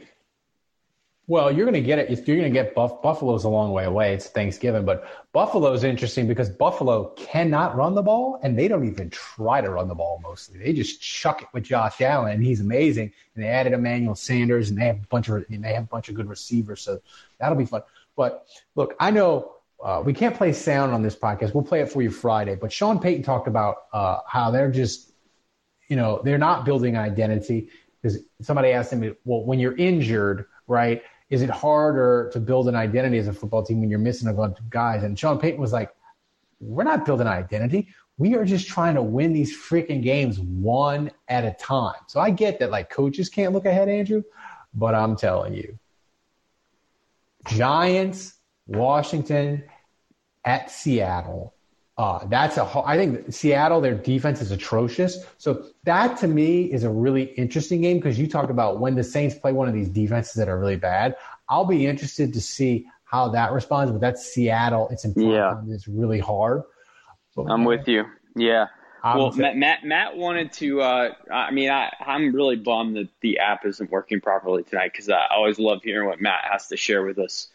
well, 1.30 1.52
you're 1.52 1.66
going 1.66 1.74
to 1.74 1.82
get 1.82 2.00
it. 2.00 2.10
You're 2.26 2.38
going 2.38 2.52
to 2.52 2.58
get 2.58 2.74
Buff, 2.74 3.02
Buffalo's 3.02 3.44
a 3.44 3.50
long 3.50 3.72
way 3.72 3.84
away. 3.84 4.13
It's 4.13 4.28
Thanksgiving, 4.28 4.86
but 4.86 5.06
Buffalo's 5.34 5.84
interesting 5.84 6.26
because 6.26 6.50
Buffalo 6.50 7.10
cannot 7.18 7.76
run 7.76 7.96
the 7.96 8.02
ball, 8.02 8.40
and 8.44 8.58
they 8.58 8.70
don't 8.70 8.88
even 8.88 9.10
try 9.10 9.60
to 9.60 9.70
run 9.70 9.90
the 9.90 9.96
ball 9.96 10.22
mostly. 10.24 10.58
They 10.58 10.72
just 10.72 11.02
chuck 11.02 11.42
it 11.42 11.50
with 11.54 11.63
Josh 11.63 12.00
Allen, 12.00 12.32
and 12.32 12.44
he's 12.44 12.62
amazing. 12.62 13.12
And 13.36 13.44
they 13.44 13.50
added 13.50 13.74
Emmanuel 13.74 14.16
Sanders, 14.16 14.70
and 14.70 14.80
they 14.80 14.86
have 14.86 15.04
a 15.04 15.08
bunch 15.08 15.28
of 15.28 15.44
and 15.50 15.63
they 15.63 15.74
have 15.74 15.84
a 15.84 15.88
bunch 15.88 16.08
of 16.08 16.16
good 16.16 16.30
receivers, 16.30 16.82
so 16.82 17.02
that'll 17.40 17.58
be 17.58 17.66
fun. 17.66 17.84
But 18.16 18.48
look, 18.76 18.96
I 18.98 19.12
know 19.12 19.58
uh, 19.84 20.02
we 20.06 20.13
can't 20.13 20.36
play 20.36 20.54
sound 20.54 20.94
on 20.94 21.02
this 21.02 21.16
podcast. 21.16 21.54
We'll 21.54 21.63
play 21.63 21.82
it 21.82 21.92
for 21.92 22.02
you 22.02 22.10
Friday. 22.10 22.56
But 22.56 22.72
Sean 22.72 23.00
Payton 23.00 23.24
talked 23.24 23.50
about 23.50 23.84
uh, 23.92 24.20
how 24.26 24.50
they're 24.50 24.72
just, 24.72 25.12
you 25.90 25.98
know, 25.98 26.22
they're 26.24 26.38
not 26.38 26.66
building 26.66 26.98
identity 26.98 27.70
because 28.02 28.20
somebody 28.42 28.70
asked 28.70 28.94
him, 28.94 29.16
well, 29.26 29.44
when 29.44 29.60
you're 29.60 29.76
injured, 29.76 30.46
right? 30.68 31.04
Is 31.30 31.42
it 31.42 31.50
harder 31.50 32.30
to 32.34 32.40
build 32.40 32.68
an 32.68 32.76
identity 32.76 33.18
as 33.18 33.28
a 33.28 33.34
football 33.34 33.63
team 33.63 33.82
when 33.82 33.90
you're 33.90 34.00
missing 34.00 34.30
a 34.30 34.34
bunch 34.34 34.60
of 34.60 34.70
guys? 34.70 35.04
And 35.04 35.18
Sean 35.18 35.38
Payton 35.40 35.60
was 35.60 35.74
like, 35.74 35.94
we're 36.60 36.84
not 36.84 37.06
building 37.06 37.28
an 37.28 37.34
identity. 37.34 37.90
We 38.18 38.36
are 38.36 38.46
just 38.46 38.68
trying 38.68 38.96
to 38.96 39.04
win 39.04 39.34
these 39.34 39.56
freaking 39.56 40.02
games 40.02 40.40
one 40.40 41.12
at 41.28 41.44
a 41.44 41.52
time. 41.54 42.00
So 42.08 42.20
I 42.20 42.32
get 42.32 42.60
that 42.60 42.72
like 42.72 42.90
coaches 42.90 43.30
can't 43.30 43.54
look 43.54 43.66
ahead, 43.66 43.90
Andrew, 43.90 44.24
but 44.74 44.96
I'm 44.96 45.16
telling 45.16 45.54
you, 45.54 45.78
Giants, 47.48 48.34
Washington, 48.66 49.63
at 50.44 50.72
Seattle, 50.72 51.54
uh, 51.98 52.26
that's 52.28 52.58
a. 52.58 52.84
I 52.86 52.96
think 52.96 53.34
Seattle, 53.34 53.82
their 53.82 53.96
defense 53.96 54.40
is 54.40 54.52
atrocious. 54.52 55.18
So 55.38 55.66
that 55.86 56.18
to 56.20 56.28
me 56.28 56.72
is 56.72 56.84
a 56.84 56.90
really 56.90 57.24
interesting 57.24 57.82
game 57.82 57.98
because 57.98 58.20
you 58.20 58.28
talked 58.28 58.52
about 58.52 58.80
when 58.80 58.96
the 58.96 59.04
Saints 59.04 59.36
play 59.36 59.52
one 59.52 59.68
of 59.68 59.74
these 59.74 59.90
defenses 59.90 60.36
that 60.36 60.48
are 60.48 60.60
really 60.60 60.76
bad. 60.76 61.16
I'll 61.50 61.66
be 61.66 61.88
interested 61.88 62.34
to 62.34 62.42
see 62.42 62.88
how 63.06 63.30
that 63.30 63.52
responds. 63.52 63.92
But 63.92 64.02
that's 64.02 64.32
Seattle. 64.32 64.90
It's 64.92 65.06
in 65.06 65.14
yeah. 65.16 65.60
It's 65.70 65.88
really 65.88 66.20
hard. 66.20 66.62
But, 67.36 67.46
I'm 67.46 67.66
with 67.66 67.88
you. 67.88 68.06
Yeah. 68.36 68.68
I'm 69.04 69.18
well, 69.18 69.32
t- 69.32 69.40
Matt, 69.40 69.58
Matt, 69.58 69.84
Matt 69.84 70.18
wanted 70.18 70.54
to. 70.54 70.82
Uh, 70.82 71.14
I 71.32 71.50
mean, 71.52 71.72
I, 71.72 71.92
I'm 72.06 72.34
really 72.34 72.58
bummed 72.58 72.96
that 72.98 73.10
the 73.22 73.40
app 73.40 73.66
isn't 73.66 73.90
working 73.90 74.22
properly 74.22 74.64
tonight 74.64 74.92
because 74.92 75.10
I 75.10 75.26
always 75.32 75.58
love 75.58 75.82
hearing 75.84 76.08
what 76.08 76.22
Matt 76.22 76.44
has 76.52 76.68
to 76.68 76.78
share 76.78 77.04
with 77.04 77.18
us. 77.18 77.48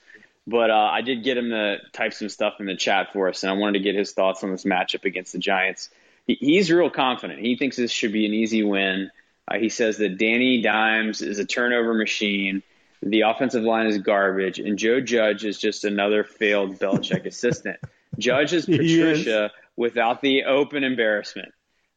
But 0.46 0.70
uh, 0.70 0.90
I 0.92 1.02
did 1.02 1.22
get 1.22 1.36
him 1.36 1.50
to 1.50 1.78
type 1.92 2.12
some 2.12 2.28
stuff 2.28 2.54
in 2.58 2.66
the 2.66 2.76
chat 2.76 3.12
for 3.12 3.28
us, 3.28 3.42
and 3.42 3.50
I 3.50 3.54
wanted 3.54 3.78
to 3.78 3.84
get 3.84 3.94
his 3.94 4.12
thoughts 4.12 4.42
on 4.42 4.50
this 4.50 4.64
matchup 4.64 5.04
against 5.04 5.32
the 5.32 5.38
Giants. 5.38 5.88
He, 6.26 6.36
he's 6.40 6.70
real 6.70 6.90
confident. 6.90 7.40
He 7.40 7.56
thinks 7.56 7.76
this 7.76 7.92
should 7.92 8.12
be 8.12 8.26
an 8.26 8.34
easy 8.34 8.64
win. 8.64 9.10
Uh, 9.46 9.58
he 9.58 9.68
says 9.68 9.98
that 9.98 10.18
Danny 10.18 10.60
Dimes 10.62 11.22
is 11.22 11.38
a 11.38 11.44
turnover 11.44 11.94
machine. 11.94 12.62
The 13.02 13.22
offensive 13.22 13.62
line 13.62 13.86
is 13.86 13.98
garbage, 13.98 14.58
and 14.58 14.78
Joe 14.78 15.00
Judge 15.00 15.44
is 15.44 15.58
just 15.58 15.84
another 15.84 16.24
failed 16.24 16.78
Belichick 16.78 17.26
assistant. 17.26 17.78
Judge 18.18 18.52
is 18.52 18.66
Patricia 18.66 19.50
without 19.76 20.20
the 20.22 20.44
open 20.44 20.84
embarrassment. 20.84 21.52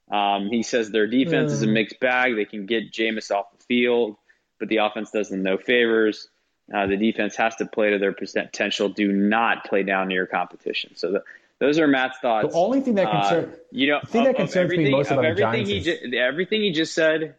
Um, 0.10 0.50
he 0.52 0.64
says 0.64 0.92
their 0.92 1.08
defense 1.08 1.52
uh. 1.52 1.56
is 1.56 1.62
a 1.64 1.68
mixed 1.68 2.00
bag. 2.00 2.36
They 2.36 2.46
can 2.46 2.66
get 2.66 2.92
Jameis 2.92 3.32
off 3.32 3.46
the 3.58 3.64
field, 3.66 4.18
but 4.60 4.70
the 4.70 4.78
offense 4.78 5.12
does 5.12 5.30
them 5.30 5.44
no 5.44 5.58
favors. 5.58 6.30
Uh, 6.74 6.88
the 6.88 6.98
defense 6.98 7.36
has 7.36 7.56
to 7.58 7.66
play 7.66 7.92
to 7.92 8.00
their 8.00 8.14
potential. 8.14 8.90
Do 8.90 9.12
not 9.12 9.66
play 9.66 9.84
down 9.84 10.08
to 10.08 10.14
your 10.14 10.26
competition. 10.26 10.96
So 10.96 11.12
the, 11.12 11.24
those 11.60 11.80
are 11.80 11.88
Matt's 11.88 12.18
thoughts. 12.20 12.54
The 12.54 12.60
only 12.60 12.82
thing 12.82 12.96
that 12.96 13.10
concerns 13.10 13.54
uh, 13.54 13.58
you 13.72 13.88
know, 13.88 14.00
the 14.02 14.08
thing 14.08 14.22
of, 14.22 14.28
that 14.28 14.36
concerns 14.36 14.72
me 14.72 14.90
most 14.90 15.12
about 15.12 15.26
everything 15.26 15.66
he 15.66 15.80
ju- 15.82 16.18
everything 16.18 16.62
he 16.62 16.72
just 16.72 16.94
said, 16.94 17.36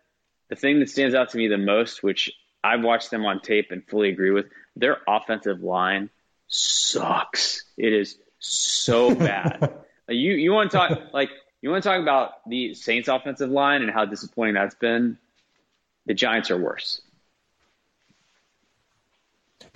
the 0.48 0.56
thing 0.56 0.80
that 0.80 0.88
stands 0.88 1.14
out 1.14 1.30
to 1.30 1.38
me 1.38 1.48
the 1.48 1.58
most, 1.58 2.02
which 2.02 2.32
I've 2.62 2.82
watched 2.82 3.10
them 3.10 3.24
on 3.26 3.40
tape 3.40 3.70
and 3.70 3.86
fully 3.86 4.10
agree 4.10 4.30
with, 4.30 4.46
their 4.76 4.98
offensive 5.08 5.62
line 5.62 6.10
sucks. 6.46 7.64
It 7.76 7.92
is 7.92 8.16
so 8.38 9.14
bad. 9.14 9.74
you 10.08 10.32
you 10.34 10.52
want 10.52 10.70
to 10.70 10.76
talk 10.76 11.12
like 11.12 11.30
you 11.60 11.70
want 11.70 11.82
to 11.82 11.88
talk 11.88 12.00
about 12.00 12.48
the 12.48 12.74
Saints 12.74 13.08
offensive 13.08 13.50
line 13.50 13.82
and 13.82 13.90
how 13.90 14.04
disappointing 14.04 14.54
that's 14.54 14.76
been. 14.76 15.18
The 16.06 16.14
Giants 16.14 16.52
are 16.52 16.58
worse. 16.58 17.00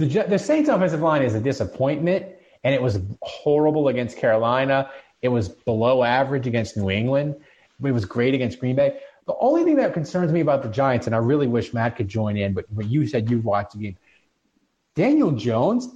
The, 0.00 0.24
the 0.26 0.38
Saints 0.38 0.70
offensive 0.70 1.02
line 1.02 1.20
is 1.20 1.34
a 1.34 1.40
disappointment, 1.40 2.24
and 2.64 2.74
it 2.74 2.80
was 2.80 3.00
horrible 3.20 3.88
against 3.88 4.16
Carolina. 4.16 4.90
It 5.20 5.28
was 5.28 5.50
below 5.50 6.02
average 6.02 6.46
against 6.46 6.74
New 6.74 6.88
England. 6.88 7.36
It 7.84 7.92
was 7.92 8.06
great 8.06 8.32
against 8.32 8.58
Green 8.60 8.76
Bay. 8.76 8.98
The 9.26 9.34
only 9.40 9.62
thing 9.62 9.76
that 9.76 9.92
concerns 9.92 10.32
me 10.32 10.40
about 10.40 10.62
the 10.62 10.70
Giants, 10.70 11.06
and 11.06 11.14
I 11.14 11.18
really 11.18 11.46
wish 11.46 11.74
Matt 11.74 11.96
could 11.96 12.08
join 12.08 12.38
in, 12.38 12.54
but 12.54 12.64
when 12.72 12.88
you 12.88 13.06
said 13.06 13.28
you 13.28 13.40
watched 13.40 13.72
the 13.72 13.78
game, 13.78 13.98
Daniel 14.94 15.32
Jones, 15.32 15.86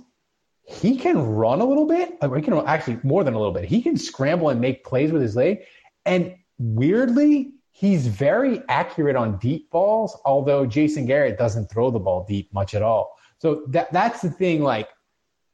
he 0.64 0.98
can 0.98 1.18
run 1.18 1.62
a 1.62 1.64
little 1.64 1.86
bit. 1.86 2.18
He 2.20 2.42
can 2.42 2.54
actually 2.66 2.98
more 3.02 3.24
than 3.24 3.32
a 3.32 3.38
little 3.38 3.54
bit. 3.54 3.64
He 3.64 3.80
can 3.80 3.96
scramble 3.96 4.50
and 4.50 4.60
make 4.60 4.84
plays 4.84 5.12
with 5.12 5.22
his 5.22 5.34
leg. 5.34 5.60
And 6.04 6.36
weirdly, 6.58 7.54
he's 7.72 8.06
very 8.06 8.62
accurate 8.68 9.16
on 9.16 9.38
deep 9.38 9.70
balls, 9.70 10.20
although 10.26 10.66
Jason 10.66 11.06
Garrett 11.06 11.38
doesn't 11.38 11.70
throw 11.70 11.90
the 11.90 11.98
ball 11.98 12.26
deep 12.28 12.52
much 12.52 12.74
at 12.74 12.82
all. 12.82 13.16
So 13.44 13.62
that 13.68 13.92
that's 13.92 14.22
the 14.22 14.30
thing. 14.30 14.62
Like 14.62 14.88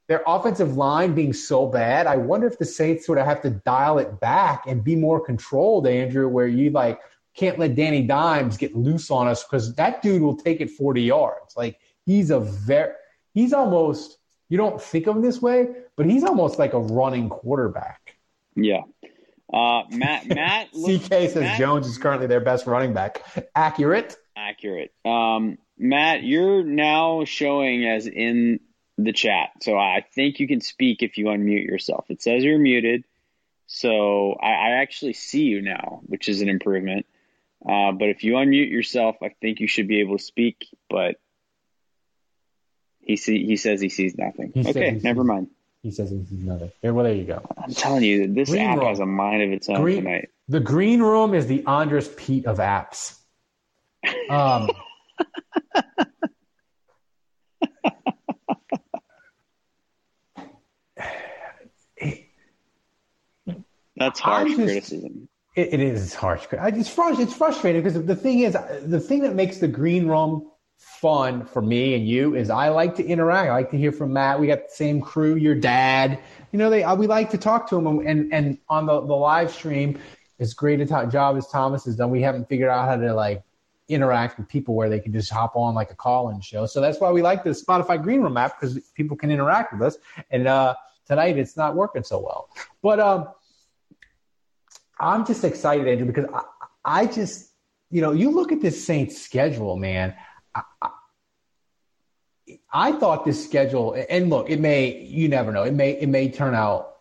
their 0.06 0.22
offensive 0.24 0.76
line 0.76 1.12
being 1.12 1.32
so 1.32 1.66
bad, 1.66 2.06
I 2.06 2.16
wonder 2.16 2.46
if 2.46 2.56
the 2.56 2.64
Saints 2.64 3.04
sort 3.04 3.18
of 3.18 3.26
have 3.26 3.42
to 3.42 3.50
dial 3.50 3.98
it 3.98 4.20
back 4.20 4.62
and 4.68 4.84
be 4.84 4.94
more 4.94 5.18
controlled, 5.18 5.88
Andrew, 5.88 6.28
where 6.28 6.46
you 6.46 6.70
like 6.70 7.00
can't 7.34 7.58
let 7.58 7.74
Danny 7.74 8.04
Dimes 8.04 8.56
get 8.56 8.76
loose 8.76 9.10
on 9.10 9.26
us 9.26 9.42
because 9.42 9.74
that 9.74 10.02
dude 10.02 10.22
will 10.22 10.36
take 10.36 10.60
it 10.60 10.70
40 10.70 11.02
yards. 11.02 11.56
Like 11.56 11.80
he's 12.06 12.30
a 12.30 12.38
very 12.38 12.92
he's 13.34 13.52
almost 13.52 14.18
you 14.48 14.56
don't 14.56 14.80
think 14.80 15.08
of 15.08 15.16
him 15.16 15.22
this 15.22 15.42
way, 15.42 15.70
but 15.96 16.06
he's 16.06 16.22
almost 16.22 16.60
like 16.60 16.74
a 16.74 16.80
running 16.80 17.28
quarterback. 17.28 18.14
Yeah. 18.54 18.82
Uh, 19.52 19.82
Matt 19.90 20.28
Matt 20.32 20.68
CK 20.68 21.08
says 21.08 21.34
Matt, 21.34 21.58
Jones 21.58 21.88
is 21.88 21.98
currently 21.98 22.28
their 22.28 22.40
best 22.40 22.68
running 22.68 22.92
back. 22.92 23.20
Accurate. 23.56 24.16
Accurate. 24.36 24.92
Um, 25.04 25.58
Matt, 25.80 26.22
you're 26.22 26.62
now 26.62 27.24
showing 27.24 27.86
as 27.86 28.06
in 28.06 28.60
the 28.98 29.14
chat. 29.14 29.50
So 29.62 29.78
I 29.78 30.04
think 30.14 30.38
you 30.38 30.46
can 30.46 30.60
speak 30.60 31.02
if 31.02 31.16
you 31.16 31.26
unmute 31.26 31.64
yourself. 31.64 32.04
It 32.10 32.20
says 32.20 32.44
you're 32.44 32.58
muted. 32.58 33.04
So 33.66 34.34
I, 34.34 34.50
I 34.50 34.70
actually 34.82 35.14
see 35.14 35.44
you 35.44 35.62
now, 35.62 36.00
which 36.02 36.28
is 36.28 36.42
an 36.42 36.50
improvement. 36.50 37.06
Uh, 37.66 37.92
but 37.92 38.10
if 38.10 38.24
you 38.24 38.34
unmute 38.34 38.70
yourself, 38.70 39.16
I 39.22 39.30
think 39.40 39.60
you 39.60 39.68
should 39.68 39.88
be 39.88 40.00
able 40.00 40.18
to 40.18 40.22
speak. 40.22 40.68
But 40.90 41.16
he 43.00 43.16
see, 43.16 43.46
he 43.46 43.56
says 43.56 43.80
he 43.80 43.88
sees 43.88 44.14
nothing. 44.18 44.52
He 44.54 44.68
okay, 44.68 45.00
never 45.02 45.24
mind. 45.24 45.48
He 45.82 45.92
says 45.92 46.10
he 46.10 46.22
sees 46.26 46.44
nothing. 46.44 46.72
Here, 46.82 46.92
well, 46.92 47.04
there 47.04 47.14
you 47.14 47.24
go. 47.24 47.42
I'm 47.56 47.72
telling 47.72 48.02
you, 48.02 48.26
this 48.26 48.50
green 48.50 48.66
app 48.66 48.78
room. 48.78 48.86
has 48.86 49.00
a 49.00 49.06
mind 49.06 49.42
of 49.44 49.50
its 49.50 49.68
own 49.70 49.80
green, 49.80 50.04
tonight. 50.04 50.28
The 50.48 50.60
green 50.60 51.00
room 51.00 51.32
is 51.32 51.46
the 51.46 51.64
Andres 51.64 52.08
Pete 52.08 52.44
of 52.44 52.58
apps. 52.58 53.18
Um, 54.28 54.68
That's 64.00 64.18
harsh 64.18 64.48
just, 64.48 64.62
criticism. 64.62 65.28
It, 65.56 65.74
it 65.74 65.80
is 65.80 66.14
harsh. 66.14 66.46
It's 66.50 66.88
frustrating. 66.88 67.20
It's 67.20 67.34
frustrating 67.34 67.82
because 67.82 68.02
the 68.06 68.16
thing 68.16 68.40
is, 68.40 68.56
the 68.86 68.98
thing 68.98 69.20
that 69.20 69.34
makes 69.34 69.58
the 69.58 69.68
green 69.68 70.06
room 70.06 70.50
fun 70.78 71.44
for 71.44 71.60
me 71.60 71.94
and 71.94 72.08
you 72.08 72.34
is 72.34 72.48
I 72.48 72.70
like 72.70 72.96
to 72.96 73.04
interact. 73.04 73.50
I 73.50 73.52
like 73.52 73.70
to 73.72 73.76
hear 73.76 73.92
from 73.92 74.14
Matt. 74.14 74.40
We 74.40 74.46
got 74.46 74.68
the 74.68 74.74
same 74.74 75.02
crew. 75.02 75.34
Your 75.34 75.54
dad. 75.54 76.18
You 76.50 76.58
know, 76.58 76.70
they 76.70 76.82
uh, 76.82 76.94
we 76.94 77.06
like 77.06 77.28
to 77.30 77.38
talk 77.38 77.68
to 77.68 77.76
him, 77.76 78.06
and 78.06 78.32
and 78.32 78.58
on 78.70 78.86
the 78.86 79.00
the 79.02 79.14
live 79.14 79.50
stream, 79.50 79.98
as 80.38 80.54
great 80.54 80.80
a 80.80 80.86
job 81.06 81.36
as 81.36 81.46
Thomas 81.48 81.84
has 81.84 81.96
done, 81.96 82.10
we 82.10 82.22
haven't 82.22 82.48
figured 82.48 82.70
out 82.70 82.88
how 82.88 82.96
to 82.96 83.12
like 83.12 83.42
interact 83.90 84.38
with 84.38 84.48
people 84.48 84.74
where 84.74 84.88
they 84.88 85.00
can 85.00 85.12
just 85.12 85.30
hop 85.30 85.56
on 85.56 85.74
like 85.74 85.90
a 85.90 85.94
call-in 85.94 86.40
show. 86.40 86.66
So 86.66 86.80
that's 86.80 87.00
why 87.00 87.10
we 87.10 87.22
like 87.22 87.44
the 87.44 87.50
Spotify 87.50 88.02
Green 88.02 88.20
Room 88.22 88.36
app 88.36 88.60
because 88.60 88.78
people 88.94 89.16
can 89.16 89.30
interact 89.30 89.72
with 89.72 89.82
us. 89.82 89.98
And 90.30 90.46
uh, 90.46 90.74
tonight 91.06 91.36
it's 91.36 91.56
not 91.56 91.74
working 91.74 92.02
so 92.02 92.20
well, 92.20 92.48
but 92.82 93.00
um, 93.00 93.28
I'm 94.98 95.26
just 95.26 95.44
excited, 95.44 95.88
Andrew, 95.88 96.06
because 96.06 96.26
I, 96.32 96.42
I 96.84 97.06
just 97.06 97.50
you 97.90 98.00
know 98.00 98.12
you 98.12 98.30
look 98.30 98.52
at 98.52 98.60
this 98.60 98.84
Saints 98.84 99.20
schedule, 99.20 99.76
man. 99.76 100.14
I, 100.54 100.62
I, 100.82 100.90
I 102.72 102.92
thought 102.92 103.24
this 103.24 103.44
schedule, 103.44 103.96
and 104.08 104.30
look, 104.30 104.50
it 104.50 104.60
may 104.60 105.02
you 105.02 105.28
never 105.28 105.52
know. 105.52 105.64
It 105.64 105.74
may 105.74 105.92
it 105.92 106.08
may 106.08 106.30
turn 106.30 106.54
out 106.54 106.98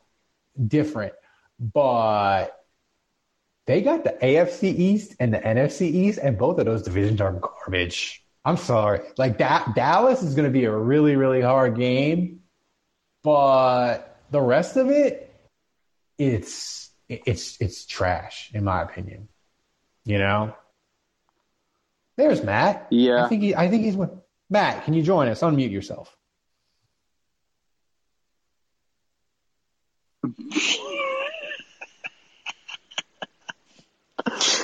different, 0.67 1.13
but 1.59 2.58
they 3.69 3.81
got 3.83 4.03
the 4.03 4.17
AFC 4.23 4.63
East 4.63 5.15
and 5.19 5.31
the 5.31 5.37
NFC 5.37 5.81
East, 5.83 6.17
and 6.17 6.39
both 6.39 6.57
of 6.57 6.65
those 6.65 6.81
divisions 6.81 7.21
are 7.21 7.33
garbage. 7.33 8.25
I'm 8.43 8.57
sorry. 8.57 9.01
Like 9.15 9.37
that, 9.37 9.75
Dallas 9.75 10.23
is 10.23 10.33
going 10.33 10.47
to 10.47 10.51
be 10.51 10.65
a 10.65 10.75
really, 10.75 11.15
really 11.15 11.41
hard 11.41 11.77
game, 11.77 12.39
but 13.21 14.17
the 14.31 14.41
rest 14.41 14.75
of 14.75 14.89
it, 14.89 15.31
it's 16.17 16.89
it's 17.07 17.61
it's 17.61 17.85
trash 17.85 18.49
in 18.55 18.63
my 18.63 18.81
opinion. 18.81 19.27
You 20.03 20.17
know. 20.17 20.55
There's 22.17 22.43
Matt. 22.43 22.87
Yeah. 22.89 23.25
I 23.25 23.27
think 23.27 23.43
he, 23.43 23.53
I 23.53 23.69
think 23.69 23.83
he's 23.83 23.97
Matt. 24.49 24.83
Can 24.85 24.95
you 24.95 25.03
join 25.03 25.27
us? 25.27 25.41
Unmute 25.41 25.69
yourself. 25.69 26.17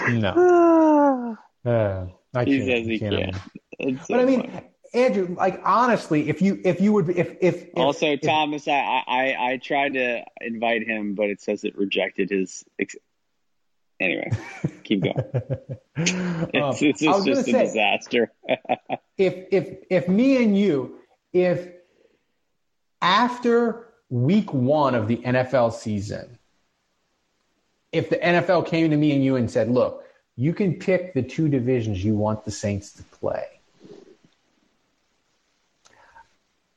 No. 0.09 1.38
Uh, 1.65 2.05
I 2.36 2.43
He 2.45 2.57
can't. 2.59 2.69
says 2.69 2.86
he 2.86 2.99
can't. 2.99 3.15
can't. 3.15 3.36
It's 3.80 4.07
so 4.07 4.13
But 4.13 4.19
I 4.19 4.26
mean, 4.26 4.41
funny. 4.51 4.69
Andrew, 4.93 5.36
like 5.36 5.59
honestly, 5.65 6.30
if 6.30 6.39
you 6.43 6.61
if 6.63 6.80
you 6.80 6.93
would 6.93 7.09
if 7.09 7.38
if, 7.41 7.63
if 7.63 7.69
also 7.76 8.05
if- 8.11 8.21
Thomas, 8.21 8.67
I, 8.67 9.03
I 9.07 9.36
I 9.51 9.57
tried 9.57 9.93
to 9.93 10.23
invite 10.41 10.84
him, 10.88 11.15
but 11.15 11.26
it 11.32 11.41
says 11.41 11.63
it 11.63 11.76
rejected 11.76 12.30
his. 12.30 12.63
Ex- 12.78 12.95
anyway, 13.99 14.30
keep 14.84 15.01
going. 15.01 15.15
It's, 15.97 16.11
Um, 16.13 16.76
it's 16.82 17.01
I 17.03 17.07
was 17.15 17.26
just, 17.26 17.38
just 17.39 17.47
a 17.47 17.51
say, 17.51 17.65
disaster. 17.65 18.32
if 19.17 19.47
if 19.51 19.78
if 19.89 20.07
me 20.07 20.43
and 20.43 20.55
you, 20.55 20.99
if 21.34 21.67
after 23.01 23.88
week 24.09 24.53
one 24.53 24.93
of 24.95 25.07
the 25.07 25.17
NFL 25.17 25.73
season, 25.73 26.38
if 27.95 28.09
the 28.09 28.17
NFL 28.17 28.67
came 28.67 28.89
to 28.91 28.97
me 28.97 29.11
and 29.13 29.23
you 29.23 29.35
and 29.37 29.49
said, 29.49 29.69
"Look, 29.69 30.03
you 30.35 30.53
can 30.53 30.73
pick 30.75 31.13
the 31.13 31.23
two 31.23 31.47
divisions 31.49 32.03
you 32.03 32.15
want 32.15 32.43
the 32.45 32.51
Saints 32.51 32.91
to 32.93 33.03
play," 33.03 33.45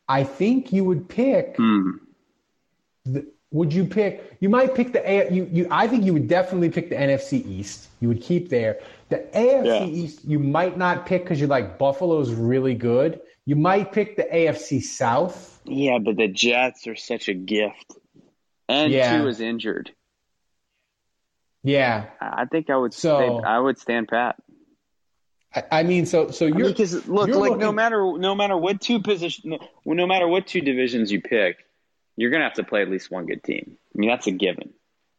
I 0.08 0.24
think 0.24 0.72
you 0.72 0.84
would 0.84 1.08
pick. 1.08 1.56
Hmm. 1.56 1.90
The, 3.04 3.26
would 3.50 3.72
you 3.72 3.84
pick? 3.84 4.36
You 4.40 4.48
might 4.48 4.74
pick 4.74 4.92
the 4.92 5.08
A. 5.10 5.30
You, 5.32 5.48
you. 5.50 5.66
I 5.70 5.88
think 5.88 6.04
you 6.04 6.12
would 6.12 6.28
definitely 6.28 6.70
pick 6.70 6.88
the 6.90 6.96
NFC 6.96 7.44
East. 7.46 7.88
You 8.00 8.08
would 8.08 8.22
keep 8.22 8.48
there. 8.50 8.80
The 9.08 9.18
AFC 9.34 9.64
Yeah. 9.64 9.84
East, 9.86 10.24
you 10.24 10.38
might 10.38 10.76
not 10.76 11.06
pick 11.06 11.24
because 11.24 11.40
you're 11.40 11.48
like 11.48 11.78
Buffalo's 11.78 12.30
really 12.32 12.74
good. 12.74 13.20
You 13.46 13.56
might 13.56 13.92
pick 13.92 14.16
the 14.16 14.24
AFC 14.24 14.82
South. 14.82 15.60
Yeah, 15.64 15.98
but 15.98 16.16
the 16.16 16.28
Jets 16.28 16.86
are 16.86 16.94
such 16.96 17.28
a 17.28 17.34
gift, 17.34 17.94
and 18.68 18.92
Yeah. 18.92 19.18
two 19.22 19.28
is 19.28 19.40
injured. 19.40 19.92
Yeah, 21.62 22.06
I 22.20 22.42
I 22.42 22.44
think 22.46 22.70
I 22.70 22.76
would. 22.76 22.94
So- 22.94 23.40
stay, 23.40 23.48
I 23.48 23.59
would 23.59 23.78
stand 23.78 24.09
pat. 24.09 24.36
I, 25.54 25.62
I 25.72 25.82
mean, 25.82 26.04
so 26.06 26.30
so 26.30 26.44
you're 26.46 26.68
Because 26.68 27.09
look, 27.09 27.28
you're 27.28 27.36
like 27.38 27.59
no 27.59 27.72
matter 27.72 28.12
no 28.18 28.34
matter 28.34 28.56
what 28.56 28.80
two 28.80 29.00
position, 29.00 29.50
no, 29.50 29.59
no 29.94 30.06
matter 30.06 30.28
what 30.28 30.46
two 30.46 30.61
divisions 30.61 31.11
you 31.11 31.20
pick, 31.22 31.64
you're 32.16 32.30
gonna 32.30 32.44
have 32.44 32.54
to 32.54 32.64
play 32.64 32.82
at 32.82 32.90
least 32.90 33.11
one 33.11 33.24
good 33.26 33.42
team. 33.42 33.76
I 33.94 33.98
mean, 33.98 34.11
that's 34.11 34.26
a 34.26 34.30
given, 34.30 34.70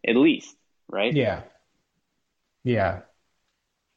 at 0.08 0.16
least, 0.16 0.56
right? 0.88 1.14
Yeah, 1.14 1.42
yeah. 2.64 3.02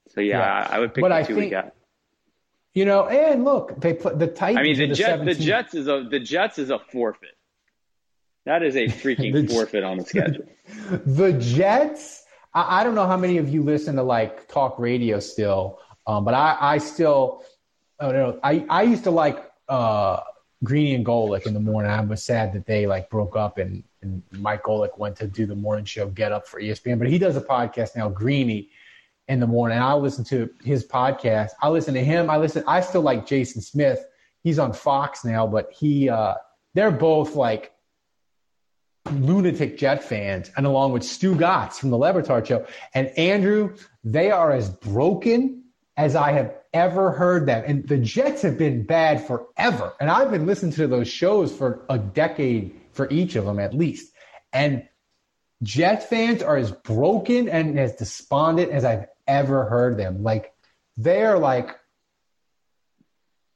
So 0.09 0.21
yeah, 0.21 0.39
Yeah. 0.39 0.69
I, 0.71 0.77
I 0.77 0.79
would 0.81 0.95
pick 0.95 1.03
But 1.03 1.09
the 1.11 1.15
I 1.17 1.23
two 1.23 1.35
we 1.35 1.41
think- 1.43 1.51
got. 1.53 1.75
You 2.75 2.87
know, 2.87 3.07
and 3.07 3.45
look, 3.45 3.79
they 3.79 3.93
play 3.93 4.15
the 4.15 4.27
Titans. 4.27 4.59
I 4.59 4.63
mean, 4.63 4.81
are 4.81 4.87
the 4.87 4.95
Jet, 4.95 5.23
the 5.27 5.35
Jets 5.35 5.75
is 5.75 5.87
a 5.89 6.07
the 6.11 6.19
Jets 6.19 6.59
is 6.59 6.71
a 6.71 6.79
forfeit. 6.79 7.37
That 8.47 8.63
is 8.63 8.75
a 8.77 8.87
freaking 8.89 9.35
The- 9.35 9.47
forfeit 9.53 9.85
on 9.85 9.99
the 9.99 10.05
schedule. 10.07 10.47
The 11.05 11.35
Jets, 11.35 12.22
I, 12.55 12.81
I 12.81 12.85
don't 12.85 12.95
know 12.95 13.07
how 13.07 13.17
many 13.17 13.39
of 13.39 13.49
you 13.49 13.63
listen 13.63 13.97
to 13.97 14.03
like 14.03 14.49
talk 14.49 14.79
radio 14.79 15.21
still, 15.21 15.81
um, 16.07 16.25
but 16.25 16.35
I, 16.35 16.57
I 16.61 16.79
still, 16.79 17.45
I 17.99 18.05
don't 18.05 18.15
know, 18.15 18.41
I, 18.43 18.65
I 18.69 18.83
used 18.83 19.05
to 19.05 19.11
like 19.11 19.51
uh, 19.69 20.21
Greeny 20.65 20.95
and 20.95 21.05
Golic 21.05 21.47
in 21.47 21.55
the 21.55 21.61
morning. 21.61 21.91
I 21.91 22.01
was 22.01 22.23
sad 22.23 22.53
that 22.53 22.67
they 22.67 22.87
like 22.87 23.11
broke 23.11 23.37
up 23.37 23.59
and, 23.59 23.83
and 24.03 24.23
Mike 24.33 24.65
Golic 24.65 24.99
went 24.99 25.17
to 25.17 25.27
do 25.27 25.47
the 25.47 25.55
morning 25.55 25.85
show 25.85 26.09
Get 26.09 26.33
Up 26.33 26.47
for 26.47 26.61
ESPN, 26.61 26.99
but 26.99 27.09
he 27.09 27.19
does 27.19 27.37
a 27.37 27.41
podcast 27.41 27.97
now, 27.97 28.09
Greeny, 28.09 28.71
in 29.29 29.41
the 29.41 29.47
morning. 29.47 29.79
I 29.79 29.95
listen 29.95 30.25
to 30.25 30.51
his 30.65 30.87
podcast. 30.87 31.51
I 31.63 31.69
listen 31.69 31.95
to 31.95 32.05
him. 32.05 32.29
I 32.29 32.37
listen. 32.37 32.65
I 32.67 32.81
still 32.81 33.03
like 33.03 33.27
Jason 33.27 33.63
Smith. 33.63 34.05
He's 34.43 34.59
on 34.59 34.73
Fox 34.73 35.25
now, 35.25 35.47
but 35.47 35.71
he, 35.73 36.09
uh, 36.09 36.35
they're 36.75 36.91
both 36.91 37.37
like 37.37 37.73
lunatic 39.11 39.79
Jet 39.79 40.03
fans, 40.03 40.51
and 40.57 40.67
along 40.67 40.93
with 40.93 41.03
Stugotz 41.03 41.79
from 41.79 41.91
the 41.91 41.99
Le 41.99 42.13
Batard 42.13 42.47
Show. 42.47 42.67
And 42.95 43.09
Andrew, 43.19 43.77
they 44.05 44.31
are 44.31 44.53
as 44.53 44.69
broken 44.69 45.65
as 45.97 46.17
I 46.17 46.33
have 46.33 46.55
ever 46.73 47.11
heard 47.11 47.47
them. 47.47 47.63
And 47.67 47.87
the 47.87 47.99
Jets 47.99 48.43
have 48.43 48.57
been 48.57 48.85
bad 48.85 49.27
forever. 49.27 49.93
And 50.01 50.11
I've 50.11 50.31
been 50.31 50.47
listening 50.47 50.73
to 50.73 50.87
those 50.87 51.09
shows 51.09 51.55
for 51.55 51.85
a 51.89 51.99
decade 51.99 52.81
for 52.93 53.11
each 53.11 53.37
of 53.37 53.45
them 53.45 53.59
at 53.59 53.75
least. 53.75 54.13
And 54.53 54.89
Jet 55.63 56.09
fans 56.09 56.43
are 56.43 56.57
as 56.57 56.73
broken 56.73 57.49
and 57.49 57.79
as 57.79 57.95
despondent 57.95 58.73
as 58.73 58.85
I've 58.85 59.07
ever 59.27 59.65
heard 59.67 59.97
them. 59.97 60.23
Like 60.23 60.53
they're 60.97 61.39
like, 61.39 61.79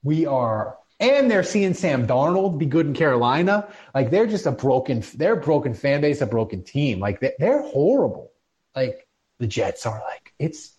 we 0.02 0.26
are, 0.26 0.78
and 0.98 1.30
they're 1.30 1.42
seeing 1.42 1.74
Sam 1.74 2.06
Darnold 2.06 2.58
be 2.58 2.66
good 2.66 2.86
in 2.86 2.94
Carolina. 2.94 3.68
Like 3.94 4.10
they're 4.10 4.26
just 4.26 4.46
a 4.46 4.52
broken, 4.52 5.02
they're 5.14 5.34
a 5.34 5.40
broken 5.40 5.74
fan 5.74 6.00
base, 6.00 6.20
a 6.22 6.26
broken 6.26 6.62
team. 6.64 7.00
Like 7.00 7.20
they- 7.20 7.34
they're 7.38 7.62
horrible. 7.62 8.32
Like 8.74 9.06
the 9.38 9.46
Jets 9.46 9.84
are. 9.86 10.00
Like 10.00 10.32
it's, 10.38 10.72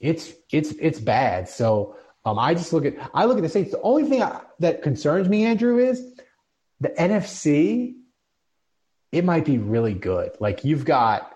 it's 0.00 0.32
it's 0.52 0.72
it's 0.72 1.00
bad. 1.00 1.48
So 1.48 1.96
um, 2.24 2.38
I 2.38 2.54
just 2.54 2.72
look 2.72 2.84
at 2.84 2.96
I 3.14 3.24
look 3.24 3.38
at 3.38 3.42
the 3.42 3.48
Saints. 3.48 3.70
The 3.70 3.80
only 3.80 4.04
thing 4.04 4.22
I, 4.22 4.42
that 4.60 4.82
concerns 4.82 5.28
me, 5.28 5.44
Andrew, 5.44 5.78
is 5.78 6.02
the 6.80 6.90
NFC. 6.90 7.94
It 9.12 9.24
might 9.24 9.44
be 9.44 9.58
really 9.58 9.94
good. 9.94 10.32
Like 10.40 10.64
you've 10.64 10.84
got, 10.84 11.32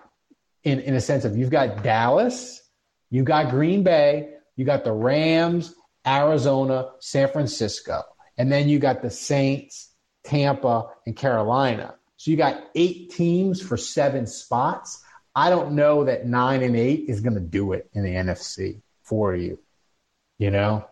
in 0.63 0.79
in 0.81 0.93
a 0.93 1.01
sense 1.01 1.25
of 1.25 1.35
you've 1.37 1.49
got 1.49 1.81
Dallas, 1.83 2.61
you 3.09 3.23
got 3.23 3.49
Green 3.49 3.81
Bay, 3.83 4.35
you 4.55 4.65
got 4.65 4.83
the 4.83 4.91
Rams, 4.91 5.73
Arizona, 6.05 6.89
San 6.99 7.29
Francisco, 7.29 8.01
and 8.37 8.51
then 8.51 8.69
you 8.69 8.79
got 8.79 9.01
the 9.01 9.09
Saints, 9.09 9.91
Tampa, 10.23 10.87
and 11.05 11.15
Carolina. 11.15 11.95
So 12.17 12.31
you 12.31 12.37
got 12.37 12.63
eight 12.75 13.11
teams 13.11 13.61
for 13.61 13.77
seven 13.77 14.27
spots. 14.27 15.03
I 15.35 15.49
don't 15.49 15.73
know 15.73 16.05
that 16.05 16.27
nine 16.27 16.61
and 16.61 16.75
eight 16.75 17.05
is 17.07 17.21
going 17.21 17.35
to 17.35 17.39
do 17.39 17.73
it 17.73 17.89
in 17.93 18.03
the 18.03 18.11
NFC 18.11 18.81
for 19.03 19.35
you. 19.35 19.59
You 20.37 20.51
know? 20.51 20.85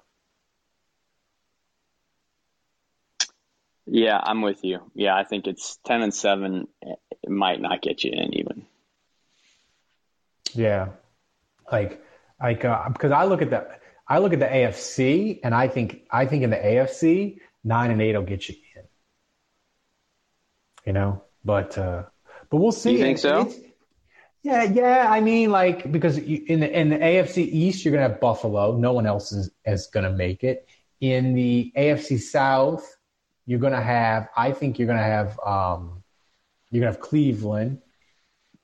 Yeah, 3.86 4.20
I'm 4.22 4.41
with 4.41 4.64
you. 4.64 4.80
Yeah, 4.93 5.16
I 5.16 5.24
think 5.24 5.47
it's 5.47 5.78
ten 5.84 6.01
and 6.03 6.14
seven. 6.14 6.68
It 6.82 7.30
might 7.30 7.60
not 7.60 7.82
get 7.82 8.03
you 8.03 8.12
in 8.12 8.34
even. 8.36 8.66
Yeah. 10.53 10.89
Like, 11.72 12.03
like, 12.41 12.66
uh, 12.66 12.89
because 12.89 13.12
I 13.12 13.26
look 13.26 13.41
at 13.41 13.49
the, 13.49 13.68
I 14.10 14.18
look 14.18 14.34
at 14.34 14.39
the 14.39 14.47
AFC, 14.47 15.39
and 15.43 15.53
I 15.53 15.68
think, 15.68 16.01
I 16.12 16.26
think 16.26 16.43
in 16.43 16.49
the 16.49 16.57
AFC, 16.57 17.38
nine 17.64 17.91
and 17.91 18.01
eight 18.01 18.16
will 18.16 18.24
get 18.24 18.49
you 18.49 18.55
in. 18.76 18.84
You 20.86 20.93
know, 20.93 21.24
but, 21.45 21.78
uh, 21.78 22.03
but 22.49 22.57
we'll 22.57 22.72
see. 22.72 22.93
You 22.93 22.97
think 22.97 23.20
so? 23.20 23.41
It's- 23.41 23.60
yeah, 24.41 24.64
yeah. 24.64 25.07
I 25.12 25.20
mean, 25.20 25.51
like 25.51 25.91
because 25.91 26.18
you, 26.18 26.41
in 26.47 26.62
the 26.62 26.80
in 26.80 26.89
the 26.89 26.95
AFC 26.95 27.39
East, 27.43 27.84
you're 27.84 27.91
gonna 27.91 28.07
have 28.07 28.22
Buffalo. 28.22 28.78
No 28.78 28.93
one 28.93 29.05
else 29.05 29.34
is 29.34 29.51
is 29.66 29.88
gonna 29.88 30.12
make 30.12 30.45
it. 30.45 30.66
In 31.01 31.34
the 31.34 31.74
AFC 31.76 32.18
South, 32.18 32.89
you're 33.45 33.60
gonna 33.60 33.82
have. 33.82 34.30
I 34.38 34.53
think 34.53 34.80
you're 34.80 34.88
gonna 34.88 35.03
have. 35.03 35.38
Um, 35.45 36.03
you're 36.72 36.80
gonna 36.80 36.93
have 36.93 37.01
Cleveland. 37.01 37.82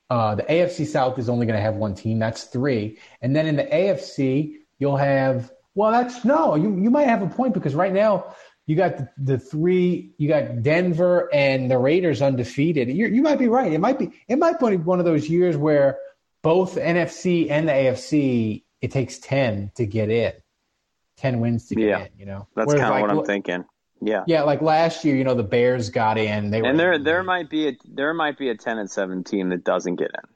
Uh, 0.10 0.36
the 0.36 0.44
AFC 0.44 0.86
South 0.86 1.20
is 1.20 1.28
only 1.30 1.46
going 1.46 1.58
to 1.58 1.62
have 1.62 1.76
one 1.76 1.96
team. 1.96 2.20
That's 2.20 2.44
three. 2.44 3.00
And 3.22 3.36
then 3.36 3.48
in 3.48 3.56
the 3.56 3.64
AFC, 3.64 4.54
you'll 4.80 4.98
have, 4.98 5.52
well, 5.74 5.92
that's 5.92 6.26
no, 6.26 6.56
you, 6.56 6.76
you 6.76 6.90
might 6.90 7.08
have 7.08 7.22
a 7.22 7.28
point 7.28 7.54
because 7.54 7.76
right 7.76 7.94
now 7.94 8.36
you 8.66 8.76
got 8.76 8.98
the, 8.98 9.10
the, 9.18 9.38
three, 9.38 10.14
you 10.18 10.28
got 10.28 10.64
Denver 10.64 11.30
and 11.34 11.70
the 11.70 11.78
Raiders 11.78 12.22
undefeated. 12.22 12.90
you 12.90 13.08
you 13.08 13.22
might 13.22 13.38
be 13.38 13.48
right. 13.48 13.72
It 13.72 13.80
might 13.80 14.00
be 14.00 14.12
it 14.28 14.38
might 14.38 14.60
be 14.60 14.78
one 14.78 15.00
of 15.00 15.06
those 15.06 15.30
years 15.30 15.56
where 15.56 16.00
both 16.42 16.76
NFC 16.76 17.50
and 17.50 17.68
the 17.68 17.74
AFC 17.74 18.64
it 18.82 18.92
takes 18.92 19.20
ten 19.20 19.72
to 19.76 19.86
get 19.86 20.10
in, 20.10 20.34
ten 21.18 21.40
wins 21.40 21.68
to 21.68 21.76
get 21.76 21.86
yeah, 21.86 22.00
in. 22.06 22.10
You 22.18 22.26
know, 22.26 22.48
that's 22.56 22.74
kind 22.74 22.86
of 22.86 22.90
like, 22.90 23.02
what 23.02 23.12
I'm 23.12 23.26
thinking. 23.26 23.66
Yeah, 24.02 24.24
yeah. 24.28 24.44
Like 24.44 24.62
last 24.62 25.06
year, 25.06 25.16
you 25.16 25.24
know, 25.24 25.36
the 25.36 25.44
Bears 25.44 25.90
got 25.90 26.18
in. 26.18 26.50
They 26.50 26.62
and 26.62 26.80
there 26.80 26.98
there 26.98 27.24
might 27.24 27.50
be 27.50 27.70
a 27.70 27.78
there 27.88 28.14
might 28.14 28.38
be 28.38 28.50
a 28.50 28.56
ten 28.56 28.78
and 28.78 28.90
seven 28.90 29.24
team 29.24 29.50
that 29.50 29.64
doesn't 29.64 29.96
get 29.96 30.12
in. 30.12 30.30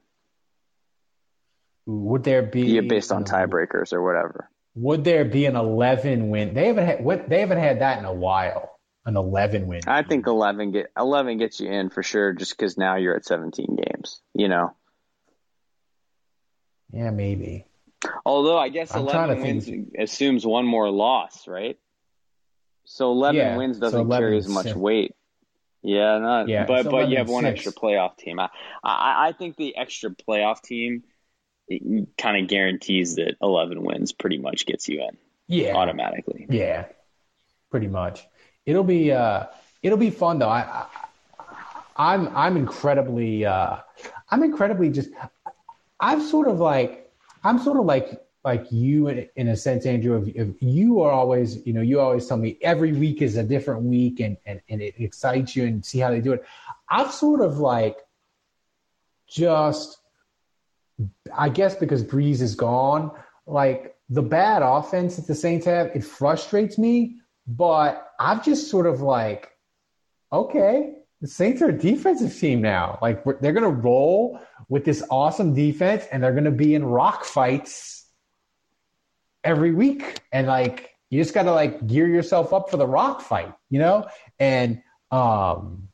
Would 1.90 2.24
there 2.24 2.44
be? 2.44 2.62
Yeah, 2.62 2.82
based 2.82 3.12
on 3.12 3.26
tiebreakers 3.26 3.94
or 3.94 4.04
whatever. 4.04 4.50
Would 4.76 5.04
there 5.04 5.26
be 5.26 5.46
an 5.46 5.56
11 5.56 6.30
win? 6.30 6.54
They 6.54 6.68
haven't 6.68 6.86
had 6.86 7.04
what 7.04 7.28
they 7.28 7.40
haven't 7.40 7.58
had 7.58 7.80
that 7.80 7.98
in 7.98 8.06
a 8.06 8.14
while. 8.14 8.78
An 9.06 9.18
11 9.18 9.66
win. 9.66 9.82
I 9.88 10.04
think 10.04 10.28
11 10.28 10.72
get 10.72 10.92
11 10.96 11.40
gets 11.40 11.60
you 11.60 11.72
in 11.72 11.90
for 11.90 12.04
sure, 12.04 12.34
just 12.34 12.56
because 12.56 12.78
now 12.78 12.98
you're 12.98 13.16
at 13.16 13.26
17 13.26 13.76
games. 13.76 14.22
You 14.36 14.50
know. 14.50 14.76
Yeah, 16.92 17.10
maybe. 17.10 17.66
Although 18.24 18.58
I 18.58 18.70
guess 18.70 18.94
I'm 18.94 19.02
11 19.02 19.42
wins 19.42 19.66
think... 19.66 19.94
assumes 19.98 20.46
one 20.46 20.66
more 20.66 20.92
loss, 20.92 21.48
right? 21.48 21.78
So 22.86 23.12
11 23.12 23.36
yeah, 23.36 23.58
wins 23.58 23.80
doesn't 23.80 23.98
so 23.98 24.06
11 24.06 24.24
carry 24.24 24.38
as 24.38 24.48
much 24.48 24.66
six. 24.66 24.76
weight. 24.76 25.16
Yeah, 25.82 26.20
not, 26.20 26.50
yeah, 26.50 26.66
but 26.66 26.90
but 26.90 27.10
you 27.10 27.18
have 27.18 27.30
one 27.30 27.46
six. 27.46 27.66
extra 27.66 27.72
playoff 27.72 28.18
team. 28.18 28.40
I, 28.40 28.50
I 28.84 29.28
I 29.30 29.32
think 29.32 29.56
the 29.56 29.76
extra 29.78 30.12
playoff 30.12 30.62
team 30.62 31.04
kind 32.17 32.41
of 32.41 32.47
guarantees 32.47 33.15
that 33.15 33.36
11 33.41 33.84
wins 33.84 34.11
pretty 34.11 34.38
much 34.38 34.65
gets 34.65 34.88
you 34.88 35.01
in. 35.01 35.17
Yeah. 35.47 35.76
Automatically. 35.76 36.45
Yeah. 36.49 36.86
Pretty 37.72 37.88
much. 37.88 38.26
It'll 38.65 38.84
be 38.84 39.11
uh 39.11 39.45
it'll 39.82 39.97
be 39.97 40.09
fun 40.09 40.39
though. 40.39 40.49
I, 40.49 40.61
I 40.61 40.86
I'm 41.95 42.36
I'm 42.36 42.57
incredibly 42.57 43.45
uh 43.45 43.78
I'm 44.30 44.43
incredibly 44.43 44.89
just 44.89 45.09
I'm 45.99 46.22
sort 46.22 46.47
of 46.47 46.59
like 46.59 47.11
I'm 47.43 47.59
sort 47.59 47.78
of 47.78 47.86
like 47.86 48.22
like 48.43 48.72
you 48.72 49.07
in, 49.09 49.28
in 49.36 49.47
a 49.49 49.55
sense, 49.55 49.86
Andrew. 49.86 50.22
If, 50.22 50.36
if, 50.36 50.55
you 50.61 51.01
are 51.01 51.11
always, 51.11 51.65
you 51.67 51.74
know, 51.74 51.82
you 51.82 51.99
always 51.99 52.26
tell 52.26 52.38
me 52.38 52.57
every 52.61 52.93
week 52.93 53.22
is 53.22 53.36
a 53.36 53.43
different 53.43 53.84
week, 53.84 54.20
and 54.20 54.38
and 54.45 54.61
and 54.70 54.82
it 54.82 54.95
excites 54.97 55.55
you, 55.55 55.65
and 55.65 55.86
see 55.86 55.99
how 55.99 56.09
they 56.09 56.22
do 56.22 56.34
it. 56.34 56.43
I've 56.89 57.11
sort 57.11 57.41
of 57.41 57.59
like 57.59 57.97
just 59.28 59.97
I 61.36 61.50
guess 61.50 61.76
because 61.76 62.04
Brees 62.04 62.41
is 62.41 62.56
gone, 62.56 63.12
like 63.45 63.95
the 64.10 64.22
bad 64.22 64.62
offense 64.62 65.16
that 65.16 65.28
the 65.28 65.36
Saints 65.36 65.66
have, 65.66 65.88
it 65.95 66.04
frustrates 66.04 66.78
me. 66.78 67.18
But 67.47 68.12
I've 68.20 68.43
just 68.43 68.70
sort 68.70 68.86
of 68.86 69.02
like, 69.02 69.50
okay, 70.32 70.93
the 71.22 71.28
Saints 71.28 71.62
are 71.62 71.70
a 71.70 71.78
defensive 71.78 72.38
team 72.38 72.62
now. 72.62 73.00
Like 73.02 73.24
they're 73.41 73.54
going 73.54 73.64
to 73.64 73.82
roll 73.82 74.39
with 74.68 74.86
this 74.86 75.04
awesome 75.10 75.56
defense, 75.56 76.06
and 76.12 76.24
they're 76.24 76.32
going 76.32 76.43
to 76.43 76.52
be 76.52 76.76
in 76.76 76.86
rock 76.86 77.26
fights 77.26 78.06
every 79.43 79.74
week. 79.74 80.22
And 80.32 80.47
like 80.47 80.91
you 81.10 81.22
just 81.22 81.34
got 81.34 81.43
to 81.43 81.52
like 81.52 81.86
gear 81.88 82.08
yourself 82.08 82.54
up 82.54 82.70
for 82.70 82.78
the 82.78 82.88
rock 82.88 83.22
fight, 83.22 83.54
you 83.70 83.80
know. 83.80 84.08
And 84.38 84.82
um, 85.12 85.89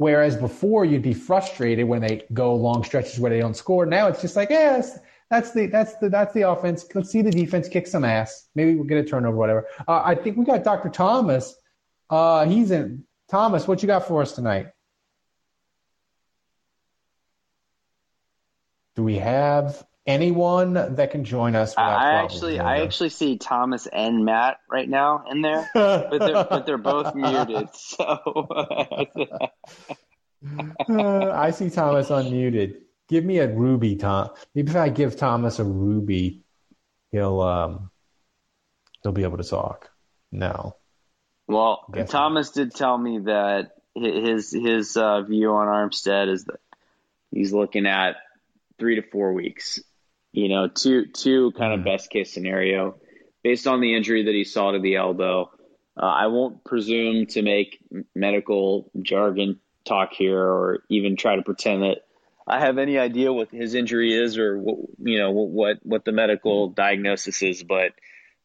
Whereas 0.00 0.34
before 0.34 0.86
you'd 0.86 1.02
be 1.02 1.12
frustrated 1.12 1.86
when 1.86 2.00
they 2.00 2.22
go 2.32 2.54
long 2.54 2.82
stretches 2.82 3.20
where 3.20 3.30
they 3.30 3.38
don't 3.38 3.52
score. 3.52 3.84
Now 3.84 4.06
it's 4.06 4.22
just 4.22 4.34
like, 4.34 4.48
yes, 4.48 4.92
yeah, 4.94 5.02
that's 5.28 5.52
the 5.52 5.66
that's 5.66 5.96
the 5.96 6.08
that's 6.08 6.32
the 6.32 6.48
offense. 6.48 6.86
Let's 6.94 7.10
see 7.10 7.20
the 7.20 7.30
defense 7.30 7.68
kick 7.68 7.86
some 7.86 8.02
ass. 8.02 8.48
Maybe 8.54 8.76
we'll 8.76 8.86
get 8.86 8.96
a 8.96 9.04
turnover, 9.04 9.36
whatever. 9.36 9.66
Uh, 9.86 10.00
I 10.02 10.14
think 10.14 10.38
we 10.38 10.46
got 10.46 10.64
Dr. 10.64 10.88
Thomas. 10.88 11.54
Uh, 12.08 12.46
he's 12.46 12.70
in. 12.70 13.04
Thomas, 13.30 13.68
what 13.68 13.82
you 13.82 13.88
got 13.88 14.08
for 14.08 14.22
us 14.22 14.32
tonight? 14.32 14.68
Do 18.96 19.02
we 19.02 19.16
have 19.16 19.84
anyone 20.10 20.74
that 20.74 21.10
can 21.10 21.24
join 21.24 21.54
us? 21.54 21.74
I 21.76 22.14
actually, 22.22 22.58
I 22.58 22.82
actually 22.82 23.10
see 23.10 23.38
Thomas 23.38 23.86
and 23.86 24.24
Matt 24.24 24.58
right 24.70 24.88
now 24.88 25.24
in 25.30 25.42
there, 25.42 25.68
but 25.74 26.18
they're 26.18 26.44
but 26.44 26.66
they're 26.66 26.78
both 26.78 27.14
muted. 27.16 27.68
So 27.74 28.48
uh, 30.88 31.32
I 31.32 31.50
see 31.50 31.70
Thomas 31.70 32.08
unmuted. 32.08 32.76
Give 33.08 33.24
me 33.24 33.38
a 33.38 33.48
ruby, 33.48 33.96
Tom. 33.96 34.30
Maybe 34.54 34.70
if 34.70 34.76
I 34.76 34.88
give 34.88 35.16
Thomas 35.16 35.58
a 35.58 35.64
ruby, 35.64 36.44
he'll 37.10 37.40
um 37.40 37.90
he'll 39.02 39.12
be 39.12 39.24
able 39.24 39.38
to 39.38 39.44
talk. 39.44 39.90
No. 40.32 40.76
Well, 41.46 41.84
Thomas 42.08 42.54
not. 42.56 42.62
did 42.62 42.74
tell 42.74 42.96
me 42.96 43.20
that 43.20 43.72
his 43.94 44.52
his 44.52 44.96
uh, 44.96 45.22
view 45.22 45.50
on 45.52 45.66
Armstead 45.66 46.32
is 46.32 46.44
that 46.44 46.60
he's 47.30 47.52
looking 47.52 47.86
at 47.86 48.16
three 48.78 48.96
to 48.96 49.02
four 49.02 49.32
weeks 49.32 49.80
you 50.32 50.48
know, 50.48 50.68
two 50.68 51.06
two 51.06 51.52
kind 51.52 51.72
of 51.72 51.80
mm-hmm. 51.80 51.88
best 51.88 52.10
case 52.10 52.32
scenario 52.32 52.96
based 53.42 53.66
on 53.66 53.80
the 53.80 53.94
injury 53.94 54.24
that 54.24 54.34
he 54.34 54.44
saw 54.44 54.72
to 54.72 54.78
the 54.78 54.96
elbow. 54.96 55.50
Uh, 55.96 56.06
I 56.06 56.26
won't 56.28 56.64
presume 56.64 57.26
to 57.26 57.42
make 57.42 57.78
medical 58.14 58.90
jargon 59.02 59.58
talk 59.84 60.12
here, 60.12 60.40
or 60.40 60.84
even 60.88 61.16
try 61.16 61.36
to 61.36 61.42
pretend 61.42 61.82
that 61.82 61.98
I 62.46 62.60
have 62.60 62.78
any 62.78 62.98
idea 62.98 63.32
what 63.32 63.50
his 63.50 63.74
injury 63.74 64.14
is, 64.14 64.38
or 64.38 64.58
what, 64.58 64.78
you 64.98 65.18
know 65.18 65.30
what 65.32 65.78
what 65.82 66.04
the 66.04 66.12
medical 66.12 66.68
mm-hmm. 66.68 66.74
diagnosis 66.74 67.42
is. 67.42 67.62
But 67.62 67.92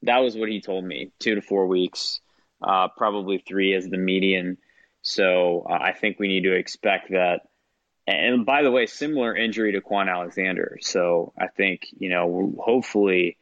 that 0.04 0.20
was 0.20 0.36
what 0.36 0.50
he 0.50 0.62
told 0.62 0.84
me: 0.84 1.12
two 1.20 1.36
to 1.36 1.42
four 1.42 1.68
weeks, 1.68 2.20
uh, 2.62 2.88
probably 2.98 3.38
three 3.38 3.74
as 3.74 3.88
the 3.88 3.98
median. 3.98 4.58
So 5.02 5.68
uh, 5.70 5.78
I 5.80 5.94
think 5.94 6.20
we 6.20 6.28
need 6.28 6.44
to 6.44 6.56
expect 6.56 7.12
that 7.12 7.42
and 8.08 8.46
by 8.46 8.62
the 8.62 8.72
way, 8.72 8.86
similar 8.86 9.36
injury 9.36 9.72
to 9.74 9.82
Kwon 9.82 10.12
Alexander. 10.12 10.78
So 10.82 11.34
I 11.38 11.48
think, 11.48 11.88
you 11.98 12.10
know, 12.10 12.54
hopefully, 12.60 13.38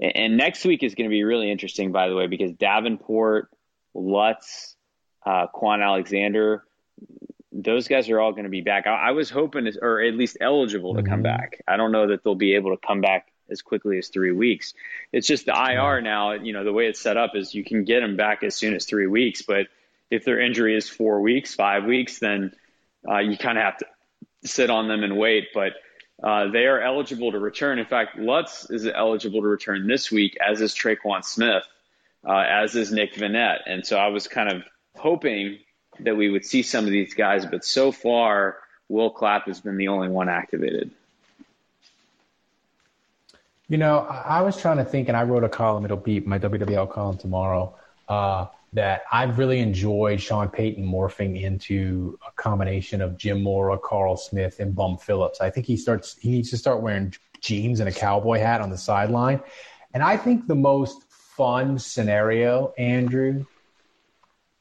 and 0.00 0.36
next 0.36 0.64
week 0.64 0.82
is 0.82 0.94
going 0.94 1.08
to 1.08 1.14
be 1.14 1.24
really 1.24 1.50
interesting, 1.50 1.92
by 1.92 2.08
the 2.08 2.16
way, 2.16 2.26
because 2.26 2.52
Davenport, 2.52 3.50
Lutz, 3.94 4.76
uh, 5.24 5.46
Kwon 5.54 5.84
Alexander, 5.84 6.64
those 7.52 7.86
guys 7.86 8.08
are 8.10 8.20
all 8.20 8.32
going 8.32 8.44
to 8.44 8.50
be 8.50 8.62
back. 8.62 8.86
I, 8.86 9.08
I 9.08 9.10
was 9.12 9.30
hoping, 9.30 9.64
to, 9.66 9.78
or 9.80 10.00
at 10.02 10.14
least 10.14 10.38
eligible 10.40 10.94
to 10.94 11.02
mm-hmm. 11.02 11.10
come 11.10 11.22
back. 11.22 11.62
I 11.66 11.76
don't 11.76 11.92
know 11.92 12.08
that 12.08 12.24
they'll 12.24 12.34
be 12.34 12.56
able 12.56 12.76
to 12.76 12.84
come 12.84 13.00
back 13.00 13.30
as 13.48 13.62
quickly 13.62 13.98
as 13.98 14.08
three 14.08 14.32
weeks. 14.32 14.74
It's 15.12 15.26
just 15.26 15.46
the 15.46 15.52
IR 15.52 16.00
now, 16.00 16.32
you 16.32 16.52
know, 16.52 16.64
the 16.64 16.72
way 16.72 16.86
it's 16.86 17.00
set 17.00 17.16
up 17.16 17.36
is 17.36 17.54
you 17.54 17.64
can 17.64 17.84
get 17.84 18.00
them 18.00 18.16
back 18.16 18.42
as 18.42 18.56
soon 18.56 18.74
as 18.74 18.86
three 18.86 19.06
weeks. 19.06 19.42
But 19.42 19.68
if 20.10 20.24
their 20.24 20.40
injury 20.40 20.76
is 20.76 20.88
four 20.88 21.20
weeks, 21.20 21.54
five 21.54 21.84
weeks, 21.84 22.18
then– 22.18 22.50
uh, 23.08 23.18
you 23.18 23.38
kind 23.38 23.58
of 23.58 23.64
have 23.64 23.78
to 23.78 23.86
sit 24.44 24.70
on 24.70 24.88
them 24.88 25.02
and 25.02 25.16
wait. 25.16 25.48
But 25.54 25.72
uh, 26.22 26.50
they 26.50 26.66
are 26.66 26.80
eligible 26.80 27.32
to 27.32 27.38
return. 27.38 27.78
In 27.78 27.86
fact, 27.86 28.18
Lutz 28.18 28.68
is 28.70 28.86
eligible 28.86 29.42
to 29.42 29.48
return 29.48 29.86
this 29.86 30.10
week, 30.10 30.36
as 30.44 30.60
is 30.60 30.74
Tre'Quan 30.74 31.24
Smith, 31.24 31.62
uh, 32.26 32.44
as 32.48 32.74
is 32.74 32.92
Nick 32.92 33.14
Vannett. 33.14 33.60
And 33.66 33.86
so 33.86 33.96
I 33.96 34.08
was 34.08 34.26
kind 34.26 34.50
of 34.50 34.62
hoping 34.96 35.58
that 36.00 36.16
we 36.16 36.28
would 36.28 36.44
see 36.44 36.62
some 36.62 36.84
of 36.84 36.90
these 36.90 37.14
guys, 37.14 37.46
but 37.46 37.64
so 37.64 37.92
far, 37.92 38.58
Will 38.88 39.10
Clapp 39.10 39.46
has 39.46 39.60
been 39.60 39.76
the 39.76 39.88
only 39.88 40.08
one 40.08 40.28
activated. 40.28 40.90
You 43.68 43.76
know, 43.76 43.98
I 43.98 44.40
was 44.42 44.58
trying 44.58 44.78
to 44.78 44.84
think, 44.84 45.08
and 45.08 45.16
I 45.16 45.24
wrote 45.24 45.44
a 45.44 45.48
column. 45.48 45.84
It'll 45.84 45.98
be 45.98 46.20
my 46.20 46.38
WWL 46.38 46.90
column 46.90 47.18
tomorrow. 47.18 47.74
Uh, 48.08 48.46
that 48.78 49.02
I've 49.10 49.40
really 49.40 49.58
enjoyed 49.58 50.20
Sean 50.20 50.48
Payton 50.48 50.86
morphing 50.86 51.42
into 51.42 52.16
a 52.24 52.30
combination 52.40 53.02
of 53.02 53.18
Jim 53.18 53.42
Mora, 53.42 53.76
Carl 53.76 54.16
Smith, 54.16 54.60
and 54.60 54.72
Bum 54.72 54.96
Phillips. 54.96 55.40
I 55.40 55.50
think 55.50 55.66
he 55.66 55.76
starts 55.76 56.16
he 56.16 56.30
needs 56.30 56.50
to 56.50 56.56
start 56.56 56.80
wearing 56.80 57.12
jeans 57.40 57.80
and 57.80 57.88
a 57.88 57.92
cowboy 57.92 58.38
hat 58.38 58.60
on 58.60 58.70
the 58.70 58.78
sideline. 58.78 59.40
And 59.94 60.00
I 60.00 60.16
think 60.16 60.46
the 60.46 60.54
most 60.54 61.02
fun 61.10 61.80
scenario, 61.80 62.72
Andrew, 62.78 63.46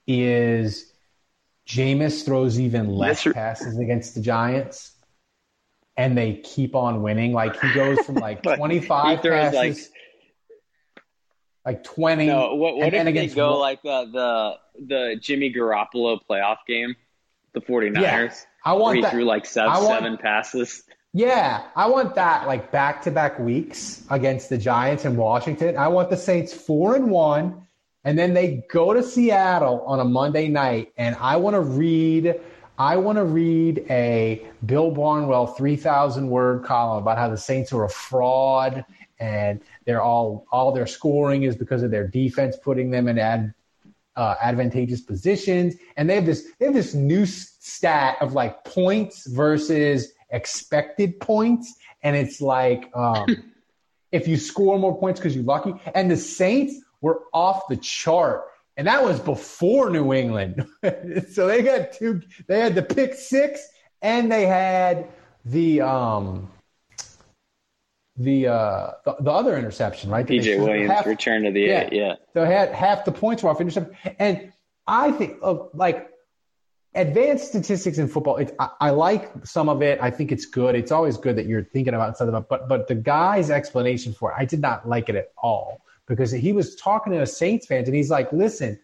is 0.07 0.91
Jameis 1.67 2.25
throws 2.25 2.59
even 2.59 2.87
less 2.87 3.23
passes 3.23 3.77
against 3.77 4.15
the 4.15 4.21
Giants 4.21 4.93
and 5.95 6.17
they 6.17 6.37
keep 6.37 6.73
on 6.73 7.03
winning. 7.03 7.33
Like 7.33 7.61
he 7.61 7.71
goes 7.71 7.99
from 7.99 8.15
like 8.15 8.41
25 8.55 9.21
passes. 9.21 9.53
Like 9.53 9.77
like 11.67 11.83
20. 11.83 12.27
No, 12.27 12.55
what, 12.55 12.77
what 12.77 12.93
if 12.93 13.03
they 13.03 13.27
go 13.27 13.59
like 13.59 13.81
the, 13.83 14.09
the 14.77 14.85
the 14.87 15.15
Jimmy 15.19 15.53
Garoppolo 15.53 16.17
playoff 16.27 16.59
game, 16.65 16.95
the 17.51 17.59
49ers? 17.59 18.01
Yeah, 18.01 18.31
I 18.63 18.71
want 18.73 19.01
where 19.01 19.09
he 19.09 19.11
threw 19.11 19.25
like 19.25 19.45
seven, 19.45 19.73
want, 19.73 19.87
seven 19.87 20.17
passes. 20.17 20.83
Yeah, 21.11 21.65
I 21.75 21.87
want 21.87 22.15
that 22.15 22.47
like 22.47 22.71
back 22.71 23.01
to 23.01 23.11
back 23.11 23.37
weeks 23.37 24.05
against 24.09 24.47
the 24.47 24.57
Giants 24.57 25.03
and 25.03 25.17
Washington. 25.17 25.75
I 25.75 25.89
want 25.89 26.09
the 26.09 26.15
Saints 26.15 26.53
four 26.53 26.95
and 26.95 27.11
one, 27.11 27.67
and 28.05 28.17
then 28.17 28.33
they 28.33 28.65
go 28.71 28.93
to 28.93 29.03
Seattle 29.03 29.81
on 29.81 29.99
a 29.99 30.05
Monday 30.05 30.47
night, 30.47 30.93
and 30.95 31.17
I 31.19 31.35
want 31.35 31.55
to 31.55 31.61
read. 31.61 32.39
I 32.79 32.95
want 32.95 33.17
to 33.17 33.25
read 33.25 33.87
a 33.89 34.45
Bill 34.63 34.91
Barnwell 34.91 35.47
3,000 35.47 36.29
word 36.29 36.63
column 36.63 37.01
about 37.01 37.17
how 37.17 37.27
the 37.27 37.35
Saints 37.35 37.73
are 37.73 37.83
a 37.83 37.89
fraud 37.89 38.85
and 39.19 39.61
they're 39.85 40.01
all 40.01 40.45
all 40.51 40.71
their 40.71 40.87
scoring 40.87 41.43
is 41.43 41.55
because 41.55 41.83
of 41.83 41.91
their 41.91 42.07
defense 42.07 42.57
putting 42.61 42.91
them 42.91 43.07
in 43.07 43.19
ad, 43.19 43.53
uh, 44.15 44.35
advantageous 44.41 45.01
positions, 45.01 45.75
and 45.95 46.09
they 46.09 46.15
have 46.15 46.25
this 46.25 46.47
they 46.59 46.65
have 46.65 46.73
this 46.73 46.93
new 46.93 47.25
stat 47.25 48.17
of 48.21 48.33
like 48.33 48.63
points 48.63 49.27
versus 49.27 50.13
expected 50.29 51.19
points, 51.19 51.75
and 52.03 52.15
it's 52.15 52.41
like 52.41 52.89
um, 52.95 53.25
if 54.11 54.27
you 54.27 54.37
score 54.37 54.79
more 54.79 54.97
points 54.97 55.19
because 55.19 55.35
you're 55.35 55.45
lucky, 55.45 55.73
and 55.95 56.09
the 56.09 56.17
Saints 56.17 56.75
were 57.01 57.23
off 57.33 57.67
the 57.67 57.77
chart. 57.77 58.43
And 58.75 58.85
that 58.85 59.03
was 59.03 59.19
before 59.19 59.89
New 59.89 60.13
England. 60.13 60.67
so 61.31 61.47
they 61.47 61.63
got 61.63 61.93
two, 61.93 62.21
they 62.45 62.59
had 62.59 62.75
the 62.75 62.83
pick 62.83 63.15
six 63.15 63.67
and 64.01 64.31
they 64.31 64.45
had 64.45 65.07
the 65.45 65.81
um 65.81 66.51
the 68.17 68.47
uh 68.47 68.91
the, 69.05 69.15
the 69.19 69.31
other 69.31 69.57
interception, 69.57 70.09
right? 70.09 70.25
PJ 70.25 70.59
Williams 70.59 70.91
half, 70.91 71.05
return 71.05 71.43
to 71.43 71.51
the 71.51 71.61
yeah, 71.61 71.81
eight, 71.81 71.93
yeah. 71.93 72.15
So 72.33 72.45
had 72.45 72.73
half 72.73 73.05
the 73.05 73.11
points 73.11 73.43
were 73.43 73.49
off 73.49 73.61
interception, 73.61 73.95
and 74.19 74.51
I 74.87 75.11
think 75.11 75.37
of 75.41 75.69
like 75.73 76.09
advanced 76.95 77.47
statistics 77.49 77.99
in 77.99 78.07
football. 78.07 78.37
It, 78.37 78.55
I, 78.59 78.69
I, 78.81 78.89
like 78.89 79.31
some 79.45 79.69
of 79.69 79.83
it. 79.83 79.99
I 80.01 80.09
think 80.09 80.31
it's 80.31 80.45
good. 80.45 80.73
It's 80.73 80.91
always 80.91 81.17
good 81.17 81.35
that 81.35 81.45
you're 81.45 81.63
thinking 81.63 81.93
about 81.93 82.17
something. 82.17 82.45
But 82.49 82.67
but 82.67 82.87
the 82.87 82.95
guy's 82.95 83.49
explanation 83.51 84.13
for 84.13 84.31
it, 84.31 84.35
I 84.37 84.45
did 84.45 84.61
not 84.61 84.87
like 84.87 85.09
it 85.09 85.15
at 85.15 85.31
all 85.37 85.81
because 86.07 86.31
he 86.31 86.53
was 86.53 86.75
talking 86.75 87.13
to 87.13 87.21
a 87.21 87.27
Saints 87.27 87.67
fans 87.67 87.87
and 87.87 87.95
he's 87.95 88.09
like, 88.09 88.31
listen, 88.31 88.79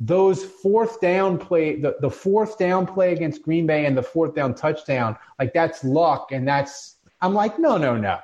those 0.00 0.44
fourth 0.44 1.00
down 1.00 1.38
play, 1.38 1.80
the, 1.80 1.96
the 2.00 2.10
fourth 2.10 2.58
down 2.58 2.86
play 2.86 3.12
against 3.12 3.42
Green 3.42 3.66
Bay 3.66 3.86
and 3.86 3.96
the 3.96 4.02
fourth 4.02 4.34
down 4.34 4.54
touchdown, 4.54 5.16
like 5.38 5.54
that's 5.54 5.84
luck. 5.84 6.32
And 6.32 6.46
that's, 6.46 6.96
I'm 7.20 7.32
like, 7.32 7.58
no, 7.58 7.78
no, 7.78 7.96
no. 7.96 8.18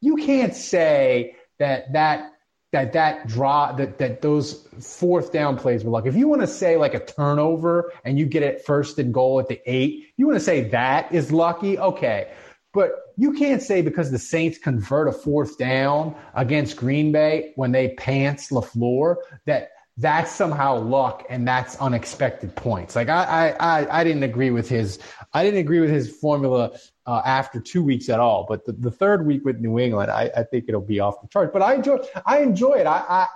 You 0.00 0.16
can't 0.16 0.54
say 0.54 1.36
that 1.58 1.92
that 1.92 2.32
that 2.72 2.92
that 2.92 3.26
draw 3.26 3.72
that 3.72 3.98
that 3.98 4.22
those 4.22 4.66
fourth 4.80 5.32
down 5.32 5.56
plays 5.56 5.84
were 5.84 5.90
luck. 5.90 6.06
If 6.06 6.14
you 6.14 6.28
want 6.28 6.42
to 6.42 6.46
say 6.46 6.76
like 6.76 6.94
a 6.94 7.04
turnover 7.04 7.92
and 8.04 8.18
you 8.18 8.26
get 8.26 8.42
it 8.42 8.64
first 8.64 8.98
and 8.98 9.14
goal 9.14 9.40
at 9.40 9.48
the 9.48 9.60
eight, 9.64 10.08
you 10.16 10.26
want 10.26 10.36
to 10.36 10.44
say 10.44 10.68
that 10.70 11.12
is 11.12 11.32
lucky. 11.32 11.78
Okay, 11.78 12.30
but 12.74 12.92
you 13.16 13.32
can't 13.32 13.62
say 13.62 13.80
because 13.80 14.10
the 14.10 14.18
Saints 14.18 14.58
convert 14.58 15.08
a 15.08 15.12
fourth 15.12 15.56
down 15.56 16.14
against 16.34 16.76
Green 16.76 17.12
Bay 17.12 17.52
when 17.56 17.72
they 17.72 17.94
pants 17.94 18.50
LaFleur 18.50 19.16
that 19.46 19.70
that's 19.98 20.30
somehow 20.30 20.76
luck 20.76 21.24
and 21.30 21.48
that's 21.48 21.76
unexpected 21.76 22.54
points. 22.54 22.94
Like 22.94 23.08
I, 23.08 23.56
I, 23.58 24.00
I, 24.00 24.04
didn't 24.04 24.24
agree 24.24 24.50
with 24.50 24.68
his, 24.68 24.98
I 25.32 25.42
didn't 25.42 25.60
agree 25.60 25.80
with 25.80 25.88
his 25.88 26.10
formula 26.10 26.78
uh, 27.06 27.22
after 27.24 27.60
two 27.60 27.82
weeks 27.82 28.10
at 28.10 28.20
all. 28.20 28.44
But 28.46 28.66
the, 28.66 28.72
the 28.72 28.90
third 28.90 29.26
week 29.26 29.44
with 29.44 29.58
New 29.58 29.78
England, 29.78 30.10
I, 30.10 30.30
I 30.36 30.42
think 30.42 30.66
it'll 30.68 30.82
be 30.82 31.00
off 31.00 31.22
the 31.22 31.28
chart. 31.28 31.52
But 31.52 31.62
I 31.62 31.74
enjoy, 31.74 31.98
I 32.26 32.40
enjoy 32.40 32.74
it. 32.74 32.86
I, 32.86 33.04
I 33.08 33.26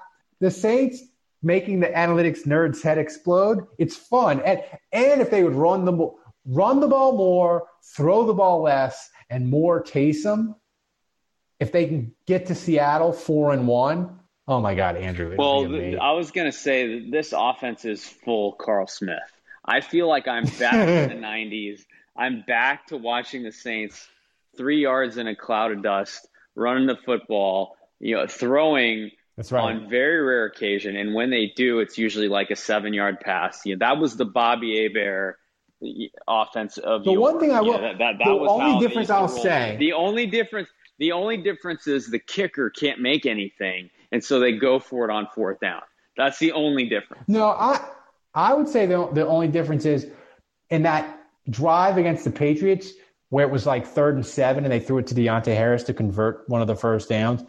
the 0.41 0.51
Saints 0.51 1.03
making 1.43 1.81
the 1.81 1.87
analytics 1.87 2.47
nerds 2.47 2.83
head 2.83 2.99
explode. 2.99 3.67
It's 3.79 3.97
fun, 3.97 4.41
and 4.41 4.63
and 4.93 5.21
if 5.21 5.31
they 5.31 5.43
would 5.43 5.55
run 5.55 5.85
the 5.85 6.11
run 6.45 6.81
the 6.81 6.89
ball 6.89 7.17
more, 7.17 7.69
throw 7.97 8.27
the 8.27 8.35
ball 8.35 8.63
less, 8.63 9.11
and 9.31 9.49
more 9.49 9.83
Taysom, 9.83 10.55
if 11.59 11.73
they 11.73 11.87
can 11.87 12.13
get 12.27 12.47
to 12.47 12.55
Seattle 12.55 13.13
four 13.13 13.53
and 13.53 13.67
one, 13.67 14.20
Oh 14.49 14.61
my 14.61 14.75
God, 14.75 14.97
Andrew. 14.97 15.35
Well, 15.39 15.65
I 16.01 16.13
was 16.13 16.31
going 16.31 16.51
to 16.51 16.57
say 16.57 17.01
that 17.01 17.11
this 17.11 17.33
offense 17.37 17.85
is 17.85 18.05
full 18.05 18.53
Carl 18.53 18.87
Smith. 18.87 19.19
I 19.65 19.81
feel 19.81 20.09
like 20.09 20.27
I'm 20.27 20.45
back 20.59 20.75
in 20.75 21.09
the 21.09 21.27
90s. 21.27 21.85
I'm 22.17 22.43
back 22.47 22.89
to 22.89 22.97
watching 22.97 23.43
the 23.43 23.53
Saints 23.53 24.09
three 24.57 24.83
yards 24.83 25.17
in 25.17 25.29
a 25.29 25.37
cloud 25.37 25.73
of 25.73 25.83
dust, 25.83 26.27
running 26.55 26.87
the 26.87 26.97
football, 26.97 27.77
you 28.01 28.17
know, 28.17 28.27
throwing 28.27 29.13
That's 29.37 29.53
right. 29.53 29.63
on 29.63 29.89
very 29.89 30.21
rare 30.21 30.47
occasion. 30.47 30.97
And 30.97 31.15
when 31.15 31.31
they 31.31 31.53
do, 31.55 31.79
it's 31.79 31.97
usually 31.97 32.29
like 32.29 32.51
a 32.51 32.57
seven 32.57 32.93
yard 32.93 33.21
pass. 33.21 33.65
You 33.65 33.77
know, 33.77 33.87
that 33.87 33.99
was 33.99 34.17
the 34.17 34.25
Bobby 34.25 34.83
Hebert 34.83 35.39
offense 36.29 36.77
of 36.77 37.05
the 37.05 37.13
one 37.13 37.41
thing 37.41 37.53
I 37.53 37.61
will. 37.61 37.79
That, 37.79 37.99
that, 37.99 38.19
that 38.19 38.25
the 38.25 38.31
only 38.31 38.87
difference 38.87 39.11
I'll 39.11 39.29
say. 39.29 39.77
The 39.79 39.93
only 39.93 40.27
difference. 40.27 40.69
The 40.99 41.13
only 41.13 41.39
difference 41.39 41.87
is 41.87 42.11
the 42.11 42.19
kicker 42.19 42.69
can't 42.69 43.01
make 43.01 43.25
anything 43.25 43.89
and 44.13 44.23
so 44.23 44.41
they 44.41 44.53
go 44.53 44.79
for 44.79 45.09
it 45.09 45.13
on 45.13 45.29
fourth 45.35 45.61
down. 45.61 45.83
That's 46.17 46.39
the 46.39 46.53
only 46.53 46.89
difference. 46.89 47.25
No, 47.29 47.49
I 47.49 47.81
I 48.35 48.55
would 48.55 48.69
say 48.69 48.87
the 48.87 49.09
the 49.13 49.27
only 49.27 49.49
difference 49.49 49.85
is 49.85 50.07
in 50.69 50.83
that 50.83 51.19
drive 51.49 51.97
against 51.99 52.25
the 52.25 52.31
Patriots 52.31 52.93
where 53.31 53.47
it 53.47 53.51
was 53.51 53.67
like 53.67 53.87
third 53.87 54.17
and 54.17 54.27
seven 54.27 54.65
and 54.65 54.73
they 54.73 54.81
threw 54.81 54.99
it 54.99 55.07
to 55.09 55.15
Deonte 55.15 55.47
Harris 55.47 55.85
to 55.85 55.95
convert 55.95 56.49
one 56.49 56.61
of 56.61 56.67
the 56.67 56.77
first 56.77 57.09
downs. 57.09 57.43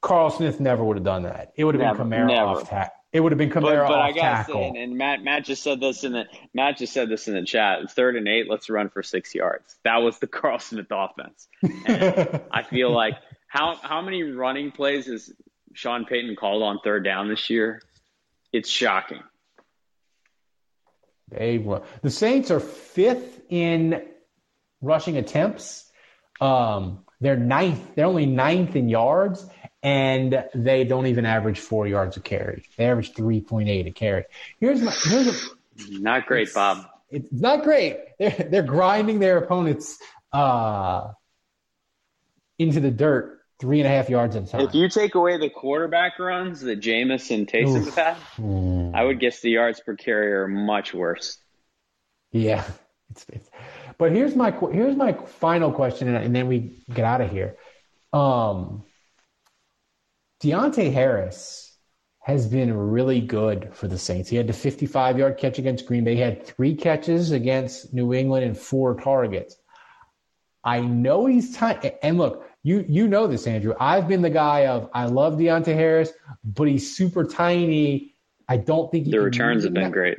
Carl 0.00 0.30
Smith 0.30 0.60
never 0.60 0.84
would 0.84 0.96
have 0.96 1.04
done 1.04 1.22
that. 1.22 1.52
It 1.56 1.64
would 1.64 1.74
have 1.74 1.82
never, 1.82 2.04
been 2.04 2.12
Kamara 2.12 2.26
never. 2.26 2.46
off 2.46 2.68
tackle. 2.68 2.94
It 3.12 3.20
would 3.20 3.30
have 3.30 3.38
been 3.38 3.50
Kamara 3.50 3.86
but, 3.86 3.88
but 3.88 4.00
I 4.00 4.12
gotta 4.12 4.20
tackle. 4.20 4.54
Say, 4.54 4.68
and, 4.68 4.76
and 4.76 4.98
Matt 4.98 5.22
Matt 5.22 5.44
just 5.44 5.62
said 5.62 5.80
this 5.80 6.02
in 6.02 6.12
the 6.12 6.24
Matt 6.52 6.78
just 6.78 6.92
said 6.92 7.08
this 7.08 7.28
in 7.28 7.34
the 7.34 7.44
chat. 7.44 7.90
Third 7.92 8.16
and 8.16 8.26
eight, 8.26 8.50
let's 8.50 8.68
run 8.68 8.90
for 8.90 9.02
six 9.02 9.34
yards. 9.34 9.76
That 9.84 9.98
was 9.98 10.18
the 10.18 10.26
Carl 10.26 10.58
Smith 10.58 10.86
offense. 10.90 11.46
I 12.50 12.64
feel 12.68 12.90
like 12.90 13.14
how 13.54 13.76
how 13.80 14.02
many 14.02 14.22
running 14.24 14.72
plays 14.72 15.06
has 15.06 15.32
Sean 15.74 16.04
Payton 16.04 16.34
called 16.34 16.62
on 16.62 16.80
third 16.82 17.04
down 17.04 17.28
this 17.28 17.48
year? 17.48 17.80
It's 18.52 18.68
shocking. 18.68 19.22
They 21.30 21.64
the 22.02 22.10
Saints 22.10 22.50
are 22.50 22.60
fifth 22.60 23.40
in 23.48 24.02
rushing 24.82 25.16
attempts. 25.16 25.88
Um, 26.40 27.04
they're 27.20 27.36
ninth. 27.36 27.94
They're 27.94 28.06
only 28.06 28.26
ninth 28.26 28.74
in 28.74 28.88
yards, 28.88 29.46
and 29.84 30.44
they 30.52 30.82
don't 30.82 31.06
even 31.06 31.24
average 31.24 31.60
four 31.60 31.86
yards 31.86 32.16
a 32.16 32.20
carry. 32.20 32.64
They 32.76 32.86
average 32.86 33.14
three 33.14 33.40
point 33.40 33.68
eight 33.68 33.86
a 33.86 33.92
carry. 33.92 34.24
Here's 34.58 34.82
my 34.82 34.90
here's 34.90 35.28
a 35.28 36.00
not 36.00 36.26
great, 36.26 36.52
Bob. 36.52 36.86
It's 37.08 37.32
not 37.32 37.62
great. 37.62 37.98
They're 38.18 38.30
they're 38.50 38.62
grinding 38.64 39.20
their 39.20 39.38
opponents 39.38 39.96
uh, 40.32 41.12
into 42.58 42.80
the 42.80 42.90
dirt 42.90 43.43
three 43.64 43.80
and 43.80 43.86
a 43.86 43.90
half 43.90 44.10
yards 44.10 44.36
inside. 44.36 44.60
If 44.60 44.74
you 44.74 44.90
take 44.90 45.14
away 45.14 45.38
the 45.38 45.48
quarterback 45.48 46.18
runs 46.18 46.60
that 46.60 46.80
Jameis 46.80 47.34
and 47.34 47.48
Taysom 47.48 47.86
have 47.86 47.94
had. 47.94 48.94
I 48.94 49.02
would 49.02 49.18
guess 49.18 49.40
the 49.40 49.48
yards 49.48 49.80
per 49.80 49.96
carry 49.96 50.34
are 50.34 50.46
much 50.46 50.92
worse. 50.92 51.38
Yeah, 52.30 52.62
it's, 53.10 53.24
it's, 53.30 53.48
but 53.96 54.12
here's 54.12 54.36
my 54.36 54.50
here's 54.70 54.96
my 54.96 55.14
final 55.14 55.72
question, 55.72 56.08
and, 56.08 56.16
and 56.18 56.36
then 56.36 56.46
we 56.46 56.84
get 56.92 57.06
out 57.06 57.22
of 57.22 57.30
here. 57.30 57.56
Um, 58.12 58.84
Deonte 60.42 60.92
Harris 60.92 61.74
has 62.20 62.46
been 62.46 62.76
really 62.76 63.22
good 63.22 63.70
for 63.72 63.88
the 63.88 63.98
Saints. 63.98 64.28
He 64.28 64.36
had 64.36 64.46
the 64.46 64.52
55 64.52 65.18
yard 65.18 65.38
catch 65.38 65.58
against 65.58 65.86
Green 65.86 66.04
Bay. 66.04 66.16
He 66.16 66.20
had 66.20 66.46
three 66.46 66.74
catches 66.74 67.30
against 67.30 67.94
New 67.94 68.12
England 68.12 68.44
and 68.44 68.58
four 68.58 69.00
targets. 69.00 69.56
I 70.62 70.80
know 70.80 71.24
he's 71.24 71.56
tiny. 71.56 71.92
And 72.02 72.18
look, 72.18 72.43
you 72.64 72.84
you 72.88 73.06
know 73.06 73.26
this, 73.26 73.46
Andrew. 73.46 73.74
I've 73.78 74.08
been 74.08 74.22
the 74.22 74.30
guy 74.30 74.66
of 74.66 74.88
I 74.94 75.04
love 75.04 75.34
Deonte 75.34 75.66
Harris, 75.66 76.10
but 76.42 76.66
he's 76.66 76.96
super 76.96 77.22
tiny. 77.22 78.14
I 78.48 78.56
don't 78.56 78.90
think 78.90 79.04
he's 79.04 79.12
the 79.12 79.20
returns 79.20 79.64
have 79.64 79.74
been 79.74 79.84
that. 79.84 79.92
great. 79.92 80.18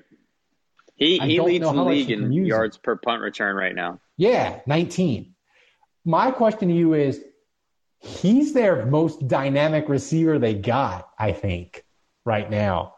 He 0.95 1.17
he 1.17 1.41
leads 1.41 1.65
the 1.65 1.83
league 1.83 2.11
in 2.11 2.31
yards 2.31 2.77
per 2.77 2.95
punt 2.95 3.21
return 3.21 3.55
right 3.55 3.75
now. 3.75 3.99
Yeah, 4.15 4.61
19. 4.67 5.33
My 6.05 6.31
question 6.31 6.69
to 6.69 6.73
you 6.73 6.93
is 6.93 7.21
he's 7.99 8.53
their 8.53 8.85
most 8.85 9.27
dynamic 9.27 9.89
receiver 9.89 10.37
they 10.37 10.53
got, 10.53 11.09
I 11.17 11.31
think, 11.31 11.83
right 12.25 12.49
now. 12.49 12.93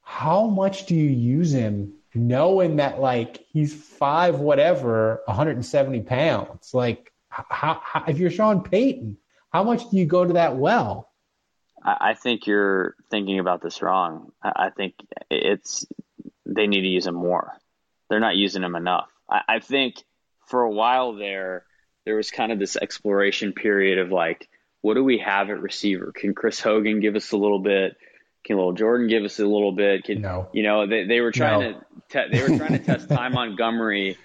How 0.00 0.46
much 0.46 0.86
do 0.86 0.94
you 0.94 1.10
use 1.10 1.52
him 1.52 1.92
knowing 2.14 2.76
that 2.76 2.98
like 2.98 3.44
he's 3.52 3.74
five 3.74 4.40
whatever, 4.40 5.20
170 5.26 6.00
pounds? 6.00 6.72
Like 6.72 7.12
how, 7.48 7.80
how, 7.82 8.04
if 8.06 8.18
you're 8.18 8.30
Sean 8.30 8.62
Payton, 8.62 9.18
how 9.52 9.64
much 9.64 9.90
do 9.90 9.96
you 9.96 10.06
go 10.06 10.24
to 10.24 10.34
that 10.34 10.56
well? 10.56 11.10
I, 11.82 12.10
I 12.10 12.14
think 12.14 12.46
you're 12.46 12.94
thinking 13.10 13.38
about 13.38 13.62
this 13.62 13.82
wrong. 13.82 14.32
I, 14.42 14.66
I, 14.66 14.70
think 14.70 14.94
it's 15.30 15.86
they 16.44 16.66
need 16.66 16.82
to 16.82 16.88
use 16.88 17.06
him 17.06 17.14
more. 17.14 17.52
They're 18.08 18.20
not 18.20 18.36
using 18.36 18.62
him 18.62 18.74
enough. 18.74 19.08
I, 19.30 19.40
I 19.48 19.58
think 19.60 19.96
for 20.46 20.62
a 20.62 20.70
while 20.70 21.14
there, 21.14 21.64
there 22.04 22.16
was 22.16 22.30
kind 22.30 22.52
of 22.52 22.58
this 22.58 22.76
exploration 22.76 23.52
period 23.52 23.98
of 23.98 24.10
like, 24.10 24.48
what 24.80 24.94
do 24.94 25.02
we 25.02 25.18
have 25.18 25.50
at 25.50 25.60
receiver? 25.60 26.12
Can 26.14 26.34
Chris 26.34 26.60
Hogan 26.60 27.00
give 27.00 27.16
us 27.16 27.32
a 27.32 27.36
little 27.36 27.58
bit? 27.58 27.96
Can 28.44 28.58
Lil 28.58 28.72
Jordan 28.72 29.08
give 29.08 29.24
us 29.24 29.40
a 29.40 29.46
little 29.46 29.72
bit? 29.72 30.04
Can, 30.04 30.20
no. 30.20 30.48
You 30.52 30.62
know, 30.62 30.86
they, 30.86 31.04
they 31.04 31.20
were 31.20 31.32
trying 31.32 31.72
no. 31.72 31.72
to 31.72 32.28
te- 32.28 32.36
they 32.36 32.42
were 32.42 32.56
trying 32.56 32.72
to 32.72 32.78
test 32.78 33.08
Ty 33.08 33.28
Montgomery 33.30 34.16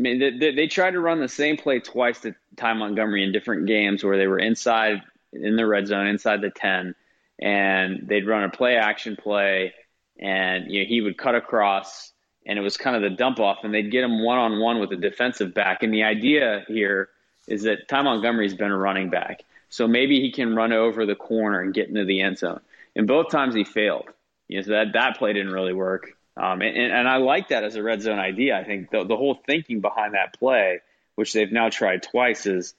I 0.00 0.02
mean, 0.02 0.38
they, 0.38 0.52
they, 0.52 0.66
tried 0.66 0.92
to 0.92 1.00
run 1.00 1.20
the 1.20 1.28
same 1.28 1.58
play 1.58 1.78
twice 1.78 2.20
to 2.20 2.34
Ty 2.56 2.72
Montgomery 2.72 3.22
in 3.22 3.32
different 3.32 3.66
games 3.66 4.02
where 4.02 4.16
they 4.16 4.26
were 4.26 4.38
inside 4.38 5.02
in 5.34 5.56
the 5.56 5.66
red 5.66 5.86
zone, 5.86 6.06
inside 6.06 6.40
the 6.40 6.48
10, 6.48 6.94
and 7.38 8.08
they'd 8.08 8.26
run 8.26 8.44
a 8.44 8.48
play 8.48 8.76
action 8.76 9.14
play, 9.14 9.74
and 10.18 10.70
you 10.70 10.80
know, 10.80 10.88
he 10.88 11.02
would 11.02 11.18
cut 11.18 11.34
across, 11.34 12.14
and 12.46 12.58
it 12.58 12.62
was 12.62 12.78
kind 12.78 12.96
of 12.96 13.02
the 13.02 13.14
dump 13.14 13.40
off, 13.40 13.58
and 13.62 13.74
they'd 13.74 13.90
get 13.90 14.02
him 14.02 14.24
one 14.24 14.38
on 14.38 14.58
one 14.58 14.80
with 14.80 14.90
a 14.92 14.96
defensive 14.96 15.52
back. 15.52 15.82
And 15.82 15.92
the 15.92 16.04
idea 16.04 16.64
here 16.66 17.10
is 17.46 17.64
that 17.64 17.86
Ty 17.86 18.00
Montgomery's 18.00 18.54
been 18.54 18.70
a 18.70 18.78
running 18.78 19.10
back. 19.10 19.42
So 19.68 19.86
maybe 19.86 20.18
he 20.22 20.32
can 20.32 20.56
run 20.56 20.72
over 20.72 21.04
the 21.04 21.14
corner 21.14 21.60
and 21.60 21.74
get 21.74 21.88
into 21.88 22.06
the 22.06 22.22
end 22.22 22.38
zone. 22.38 22.60
And 22.96 23.06
both 23.06 23.30
times 23.30 23.54
he 23.54 23.64
failed. 23.64 24.08
You 24.48 24.56
know, 24.56 24.62
so 24.62 24.70
that, 24.70 24.94
that 24.94 25.18
play 25.18 25.34
didn't 25.34 25.52
really 25.52 25.74
work. 25.74 26.16
Um, 26.40 26.62
and, 26.62 26.92
and 26.92 27.06
I 27.06 27.18
like 27.18 27.48
that 27.48 27.64
as 27.64 27.76
a 27.76 27.82
red 27.82 28.00
zone 28.00 28.18
idea. 28.18 28.58
I 28.58 28.64
think 28.64 28.90
the, 28.90 29.04
the 29.04 29.16
whole 29.16 29.38
thinking 29.46 29.80
behind 29.80 30.14
that 30.14 30.38
play, 30.38 30.80
which 31.14 31.34
they've 31.34 31.52
now 31.52 31.68
tried 31.68 32.02
twice, 32.02 32.46
is 32.46 32.74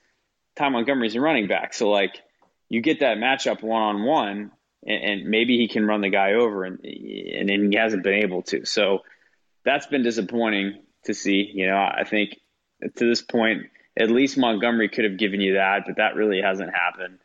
Ty 0.56 0.70
Montgomery's 0.70 1.16
a 1.16 1.22
running 1.22 1.48
back. 1.48 1.76
So, 1.76 1.90
like, 1.90 2.20
you 2.70 2.82
get 2.82 3.02
that 3.02 3.18
matchup 3.18 3.62
one 3.62 3.84
on 3.84 4.04
one, 4.04 4.52
and 4.84 5.26
maybe 5.26 5.58
he 5.58 5.68
can 5.68 5.86
run 5.86 6.02
the 6.02 6.10
guy 6.10 6.34
over, 6.34 6.64
and, 6.66 6.84
and, 6.84 7.72
he 7.72 7.78
hasn't 7.78 8.04
been 8.04 8.24
able 8.24 8.42
to. 8.44 8.66
So, 8.66 9.00
that's 9.64 9.86
been 9.86 10.02
disappointing 10.02 10.82
to 11.06 11.14
see. 11.14 11.48
You 11.54 11.68
know, 11.68 11.78
I 11.78 12.04
think 12.04 12.38
to 12.96 13.08
this 13.08 13.22
point, 13.22 13.68
at 13.96 14.10
least 14.10 14.40
Montgomery 14.40 14.90
could 14.90 15.06
have 15.06 15.20
given 15.20 15.40
you 15.40 15.54
that, 15.54 15.84
but 15.86 15.98
that 15.98 16.16
really 16.16 16.42
hasn't 16.42 16.72
happened. 16.74 17.20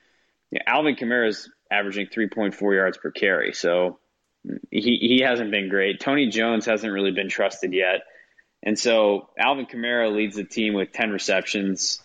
You 0.51 0.59
know, 0.59 0.65
Alvin 0.67 0.97
Kamara 0.97 1.29
is 1.29 1.51
averaging 1.71 2.09
3.4 2.09 2.75
yards 2.75 2.99
per 2.99 3.11
carry, 3.11 3.55
so 3.55 3.99
he 4.71 4.99
he 5.01 5.21
hasn't 5.25 5.51
been 5.51 5.69
great. 5.69 6.01
Tony 6.01 6.29
Jones 6.29 6.67
hasn't 6.67 6.93
really 6.93 7.13
been 7.13 7.29
trusted 7.29 7.73
yet, 7.73 8.03
and 8.63 8.79
so 8.79 9.31
Alvin 9.39 9.67
Kamara 9.67 10.15
leads 10.15 10.37
the 10.37 10.45
team 10.45 10.75
with 10.75 10.93
10 10.93 11.11
receptions. 11.11 12.01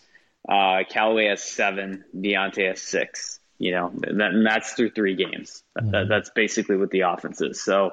Uh, 0.47 0.83
Callaway 0.89 1.27
has 1.27 1.43
seven. 1.43 2.03
Deonte 2.15 2.67
has 2.67 2.81
six. 2.81 3.39
You 3.57 3.71
know, 3.73 3.91
that, 3.95 4.31
and 4.31 4.45
that's 4.45 4.73
through 4.73 4.91
three 4.91 5.15
games. 5.15 5.63
Mm-hmm. 5.77 5.91
That, 5.91 6.07
that's 6.09 6.31
basically 6.31 6.77
what 6.77 6.89
the 6.89 7.01
offense 7.01 7.41
is. 7.41 7.63
So 7.63 7.91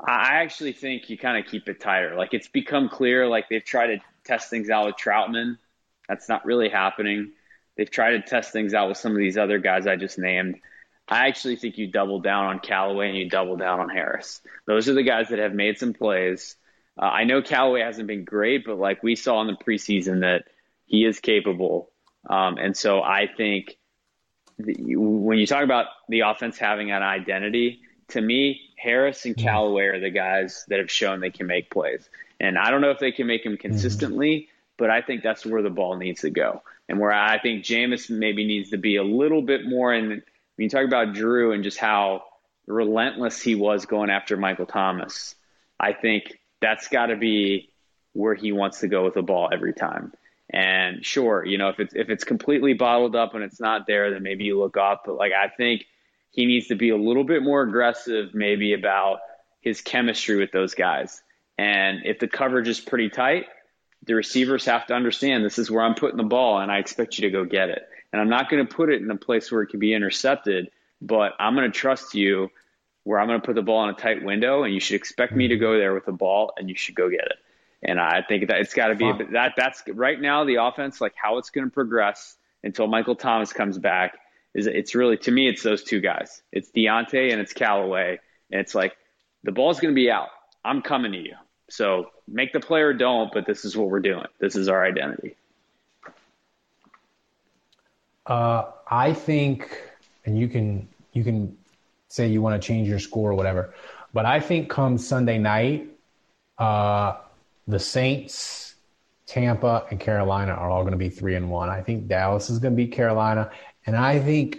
I 0.00 0.36
actually 0.42 0.72
think 0.72 1.10
you 1.10 1.18
kind 1.18 1.42
of 1.42 1.50
keep 1.50 1.68
it 1.68 1.80
tighter. 1.80 2.14
Like 2.16 2.32
it's 2.32 2.48
become 2.48 2.88
clear, 2.88 3.26
like 3.28 3.48
they've 3.48 3.64
tried 3.64 3.88
to 3.88 3.98
test 4.24 4.48
things 4.48 4.70
out 4.70 4.86
with 4.86 4.96
Troutman. 4.96 5.58
That's 6.08 6.28
not 6.28 6.46
really 6.46 6.68
happening. 6.68 7.32
They've 7.76 7.90
tried 7.90 8.12
to 8.12 8.22
test 8.22 8.52
things 8.52 8.74
out 8.74 8.88
with 8.88 8.96
some 8.96 9.12
of 9.12 9.18
these 9.18 9.36
other 9.36 9.58
guys 9.58 9.86
I 9.86 9.96
just 9.96 10.18
named. 10.18 10.60
I 11.08 11.28
actually 11.28 11.56
think 11.56 11.78
you 11.78 11.86
double 11.86 12.20
down 12.20 12.46
on 12.46 12.58
Callaway 12.60 13.08
and 13.08 13.16
you 13.16 13.28
double 13.28 13.56
down 13.56 13.80
on 13.80 13.88
Harris. 13.88 14.40
Those 14.66 14.88
are 14.88 14.94
the 14.94 15.02
guys 15.02 15.28
that 15.30 15.38
have 15.38 15.54
made 15.54 15.78
some 15.78 15.94
plays. 15.94 16.56
Uh, 16.98 17.06
I 17.06 17.24
know 17.24 17.40
Callaway 17.42 17.80
hasn't 17.80 18.08
been 18.08 18.24
great, 18.24 18.64
but 18.66 18.78
like 18.78 19.02
we 19.02 19.16
saw 19.16 19.40
in 19.40 19.46
the 19.46 19.54
preseason 19.54 20.20
that 20.20 20.44
he 20.84 21.04
is 21.04 21.20
capable. 21.20 21.90
Um, 22.28 22.58
and 22.58 22.76
so 22.76 23.00
I 23.02 23.26
think 23.34 23.76
when 24.58 25.38
you 25.38 25.46
talk 25.46 25.62
about 25.62 25.86
the 26.08 26.20
offense 26.20 26.58
having 26.58 26.90
an 26.90 27.02
identity, 27.02 27.80
to 28.08 28.20
me, 28.20 28.60
Harris 28.76 29.24
and 29.24 29.36
Callaway 29.36 29.84
are 29.84 30.00
the 30.00 30.10
guys 30.10 30.64
that 30.68 30.78
have 30.78 30.90
shown 30.90 31.20
they 31.20 31.30
can 31.30 31.46
make 31.46 31.70
plays. 31.70 32.08
And 32.40 32.58
I 32.58 32.70
don't 32.70 32.80
know 32.80 32.90
if 32.90 32.98
they 32.98 33.12
can 33.12 33.26
make 33.26 33.44
them 33.44 33.54
mm-hmm. 33.54 33.60
consistently, 33.60 34.36
mm-hmm. 34.36 34.50
but 34.76 34.90
I 34.90 35.02
think 35.02 35.22
that's 35.22 35.46
where 35.46 35.62
the 35.62 35.70
ball 35.70 35.96
needs 35.96 36.22
to 36.22 36.30
go. 36.30 36.62
And 36.88 36.98
where 36.98 37.12
I 37.12 37.38
think 37.38 37.64
Jameis 37.64 38.08
maybe 38.10 38.46
needs 38.46 38.70
to 38.70 38.78
be 38.78 38.96
a 38.96 39.04
little 39.04 39.42
bit 39.42 39.66
more. 39.66 39.92
And 39.92 40.22
when 40.58 40.64
you 40.64 40.70
talk 40.70 40.84
about 40.84 41.14
Drew 41.14 41.52
and 41.52 41.62
just 41.62 41.78
how 41.78 42.24
relentless 42.66 43.40
he 43.40 43.54
was 43.54 43.86
going 43.86 44.10
after 44.10 44.36
Michael 44.36 44.66
Thomas, 44.66 45.36
I 45.78 45.92
think 45.92 46.36
that's 46.60 46.88
got 46.88 47.06
to 47.06 47.16
be 47.16 47.70
where 48.12 48.34
he 48.34 48.50
wants 48.50 48.80
to 48.80 48.88
go 48.88 49.04
with 49.04 49.14
the 49.14 49.22
ball 49.22 49.50
every 49.52 49.72
time. 49.72 50.12
And 50.50 51.06
sure, 51.06 51.44
you 51.44 51.58
know, 51.58 51.68
if 51.68 51.78
it's 51.78 51.94
if 51.94 52.10
it's 52.10 52.24
completely 52.24 52.72
bottled 52.72 53.14
up 53.14 53.36
and 53.36 53.44
it's 53.44 53.60
not 53.60 53.86
there, 53.86 54.10
then 54.10 54.24
maybe 54.24 54.44
you 54.44 54.58
look 54.58 54.76
off. 54.76 55.00
But 55.06 55.14
like 55.14 55.30
I 55.32 55.48
think 55.48 55.84
he 56.32 56.44
needs 56.44 56.66
to 56.68 56.74
be 56.74 56.90
a 56.90 56.96
little 56.96 57.24
bit 57.24 57.44
more 57.44 57.62
aggressive, 57.62 58.34
maybe 58.34 58.72
about 58.72 59.20
his 59.60 59.80
chemistry 59.80 60.38
with 60.40 60.50
those 60.50 60.74
guys. 60.74 61.22
And 61.56 62.00
if 62.04 62.18
the 62.18 62.26
coverage 62.26 62.66
is 62.66 62.80
pretty 62.80 63.10
tight, 63.10 63.44
the 64.06 64.16
receivers 64.16 64.64
have 64.64 64.88
to 64.88 64.94
understand 64.94 65.44
this 65.44 65.60
is 65.60 65.70
where 65.70 65.84
I'm 65.84 65.94
putting 65.94 66.16
the 66.16 66.24
ball 66.24 66.58
and 66.58 66.72
I 66.72 66.78
expect 66.78 67.16
you 67.16 67.28
to 67.28 67.30
go 67.30 67.44
get 67.44 67.68
it. 67.68 67.82
And 68.12 68.20
I'm 68.22 68.28
not 68.28 68.48
going 68.48 68.66
to 68.66 68.74
put 68.74 68.90
it 68.90 69.02
in 69.02 69.10
a 69.10 69.16
place 69.16 69.50
where 69.52 69.62
it 69.62 69.68
can 69.68 69.80
be 69.80 69.92
intercepted, 69.92 70.70
but 71.00 71.32
I'm 71.38 71.54
going 71.54 71.70
to 71.70 71.78
trust 71.78 72.14
you 72.14 72.50
where 73.04 73.18
I'm 73.18 73.26
going 73.26 73.40
to 73.40 73.46
put 73.46 73.54
the 73.54 73.62
ball 73.62 73.84
in 73.84 73.90
a 73.90 73.94
tight 73.94 74.22
window 74.24 74.64
and 74.64 74.74
you 74.74 74.80
should 74.80 74.96
expect 74.96 75.34
me 75.34 75.48
to 75.48 75.56
go 75.56 75.78
there 75.78 75.94
with 75.94 76.04
the 76.04 76.12
ball 76.12 76.52
and 76.56 76.68
you 76.68 76.76
should 76.76 76.94
go 76.94 77.08
get 77.08 77.24
it. 77.24 77.36
And 77.82 78.00
I 78.00 78.22
think 78.26 78.48
that 78.48 78.60
it's 78.60 78.74
got 78.74 78.88
to 78.88 78.94
be 78.96 79.10
that 79.32 79.54
that's 79.56 79.82
right 79.88 80.20
now 80.20 80.44
the 80.44 80.56
offense, 80.56 81.00
like 81.00 81.14
how 81.16 81.38
it's 81.38 81.50
going 81.50 81.66
to 81.66 81.72
progress 81.72 82.36
until 82.64 82.86
Michael 82.86 83.14
Thomas 83.14 83.52
comes 83.52 83.78
back 83.78 84.18
is 84.54 84.66
it's 84.66 84.94
really 84.94 85.16
to 85.18 85.30
me 85.30 85.48
it's 85.48 85.62
those 85.62 85.84
two 85.84 86.00
guys. 86.00 86.42
It's 86.50 86.70
Deonte 86.70 87.30
and 87.30 87.40
it's 87.40 87.52
Callaway. 87.52 88.18
And 88.50 88.60
it's 88.60 88.74
like 88.74 88.96
the 89.44 89.52
ball's 89.52 89.80
going 89.80 89.94
to 89.94 89.98
be 89.98 90.10
out. 90.10 90.28
I'm 90.64 90.82
coming 90.82 91.12
to 91.12 91.18
you. 91.18 91.34
So 91.70 92.10
make 92.26 92.52
the 92.52 92.60
player 92.60 92.92
don't, 92.92 93.32
but 93.32 93.46
this 93.46 93.64
is 93.64 93.76
what 93.76 93.88
we're 93.88 94.00
doing. 94.00 94.26
This 94.40 94.56
is 94.56 94.68
our 94.68 94.84
identity. 94.84 95.36
Uh, 98.28 98.70
I 98.90 99.14
think, 99.14 99.82
and 100.26 100.38
you 100.38 100.48
can 100.48 100.86
you 101.14 101.24
can 101.24 101.56
say 102.08 102.28
you 102.28 102.42
want 102.42 102.60
to 102.60 102.66
change 102.66 102.86
your 102.86 102.98
score 102.98 103.30
or 103.30 103.34
whatever, 103.34 103.74
but 104.12 104.26
I 104.26 104.38
think 104.38 104.68
come 104.68 104.98
Sunday 104.98 105.38
night, 105.38 105.88
uh, 106.58 107.16
the 107.66 107.78
Saints, 107.78 108.74
Tampa, 109.26 109.86
and 109.90 109.98
Carolina 109.98 110.52
are 110.52 110.70
all 110.70 110.82
going 110.82 110.92
to 110.92 110.98
be 110.98 111.08
three 111.08 111.36
and 111.36 111.50
one. 111.50 111.70
I 111.70 111.80
think 111.80 112.06
Dallas 112.06 112.50
is 112.50 112.58
going 112.58 112.74
to 112.74 112.76
beat 112.76 112.92
Carolina, 112.92 113.50
and 113.86 113.96
I 113.96 114.20
think 114.20 114.58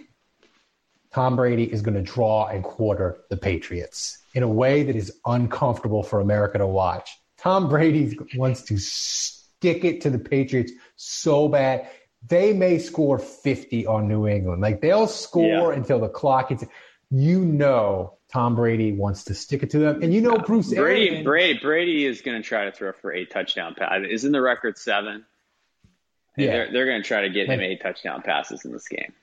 Tom 1.11 1.36
Brady 1.36 1.72
is 1.72 1.84
going 1.84 1.95
to 1.95 2.01
draw 2.01 2.47
and 2.47 2.63
quarter 2.63 3.20
the 3.30 3.38
Patriots 3.38 4.17
in 4.34 4.41
a 4.41 4.47
way 4.47 4.84
that 4.84 4.95
is 4.95 5.13
uncomfortable 5.26 6.01
for 6.01 6.22
America 6.22 6.57
to 6.57 6.67
watch. 6.67 7.20
Tom 7.38 7.70
Brady 7.70 8.17
wants 8.36 8.63
to 8.63 8.78
stick 8.78 9.86
it 9.86 10.01
to 10.01 10.09
the 10.09 10.20
Patriots 10.20 10.72
so 10.95 11.47
bad. 11.47 11.88
They 12.28 12.53
may 12.53 12.80
score 12.80 13.17
50 13.17 13.88
on 13.88 14.07
New 14.07 14.28
England. 14.28 14.61
Like 14.61 14.82
they'll 14.82 15.07
score 15.07 15.72
yeah. 15.72 15.78
until 15.78 15.99
the 15.99 16.09
clock 16.09 16.49
hits. 16.49 16.65
You 17.11 17.43
know 17.43 18.20
Tom 18.32 18.55
Brady 18.55 18.91
wants 18.91 19.24
to 19.26 19.34
stick 19.34 19.63
it 19.63 19.72
to 19.72 19.80
them. 19.80 20.03
And 20.03 20.13
you 20.13 20.22
know 20.22 20.38
Bruce 20.38 20.74
Brady 20.74 21.09
Arians, 21.09 21.26
Brady 21.26 21.59
Brady 21.59 22.05
is 22.05 22.22
going 22.22 22.41
to 22.41 22.47
try 22.47 22.65
to 22.65 22.72
throw 22.72 22.91
for 22.91 23.11
eight 23.11 23.32
touchdown 23.32 23.74
passes. 23.76 24.07
Isn't 24.09 24.32
the 24.32 24.41
record 24.41 24.78
seven? 24.78 25.26
Yeah. 26.38 26.51
They're, 26.51 26.72
they're 26.72 26.86
going 26.86 27.01
to 27.01 27.07
try 27.07 27.22
to 27.22 27.30
get 27.30 27.47
him 27.47 27.59
eight 27.59 27.82
touchdown 27.82 28.22
passes 28.22 28.63
in 28.65 28.72
this 28.72 28.88
game. 28.88 29.13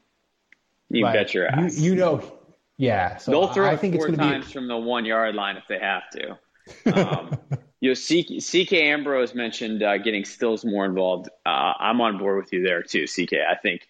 You 0.91 1.05
bet 1.05 1.35
your 1.35 1.47
ass. 1.47 1.79
You, 1.79 1.93
you 1.93 1.97
know, 1.97 2.39
yeah. 2.77 3.17
So 3.17 3.31
They'll 3.31 3.49
throw 3.49 3.69
I 3.69 3.77
think 3.77 3.97
four 3.97 4.09
it's 4.09 4.19
times 4.19 4.47
be... 4.47 4.53
from 4.53 4.69
the 4.69 4.77
one 4.77 5.05
yard 5.05 5.35
line 5.35 5.57
if 5.57 5.65
they 5.69 5.79
have 5.79 6.09
to. 6.11 6.39
Um, 6.93 7.39
you 7.87 7.93
know, 7.93 7.95
CK, 7.95 8.43
CK 8.43 8.73
Ambrose 8.75 9.35
mentioned 9.35 9.83
uh, 9.83 9.99
getting 9.99 10.25
Stills 10.25 10.65
more 10.65 10.85
involved. 10.85 11.29
Uh, 11.45 11.73
I'm 11.79 12.01
on 12.01 12.19
board 12.19 12.39
with 12.39 12.53
you 12.53 12.63
there 12.63 12.83
too, 12.83 13.07
CK. 13.07 13.35
I 13.49 13.55
think 13.55 13.87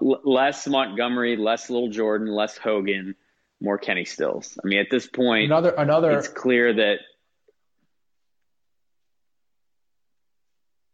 less 0.00 0.66
Montgomery, 0.66 1.36
less 1.36 1.68
Little 1.68 1.88
Jordan, 1.88 2.28
less 2.28 2.56
Hogan, 2.56 3.14
more 3.60 3.78
Kenny 3.78 4.04
Stills. 4.04 4.58
I 4.62 4.66
mean, 4.66 4.78
at 4.78 4.88
this 4.90 5.06
point, 5.06 5.46
another 5.46 5.70
another. 5.70 6.12
It's 6.12 6.28
clear 6.28 6.72
that 6.74 6.98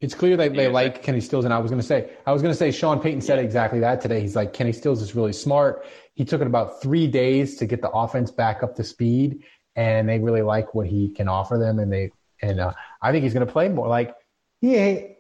It's 0.01 0.15
clear 0.15 0.37
that 0.37 0.55
they 0.55 0.69
like 0.69 1.03
Kenny 1.03 1.21
Stills, 1.21 1.45
and 1.45 1.53
I 1.53 1.59
was 1.59 1.73
going 1.73 1.81
to 1.81 1.87
say, 1.87 2.11
I 2.25 2.33
was 2.33 2.41
going 2.41 2.53
to 2.53 2.57
say, 2.57 2.71
Sean 2.71 3.01
Payton 3.01 3.21
said 3.21 3.41
yeah. 3.41 3.45
exactly 3.45 3.81
that 3.81 4.01
today. 4.01 4.21
He's 4.21 4.37
like, 4.37 4.53
Kenny 4.53 4.73
Stills 4.73 5.03
is 5.03 5.17
really 5.17 5.33
smart. 5.33 5.85
He 6.15 6.25
took 6.25 6.41
it 6.41 6.47
about 6.47 6.81
three 6.81 7.09
days 7.09 7.57
to 7.57 7.67
get 7.67 7.83
the 7.83 7.91
offense 7.91 8.31
back 8.31 8.63
up 8.63 8.77
to 8.77 8.85
speed, 8.85 9.43
and 9.75 10.09
they 10.09 10.21
really 10.21 10.43
like 10.43 10.73
what 10.73 10.87
he 10.87 11.09
can 11.09 11.27
offer 11.27 11.59
them, 11.59 11.81
and 11.81 11.93
they, 11.93 12.13
and 12.43 12.61
uh, 12.61 12.72
I 13.01 13.12
think 13.12 13.24
he's 13.24 13.34
going 13.34 13.47
to 13.47 13.53
play 13.53 13.68
more. 13.68 13.89
Like 13.89 14.14
he, 14.61 15.16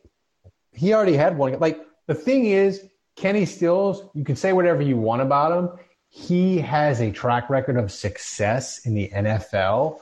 he 0.72 0.94
already 0.94 1.14
had 1.14 1.36
one. 1.36 1.58
Like 1.58 1.80
the 2.06 2.14
thing 2.14 2.46
is, 2.46 2.84
Kenny 3.16 3.44
Stills, 3.46 4.02
you 4.14 4.24
can 4.24 4.36
say 4.36 4.52
whatever 4.52 4.82
you 4.82 4.96
want 4.96 5.22
about 5.22 5.56
him. 5.56 5.70
He 6.10 6.58
has 6.58 7.00
a 7.00 7.10
track 7.10 7.50
record 7.50 7.76
of 7.76 7.92
success 7.92 8.86
in 8.86 8.94
the 8.94 9.10
NFL 9.14 9.98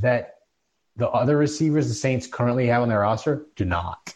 that 0.00 0.36
the 0.96 1.08
other 1.08 1.36
receivers 1.36 1.88
the 1.88 1.94
Saints 1.94 2.26
currently 2.26 2.68
have 2.68 2.82
on 2.82 2.88
their 2.88 3.00
roster 3.00 3.46
do 3.56 3.64
not. 3.64 4.14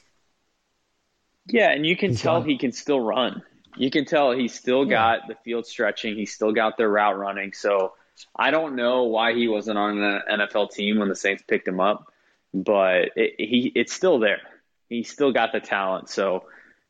Yeah, 1.46 1.70
and 1.70 1.84
you 1.84 1.96
can 1.96 2.10
he's 2.10 2.22
tell 2.22 2.40
gone. 2.40 2.48
he 2.48 2.58
can 2.58 2.72
still 2.72 3.00
run. 3.00 3.42
You 3.76 3.90
can 3.90 4.04
tell 4.04 4.32
he's 4.32 4.54
still 4.54 4.84
yeah. 4.84 5.18
got 5.18 5.28
the 5.28 5.34
field 5.44 5.66
stretching. 5.66 6.16
He's 6.16 6.32
still 6.32 6.52
got 6.52 6.76
their 6.76 6.88
route 6.88 7.18
running. 7.18 7.52
So 7.52 7.94
I 8.36 8.50
don't 8.50 8.76
know 8.76 9.04
why 9.04 9.34
he 9.34 9.48
wasn't 9.48 9.78
on 9.78 9.98
an 9.98 10.22
NFL 10.30 10.72
team 10.72 10.98
when 10.98 11.08
the 11.08 11.16
Saints 11.16 11.42
picked 11.46 11.66
him 11.66 11.80
up, 11.80 12.12
but 12.54 13.10
it, 13.16 13.34
he 13.38 13.72
it's 13.74 13.92
still 13.92 14.18
there. 14.18 14.40
He's 14.88 15.10
still 15.10 15.32
got 15.32 15.52
the 15.52 15.60
talent. 15.60 16.08
So 16.08 16.44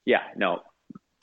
yeah, 0.05 0.23
no, 0.37 0.63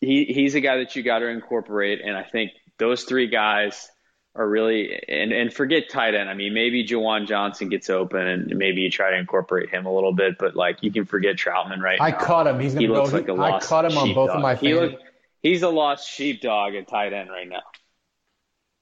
he 0.02 0.26
he's 0.26 0.56
a 0.56 0.62
guy 0.62 0.78
that 0.78 0.96
you 0.96 1.04
got 1.04 1.20
to 1.20 1.28
incorporate. 1.28 2.02
And 2.02 2.16
I 2.16 2.24
think 2.24 2.52
those 2.78 3.04
three 3.04 3.28
guys 3.28 3.90
are 4.36 4.48
really 4.48 5.00
and 5.08 5.32
and 5.32 5.54
forget 5.54 5.90
tight 5.90 6.14
end. 6.14 6.30
I 6.30 6.34
mean, 6.34 6.54
maybe 6.54 6.86
Juwan 6.86 7.28
Johnson 7.28 7.70
gets 7.70 7.90
open 7.90 8.28
and 8.28 8.56
maybe 8.58 8.82
you 8.82 8.92
try 8.92 9.12
to 9.12 9.18
incorporate 9.18 9.70
him 9.70 9.86
a 9.86 9.94
little 9.94 10.14
bit, 10.14 10.38
but 10.38 10.56
like 10.56 10.84
you 10.84 10.92
can 10.92 11.06
forget 11.06 11.38
Troutman 11.38 11.80
right 11.80 12.00
I 12.02 12.12
now. 12.12 12.18
caught 12.18 12.48
him. 12.48 12.60
He's 12.60 12.74
gonna 12.74 12.82
he 12.82 12.88
go, 12.88 13.02
looks 13.02 13.14
like 13.14 13.28
a 13.30 13.34
lost 13.34 13.66
I 13.66 13.68
caught 13.68 13.86
him 13.86 13.98
on 13.98 14.14
both 14.14 14.28
dog. 14.28 14.38
of 14.38 14.42
my. 14.42 14.56
He 14.56 14.74
look, 14.74 15.00
he's 15.42 15.64
a 15.64 15.70
lost 15.70 16.10
sheepdog 16.10 16.76
at 16.76 16.88
tight 16.88 17.14
end 17.14 17.30
right 17.30 17.48
now. 17.48 17.64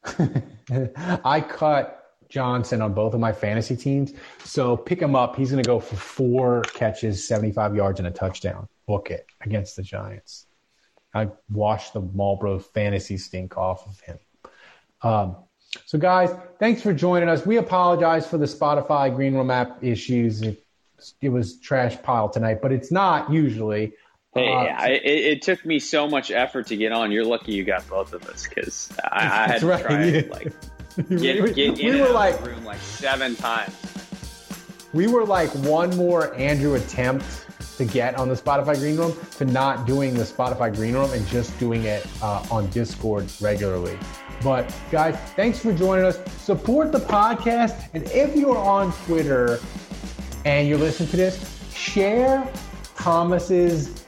I 1.24 1.42
caught 1.42 2.03
Johnson 2.34 2.82
on 2.82 2.94
both 2.96 3.14
of 3.14 3.20
my 3.20 3.32
fantasy 3.32 3.76
teams, 3.76 4.12
so 4.44 4.76
pick 4.76 5.00
him 5.00 5.16
up. 5.16 5.36
He's 5.36 5.52
gonna 5.52 5.62
go 5.62 5.80
for 5.80 5.96
four 5.96 6.64
catches, 6.74 7.28
seventy-five 7.28 7.76
yards, 7.76 8.00
and 8.00 8.08
a 8.08 8.12
touchdown. 8.12 8.68
Book 8.88 9.12
it 9.12 9.28
against 9.42 9.76
the 9.76 9.84
Giants. 9.84 10.48
I 11.14 11.30
washed 11.52 11.94
the 11.94 12.02
Marlboro 12.02 12.58
fantasy 12.58 13.18
stink 13.18 13.56
off 13.56 13.86
of 13.88 14.00
him. 14.00 14.18
Um, 15.04 15.36
so, 15.86 16.00
guys, 16.00 16.32
thanks 16.60 16.82
for 16.82 16.92
joining 16.92 17.30
us. 17.30 17.46
We 17.46 17.58
apologize 17.58 18.26
for 18.26 18.40
the 18.40 18.46
Spotify 18.46 19.16
Green 19.16 19.36
Room 19.36 19.52
app 19.52 19.84
issues. 19.84 20.42
It, 20.42 20.66
it 21.22 21.30
was 21.30 21.60
trash 21.60 22.02
pile 22.02 22.30
tonight, 22.30 22.64
but 22.64 22.72
it's 22.72 22.92
not 22.92 23.32
usually. 23.32 23.94
Hey, 24.34 24.52
uh, 24.52 24.56
I, 24.56 24.88
it, 24.90 25.26
it, 25.26 25.42
took 25.44 25.64
me 25.64 25.78
so 25.78 26.08
much 26.08 26.32
effort 26.32 26.66
to 26.68 26.76
get 26.76 26.92
on. 26.92 27.12
You're 27.12 27.26
lucky 27.26 27.54
you 27.54 27.64
got 27.64 27.88
both 27.88 28.14
of 28.14 28.28
us 28.28 28.48
because 28.48 28.92
I, 29.12 29.20
I, 29.20 29.22
had 29.48 29.60
to 29.60 29.68
right. 29.68 29.84
try 29.84 30.28
like 30.32 30.54
get, 31.10 31.56
get 31.56 31.78
we, 31.78 31.90
in 31.90 32.00
were 32.00 32.10
like, 32.10 32.46
room 32.46 32.64
like 32.64 32.80
seven 32.80 33.36
times. 33.36 33.74
We 34.94 35.08
were 35.08 35.26
like 35.26 35.50
one 35.66 35.96
more 35.96 36.36
Andrew 36.36 36.76
attempt 36.76 37.48
to 37.78 37.86
get 37.86 38.16
on 38.16 38.30
the 38.30 38.36
Spotify 38.36 38.78
Green 38.78 38.98
Room 38.98 39.16
to 39.38 39.46
not 39.46 39.88
doing 39.88 40.14
the 40.14 40.24
Spotify 40.24 40.74
Green 40.74 40.94
Room 40.94 41.12
and 41.12 41.26
just 41.28 41.58
doing 41.60 41.84
it 41.84 42.06
uh, 42.22 42.46
on 42.52 42.70
Discord 42.70 43.28
regularly. 43.42 43.98
But 44.44 44.74
guys, 44.92 45.16
thanks 45.36 45.60
for 45.60 45.74
joining 45.74 46.06
us. 46.06 46.20
Support 46.42 46.92
the 46.92 47.00
podcast. 47.00 47.90
And 47.94 48.04
if 48.12 48.36
you're 48.36 48.58
on 48.58 48.92
Twitter 49.06 49.60
and 50.46 50.68
you're 50.68 50.78
listening 50.78 51.10
to 51.10 51.18
this, 51.18 51.74
share 51.74 52.48
Thomas's 52.96 54.06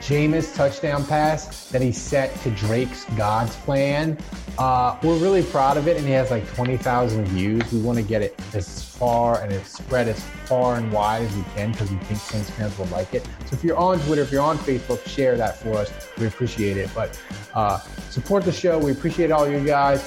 Jameis 0.00 0.54
touchdown 0.54 1.04
pass 1.06 1.68
that 1.70 1.82
he 1.82 1.92
set 1.92 2.34
to 2.40 2.50
Drake's 2.50 3.04
God's 3.16 3.56
plan. 3.56 4.16
Uh, 4.58 4.96
we're 5.02 5.18
really 5.18 5.42
proud 5.42 5.76
of 5.76 5.88
it, 5.88 5.96
and 5.96 6.06
he 6.06 6.12
has 6.12 6.30
like 6.30 6.46
20,000 6.54 7.24
views. 7.26 7.72
We 7.72 7.80
want 7.80 7.98
to 7.98 8.04
get 8.04 8.22
it 8.22 8.38
as 8.54 8.84
far 8.84 9.42
and 9.42 9.52
it's 9.52 9.76
spread 9.76 10.08
as 10.08 10.22
far 10.46 10.76
and 10.76 10.90
wide 10.92 11.22
as 11.22 11.36
we 11.36 11.42
can 11.54 11.72
because 11.72 11.90
we 11.90 11.96
think 11.98 12.20
Saints 12.20 12.50
fans 12.50 12.78
will 12.78 12.86
like 12.86 13.12
it. 13.14 13.24
So 13.46 13.56
if 13.56 13.64
you're 13.64 13.76
on 13.76 13.98
Twitter, 14.00 14.22
if 14.22 14.30
you're 14.30 14.42
on 14.42 14.58
Facebook, 14.58 15.06
share 15.06 15.36
that 15.36 15.58
for 15.58 15.74
us. 15.74 15.90
We 16.18 16.26
appreciate 16.26 16.76
it. 16.76 16.90
But 16.94 17.20
uh, 17.54 17.78
support 18.10 18.44
the 18.44 18.52
show. 18.52 18.78
We 18.78 18.92
appreciate 18.92 19.30
all 19.30 19.48
you 19.48 19.64
guys. 19.64 20.02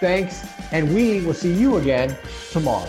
Thanks, 0.00 0.44
and 0.72 0.92
we 0.94 1.20
will 1.20 1.34
see 1.34 1.52
you 1.52 1.76
again 1.76 2.16
tomorrow. 2.50 2.88